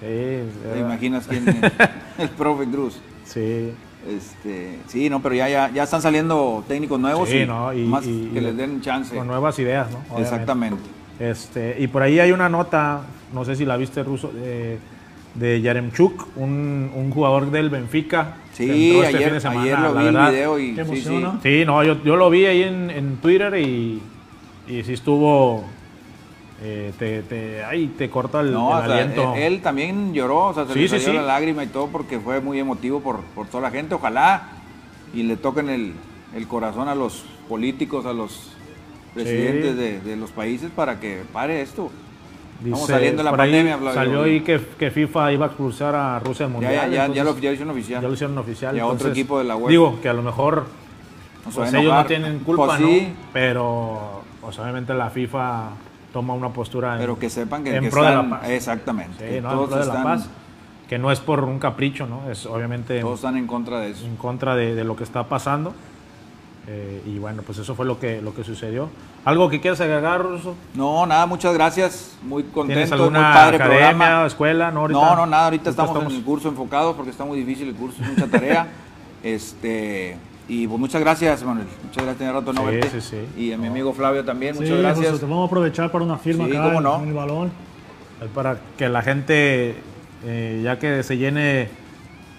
Sí, 0.00 0.06
¿Te 0.72 0.78
imaginas 0.80 1.26
quién? 1.26 1.44
el 2.18 2.28
profe 2.30 2.64
Cruz. 2.66 2.98
sí. 3.24 3.72
Este, 4.08 4.78
sí, 4.86 5.10
no, 5.10 5.20
pero 5.20 5.34
ya, 5.34 5.46
ya, 5.50 5.70
ya 5.70 5.82
están 5.82 6.00
saliendo 6.00 6.64
técnicos 6.66 6.98
nuevos 6.98 7.28
Sí, 7.28 7.40
y, 7.40 7.46
¿no? 7.46 7.70
Y- 7.74 7.84
más 7.84 8.06
y- 8.06 8.30
que 8.32 8.40
les 8.40 8.56
den 8.56 8.80
chance. 8.80 9.14
Con 9.14 9.26
nuevas 9.26 9.58
ideas, 9.58 9.90
¿no? 9.90 9.98
Obviamente. 9.98 10.22
Exactamente. 10.22 10.82
Este, 11.18 11.76
y 11.78 11.86
por 11.86 12.00
ahí 12.02 12.18
hay 12.18 12.32
una 12.32 12.48
nota, 12.48 13.02
no 13.34 13.44
sé 13.44 13.56
si 13.56 13.66
la 13.66 13.76
viste 13.76 14.02
ruso, 14.02 14.28
de, 14.28 14.78
de 15.34 15.60
Yaremchuk, 15.60 16.26
un, 16.36 16.90
un 16.94 17.10
jugador 17.10 17.50
del 17.50 17.70
Benfica. 17.70 18.36
Sí, 18.52 18.90
entró 18.90 19.04
este 19.04 19.16
ayer, 19.16 19.28
fin 19.28 19.34
de 19.34 19.40
semana, 19.40 19.62
ayer 19.62 19.78
lo 19.78 19.94
la 19.94 20.00
vi 20.00 20.06
el 20.08 20.14
verdad. 20.14 20.30
video 20.30 20.58
y 20.58 20.74
Qué 20.74 20.84
sí, 20.84 20.90
emoción, 20.90 21.14
sí. 21.16 21.22
¿no? 21.22 21.40
Sí, 21.42 21.64
no, 21.64 21.84
yo, 21.84 22.02
yo 22.04 22.16
lo 22.16 22.28
vi 22.30 22.46
ahí 22.46 22.62
en, 22.62 22.90
en 22.90 23.16
Twitter 23.18 23.54
y, 23.58 24.00
y 24.68 24.82
sí 24.82 24.92
estuvo. 24.92 25.64
eh, 26.62 26.92
te, 26.98 27.22
te, 27.22 27.64
ay, 27.64 27.94
te 27.96 28.10
corta 28.10 28.40
el, 28.40 28.52
No, 28.52 28.76
el 28.78 28.84
o 28.84 28.86
sea, 28.86 28.98
aliento. 29.02 29.34
él, 29.34 29.42
él 29.54 29.60
también 29.62 30.12
lloró, 30.12 30.46
o 30.48 30.54
sea, 30.54 30.66
se 30.66 30.74
Sí, 30.74 30.80
le 30.80 30.88
sí, 30.88 30.98
salió 31.00 31.08
sí. 31.20 31.26
la 31.26 31.32
lágrima 31.34 31.64
y 31.64 31.68
todo 31.68 31.86
porque 31.86 32.18
fue 32.18 32.40
muy 32.40 32.58
emotivo 32.58 33.00
por, 33.00 33.20
por 33.34 33.46
toda 33.46 33.62
la 33.62 33.70
gente. 33.70 33.94
Ojalá 33.94 34.48
y 35.14 35.22
le 35.22 35.36
toquen 35.36 35.70
el, 35.70 35.94
el 36.36 36.46
corazón 36.48 36.88
a 36.88 36.94
los 36.94 37.24
políticos, 37.48 38.04
a 38.04 38.12
los 38.12 38.50
presidentes 39.14 39.72
Sí. 39.72 39.76
de, 39.78 40.00
de 40.00 40.16
los 40.16 40.30
países 40.32 40.70
para 40.70 41.00
que 41.00 41.22
pare 41.32 41.62
esto. 41.62 41.90
Vamos 42.62 42.86
saliendo 42.86 43.18
de 43.18 43.24
la 43.24 43.30
ahí 43.30 43.36
pandemia, 43.36 43.78
Flavio. 43.78 43.94
Salió 43.94 44.22
ahí 44.22 44.40
que, 44.40 44.60
que 44.78 44.90
FIFA 44.90 45.32
iba 45.32 45.46
a 45.46 45.48
expulsar 45.48 45.94
a 45.94 46.18
Rusia 46.18 46.46
del 46.46 46.52
Ya, 46.52 46.60
Mundial. 46.60 46.72
ya, 46.74 46.82
ya, 46.82 46.90
ya 46.90 47.04
entonces- 47.06 47.24
lo, 47.24 47.40
ya 47.40 47.48
lo 47.48 47.52
hicieron 47.54 47.70
oficial. 47.70 48.02
ya 48.02 48.08
lo 48.08 48.14
hicieron 48.14 48.38
oficial. 48.38 48.76
Y 48.76 48.80
a 48.80 48.84
otro 48.84 48.92
entonces, 48.96 49.18
equipo 49.18 49.38
de 49.38 49.44
la 49.44 49.56
UEFA. 49.56 49.70
Digo, 49.70 49.98
que 50.02 50.08
a 50.08 50.12
lo 50.12 50.22
mejor 50.22 50.66
pues 51.54 51.72
ellos 51.72 51.94
no 51.94 52.04
tienen 52.06 52.38
culpa, 52.40 52.66
Pues 52.66 52.78
sí, 52.78 53.06
¿no? 53.08 53.14
Pero 53.32 54.22
pues, 54.40 54.58
obviamente 54.58 54.92
la 54.94 55.08
FIFA 55.10 55.68
toma 56.12 56.34
una 56.34 56.50
postura 56.50 56.94
en, 56.94 57.00
Pero 57.00 57.18
que 57.18 57.30
sepan 57.30 57.64
que, 57.64 57.74
en 57.76 57.84
que 57.84 57.90
pro 57.90 58.02
están, 58.06 58.24
de 58.24 58.28
la 58.30 58.40
paz. 58.40 58.50
Exactamente. 58.50 59.26
Sí, 59.28 59.34
que 59.36 59.40
¿no? 59.40 59.50
En 59.50 59.54
todos, 59.56 59.68
pro 59.70 59.78
de 59.78 59.86
la 59.86 59.92
están, 59.92 60.04
paz. 60.04 60.28
Que 60.88 60.98
no 60.98 61.12
es 61.12 61.20
por 61.20 61.44
un 61.44 61.58
capricho, 61.60 62.06
¿no? 62.06 62.30
Es 62.30 62.46
obviamente 62.46 63.00
todos 63.00 63.20
están 63.20 63.36
en 63.36 63.46
contra 63.46 63.78
de 63.80 63.90
eso. 63.90 64.04
en 64.04 64.16
contra 64.16 64.54
de, 64.56 64.74
de 64.74 64.84
lo 64.84 64.96
que 64.96 65.04
está 65.04 65.24
pasando. 65.24 65.72
Eh, 66.72 67.02
y 67.04 67.18
bueno, 67.18 67.42
pues 67.44 67.58
eso 67.58 67.74
fue 67.74 67.84
lo 67.84 67.98
que, 67.98 68.22
lo 68.22 68.32
que 68.32 68.44
sucedió. 68.44 68.88
¿Algo 69.24 69.50
que 69.50 69.60
quieras 69.60 69.80
agregar, 69.80 70.22
Russo? 70.22 70.54
No, 70.74 71.04
nada, 71.04 71.26
muchas 71.26 71.52
gracias. 71.52 72.16
Muy 72.22 72.44
¿Tienes 72.44 72.88
contento, 72.90 72.96
muy 73.10 73.20
padre 73.20 73.56
academia 73.56 73.88
programa. 73.90 74.26
escuela? 74.26 74.70
No, 74.70 74.80
ahorita- 74.82 75.00
No, 75.00 75.16
no, 75.16 75.26
nada, 75.26 75.44
ahorita 75.46 75.70
ahorita 75.70 75.70
estamos, 75.70 76.12
en 76.12 76.18
el 76.18 76.22
curso 76.24 76.48
enfocados 76.48 76.94
porque 76.94 77.10
está 77.10 77.24
muy 77.24 77.38
difícil 77.40 77.68
el 77.68 77.74
curso, 77.74 78.00
es 78.04 78.08
mucha 78.10 78.28
tarea. 78.28 78.68
este, 79.24 80.16
y 80.48 80.66
pues 80.68 80.78
muchas 80.78 81.00
gracias, 81.00 81.42
Manuel. 81.42 81.66
Muchas 81.82 82.04
gracias, 82.04 82.18
tenía 82.18 82.32
rato 82.34 82.52
no 82.52 82.60
Sí, 82.60 82.66
verte. 82.66 83.00
sí, 83.00 83.00
sí. 83.00 83.40
Y 83.42 83.52
a 83.52 83.58
mi 83.58 83.66
amigo 83.66 83.92
Flavio 83.92 84.24
también, 84.24 84.54
Sí, 84.54 84.60
muchas 84.60 84.76
Ruso, 84.78 84.82
gracias. 84.82 85.18
te 85.20 85.26
vamos 85.26 85.42
a 85.42 85.46
aprovechar 85.46 85.90
para 85.90 86.04
una 86.04 86.18
firma 86.18 86.44
Sí, 86.46 86.52
acá 86.52 86.64
cómo 86.68 86.80
no. 86.80 87.02
en 87.02 87.08
el 87.08 87.14
balón. 87.14 87.50
Para 88.34 88.58
que 88.76 88.88
la 88.88 89.02
gente, 89.02 89.74
eh, 90.24 90.60
ya 90.62 90.78
que 90.78 91.02
se 91.02 91.16
llene 91.16 91.68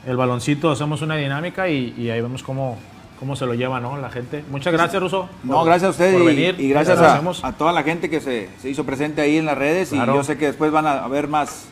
el 0.08 0.16
baloncito, 0.16 0.72
hacemos 0.72 1.02
una 1.02 1.16
dinámica 1.16 1.68
y, 1.70 1.94
y 1.98 2.10
ahí 2.10 2.22
vemos 2.22 2.44
cómo, 2.44 2.78
cómo 3.22 3.36
se 3.38 3.46
lo 3.46 3.54
lleva 3.54 3.80
¿no? 3.80 3.96
la 3.98 4.10
gente. 4.10 4.44
Muchas 4.52 4.74
gracias, 4.74 5.02
Ruso. 5.02 5.30
No, 5.44 5.54
por- 5.58 5.68
gracias 5.68 5.88
a 5.88 5.92
usted 5.92 6.12
por 6.14 6.24
y, 6.24 6.26
venir. 6.26 6.56
y 6.60 6.70
gracias 6.70 7.00
a, 7.00 7.52
toda 7.54 7.72
la 7.72 7.84
gente 7.84 8.10
que 8.10 8.20
se, 8.20 8.50
se 8.60 8.70
hizo 8.70 8.84
presente 8.84 9.22
ahí 9.22 9.38
en 9.38 9.46
las 9.46 9.58
redes 9.58 9.90
Claro. 9.90 10.14
y 10.14 10.16
yo 10.18 10.24
sé 10.24 10.38
que 10.38 10.48
después 10.48 10.72
van 10.72 10.88
a 10.88 11.04
haber 11.06 11.28
más 11.30 11.68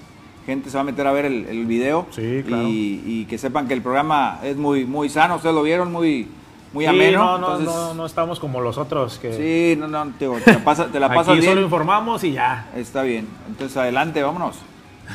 gente 0.46 0.70
se 0.70 0.78
va 0.78 0.82
a 0.82 0.84
meter 0.84 1.06
a 1.08 1.12
ver 1.12 1.26
el, 1.26 1.46
el 1.48 1.66
video 1.66 2.06
Sí, 2.12 2.44
claro. 2.48 2.64
y, 2.68 3.02
y 3.06 3.26
que 3.26 3.38
sepan 3.38 3.68
que 3.68 3.74
el 3.74 3.82
programa 3.82 4.40
es 4.44 4.56
muy 4.58 4.86
muy 4.86 5.10
sano, 5.10 5.36
ustedes 5.36 5.54
lo 5.56 5.62
vieron, 5.64 5.92
muy 5.92 6.28
muy 6.72 6.86
Sí, 6.86 6.90
ameno. 6.90 7.20
no, 7.24 7.38
no, 7.40 7.48
entonces, 7.58 7.66
no, 7.68 7.94
no 7.96 8.06
estamos 8.06 8.40
como 8.40 8.62
los 8.62 8.78
otros 8.78 9.18
que 9.18 9.34
Sí, 9.34 9.76
no, 9.80 9.88
no, 9.88 10.12
te, 10.20 10.28
te 10.46 10.52
la, 10.54 10.60
pasa- 10.64 10.86
te 10.86 11.00
la 11.00 11.08
pasas 11.10 11.30
aquí 11.30 11.40
bien. 11.42 11.52
solo 11.54 11.62
informamos 11.62 12.24
y 12.24 12.34
ya. 12.34 12.68
Está 12.76 13.02
bien. 13.02 13.28
Entonces, 13.48 13.76
adelante, 13.76 14.22
vámonos. 14.22 14.56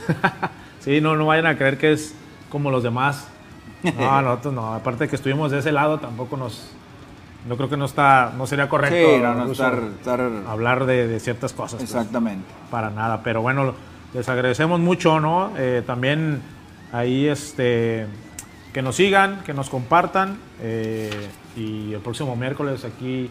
Sí, 0.80 1.00
no, 1.00 1.16
no 1.16 1.26
vayan 1.26 1.46
a 1.46 1.56
creer 1.56 1.78
que 1.78 1.92
es 1.92 2.14
como 2.50 2.70
los 2.70 2.82
demás. 2.82 3.28
No, 3.98 4.22
nosotros 4.22 4.54
no. 4.54 4.74
Aparte 4.74 5.08
que 5.08 5.16
estuvimos 5.16 5.50
de 5.50 5.58
ese 5.58 5.72
lado, 5.72 5.98
tampoco 5.98 6.36
nos. 6.36 6.70
Yo 7.48 7.56
creo 7.58 7.68
que 7.68 7.76
no 7.76 7.84
está, 7.84 8.32
no 8.36 8.46
sería 8.46 8.68
correcto 8.70 8.96
Sí, 8.96 9.20
no, 9.20 9.34
no, 9.34 9.40
incluso 9.42 9.64
estar, 9.64 9.82
estar- 10.18 10.46
hablar 10.48 10.86
de, 10.86 11.06
de 11.06 11.20
ciertas 11.20 11.52
cosas. 11.52 11.78
pues. 11.80 11.90
Exactamente. 11.90 12.46
para 12.70 12.88
nada. 12.90 13.22
Pero 13.22 13.42
bueno, 13.42 13.74
les 14.14 14.28
agradecemos 14.28 14.80
mucho, 14.80 15.20
¿no? 15.20 15.50
Eh, 15.58 15.82
también 15.86 16.40
ahí 16.92 17.26
este 17.28 18.06
que 18.72 18.80
nos 18.82 18.96
sigan, 18.96 19.40
que 19.44 19.52
nos 19.54 19.68
compartan. 19.68 20.38
eh, 20.60 21.10
y 21.56 21.92
el 21.92 22.00
próximo 22.00 22.34
miércoles 22.34 22.84
aquí, 22.84 23.30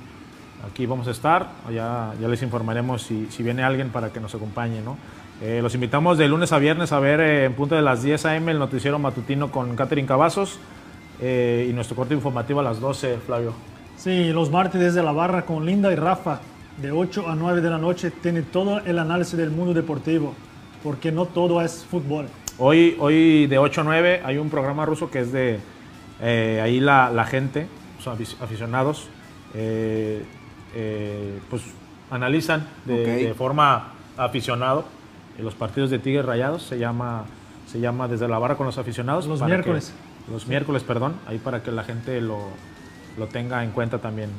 aquí 0.72 0.86
vamos 0.86 1.08
a 1.08 1.12
estar. 1.12 1.49
Ya, 1.74 2.14
ya 2.22 2.28
les 2.28 2.41
informaremos 2.43 3.01
si, 3.01 3.28
si 3.32 3.41
viene 3.43 3.64
alguien 3.64 3.89
para 3.89 4.14
que 4.14 4.20
nos 4.22 4.34
acompañe, 4.36 4.80
¿no? 4.82 4.95
Eh, 5.42 5.60
los 5.62 5.74
invitamos 5.76 6.18
de 6.18 6.28
lunes 6.28 6.52
a 6.54 6.60
viernes 6.60 6.92
a 6.92 7.00
ver 7.00 7.20
eh, 7.20 7.46
en 7.46 7.54
punto 7.54 7.76
de 7.76 7.82
las 7.82 8.02
10 8.04 8.26
a.m. 8.28 8.52
el 8.52 8.60
noticiero 8.60 8.98
matutino 9.00 9.52
con 9.52 9.76
Catherine 9.76 10.08
Cavazos 10.08 10.60
eh, 11.22 11.68
y 11.70 11.74
nuestro 11.74 11.96
corte 11.96 12.14
informativo 12.14 12.60
a 12.60 12.64
las 12.64 12.80
12, 12.80 13.18
Flavio. 13.26 13.54
Sí, 13.98 14.32
los 14.32 14.50
martes 14.52 14.80
desde 14.80 15.04
la 15.04 15.12
barra 15.12 15.44
con 15.46 15.66
Linda 15.66 15.92
y 15.92 15.96
Rafa, 15.96 16.40
de 16.78 16.92
8 16.92 17.28
a 17.30 17.36
9 17.36 17.62
de 17.62 17.70
la 17.70 17.78
noche, 17.78 18.12
tiene 18.12 18.42
todo 18.42 18.80
el 18.80 19.00
análisis 19.00 19.38
del 19.38 19.50
mundo 19.52 19.74
deportivo, 19.74 20.34
porque 20.82 21.12
no 21.12 21.26
todo 21.26 21.62
es 21.62 21.86
fútbol. 21.90 22.28
Hoy, 22.58 22.96
hoy 23.00 23.48
de 23.48 23.58
8 23.58 23.82
a 23.82 23.84
9 23.84 24.22
hay 24.24 24.38
un 24.38 24.50
programa 24.50 24.86
ruso 24.86 25.10
que 25.12 25.20
es 25.20 25.32
de 25.32 25.60
eh, 26.22 26.62
ahí 26.64 26.80
la, 26.80 27.10
la 27.10 27.26
gente, 27.26 27.68
afic- 28.06 28.36
aficionados, 28.42 29.08
eh, 29.56 30.24
eh, 30.76 31.40
pues 31.50 31.64
analizan 32.10 32.66
de, 32.86 33.26
de 33.28 33.34
forma 33.34 33.94
aficionado 34.18 34.86
eh, 35.38 35.44
los 35.44 35.56
partidos 35.56 35.90
de 35.90 36.00
Tigres 36.00 36.26
Rayados, 36.26 36.64
se 36.64 36.78
llama, 36.80 37.26
se 37.72 37.80
llama 37.80 38.08
Desde 38.08 38.28
la 38.28 38.38
Barra 38.40 38.56
con 38.56 38.66
los 38.66 38.78
aficionados. 38.78 39.26
Los 39.28 39.40
para 39.40 39.50
que- 39.50 39.56
miércoles. 39.58 39.94
los 40.32 40.48
miércoles, 40.48 40.84
perdón, 40.84 41.16
ahí 41.28 41.38
para 41.38 41.62
que 41.64 41.72
la 41.72 41.84
gente 41.84 42.20
lo, 42.22 42.40
lo 43.18 43.28
tenga 43.28 43.64
en 43.64 43.72
cuenta 43.72 44.00
también. 44.00 44.30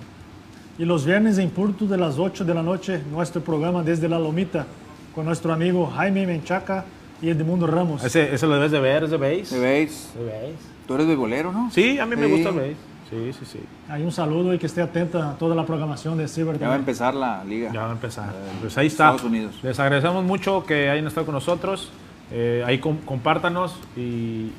Y 0.78 0.84
los 0.84 1.04
viernes 1.06 1.38
en 1.38 1.50
Porto 1.50 1.86
de 1.86 1.96
las 1.96 2.18
8 2.18 2.44
de 2.44 2.54
la 2.54 2.62
noche, 2.62 3.00
nuestro 3.12 3.40
programa 3.42 3.82
desde 3.82 4.08
la 4.08 4.18
Lomita 4.18 4.66
con 5.14 5.24
nuestro 5.26 5.52
amigo 5.52 5.86
Jaime 5.94 6.26
Menchaca 6.26 6.84
y 7.22 7.28
Edmundo 7.30 7.66
Ramos. 7.68 8.02
Ese, 8.04 8.34
ese 8.34 8.46
lo 8.48 8.54
debes 8.54 8.72
de 8.72 8.80
ver, 8.80 9.04
es 9.04 9.10
de 9.10 9.16
base. 9.16 9.54
¿De 9.54 9.60
veis? 9.60 10.10
De 10.16 10.24
base. 10.24 10.54
Tú 10.88 10.94
eres 10.96 11.06
de 11.06 11.14
bolero, 11.16 11.52
¿no? 11.52 11.70
Sí, 11.70 11.98
a 12.00 12.06
mí 12.06 12.16
me 12.16 12.26
Sí. 12.26 12.32
gusta 12.32 12.48
el 12.48 12.54
base. 12.56 12.76
Sí, 13.10 13.32
sí, 13.32 13.44
sí. 13.44 13.60
Hay 13.88 14.02
un 14.02 14.10
saludo 14.12 14.54
y 14.54 14.58
que 14.58 14.66
esté 14.66 14.80
atenta 14.82 15.30
a 15.30 15.34
toda 15.38 15.54
la 15.54 15.64
programación 15.66 16.16
de 16.18 16.26
Ciber. 16.26 16.58
Ya 16.58 16.68
va 16.68 16.74
a 16.74 16.78
empezar 16.78 17.14
la 17.14 17.44
liga. 17.44 17.70
Ya 17.72 17.82
va 17.82 17.88
a 17.90 17.92
empezar. 17.92 18.30
Eh, 18.30 18.52
Pues 18.60 18.76
ahí 18.78 18.86
está. 18.86 19.10
Estados 19.10 19.24
Unidos. 19.30 19.54
Les 19.62 19.78
agradecemos 19.78 20.24
mucho 20.24 20.64
que 20.64 20.88
hayan 20.90 21.06
estado 21.06 21.26
con 21.26 21.34
nosotros. 21.34 21.90
Eh, 22.32 22.64
ahí 22.66 22.78
com- 22.78 22.98
compártanos 23.04 23.76
y, 23.96 24.00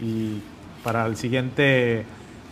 y 0.02 0.42
para 0.84 1.06
el 1.08 1.18
siguiente 1.18 2.06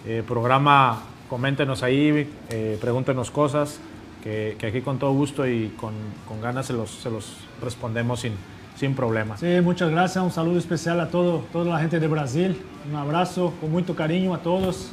eh, 0.06 0.24
programa 0.28 1.04
coméntenos 1.30 1.84
ahí, 1.84 2.30
eh, 2.50 2.78
pregúntenos 2.82 3.32
cosas, 3.32 3.80
que, 4.24 4.56
que 4.60 4.68
aquí 4.68 4.82
con 4.82 5.00
todo 5.00 5.12
gusto 5.14 5.48
y 5.48 5.70
con, 5.78 5.94
con 6.28 6.42
ganas 6.42 6.66
se 6.68 6.74
los, 6.74 6.90
se 6.92 7.10
los 7.10 7.38
respondemos 7.62 8.20
sin, 8.22 8.34
sin 8.76 8.94
problema. 8.96 9.38
Sí, 9.38 9.48
muchas 9.64 9.90
gracias. 9.92 10.24
Un 10.24 10.32
saludo 10.32 10.58
especial 10.60 11.00
a 11.00 11.10
todo, 11.10 11.44
toda 11.52 11.66
la 11.74 11.80
gente 11.80 12.00
de 12.00 12.08
Brasil. 12.08 12.60
Un 12.90 12.96
abrazo 12.98 13.54
con 13.62 13.72
mucho 13.72 13.96
cariño 13.96 14.34
a 14.34 14.40
todos. 14.40 14.92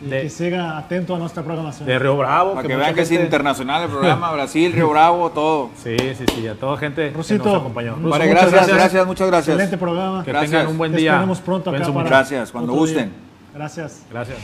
Y 0.00 0.08
De- 0.10 0.22
que 0.22 0.30
siga 0.30 0.78
atento 0.78 1.14
a 1.14 1.18
nuestra 1.18 1.42
programación. 1.42 1.86
De 1.88 1.98
Río 1.98 2.16
Bravo. 2.16 2.54
Para 2.54 2.68
que 2.68 2.76
vean 2.76 2.94
que 2.94 3.00
es 3.02 3.10
internacional 3.10 3.82
el 3.82 3.88
programa, 3.88 4.32
Brasil, 4.34 4.72
Río 4.72 4.90
Bravo, 4.90 5.30
todo. 5.30 5.70
Sí, 5.82 5.96
sí, 6.16 6.24
sí, 6.34 6.46
a 6.46 6.54
toda 6.54 6.76
gente 6.78 7.10
Rosito, 7.10 7.42
que 7.42 7.48
nos 7.50 7.58
acompañó. 7.60 7.94
Ruso, 7.96 8.08
Vale, 8.10 8.26
muchas 8.28 8.50
gracias, 8.52 8.76
gracias, 8.76 9.06
muchas 9.06 9.26
gracias. 9.26 9.48
Excelente 9.56 9.76
programa. 9.78 10.24
Que 10.24 10.30
Gracias. 10.30 10.50
tengan 10.52 10.66
un 10.68 10.78
buen 10.78 10.92
Te 10.92 10.98
día. 10.98 11.10
esperemos 11.12 11.40
pronto 11.40 11.70
acá 11.70 11.92
para. 11.92 12.08
Gracias, 12.08 12.52
cuando 12.52 12.72
gusten. 12.74 13.12
Gracias. 13.54 14.02
Gracias. 14.10 14.38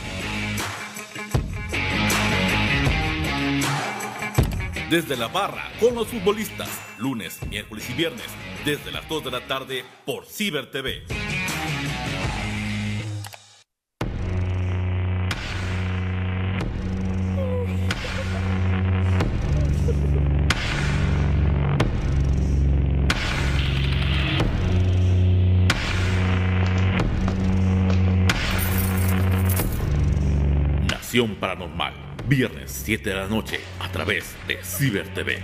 Desde 4.90 5.16
la 5.16 5.28
barra 5.28 5.62
con 5.80 5.94
los 5.94 6.06
futbolistas, 6.08 6.68
lunes, 6.98 7.38
miércoles 7.48 7.88
y 7.90 7.94
viernes, 7.94 8.26
desde 8.64 8.92
las 8.92 9.08
2 9.08 9.24
de 9.24 9.30
la 9.30 9.40
tarde 9.46 9.84
por 10.04 10.24
Ciber 10.26 10.70
TV. 10.70 11.02
Paranormal, 31.14 31.94
viernes 32.26 32.72
7 32.84 33.10
de 33.10 33.14
la 33.14 33.28
noche 33.28 33.60
a 33.78 33.88
través 33.88 34.34
de 34.48 34.58
Ciber 34.64 35.06
TV. 35.14 35.40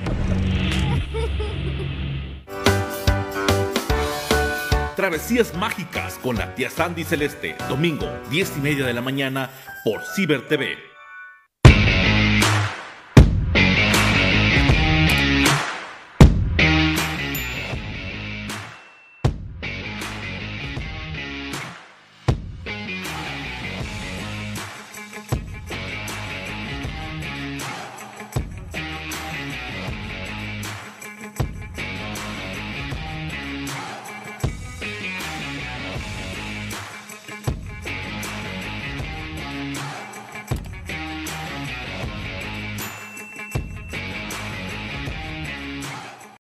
Travesías 4.97 5.55
mágicas 5.55 6.19
con 6.19 6.37
la 6.37 6.57
tía 6.57 6.71
Sandy 6.71 7.05
Celeste, 7.05 7.55
domingo 7.69 8.11
10 8.31 8.57
y 8.57 8.61
media 8.63 8.85
de 8.85 8.95
la 8.95 9.01
mañana 9.01 9.49
por 9.85 10.03
Ciber 10.17 10.49
TV. 10.49 10.90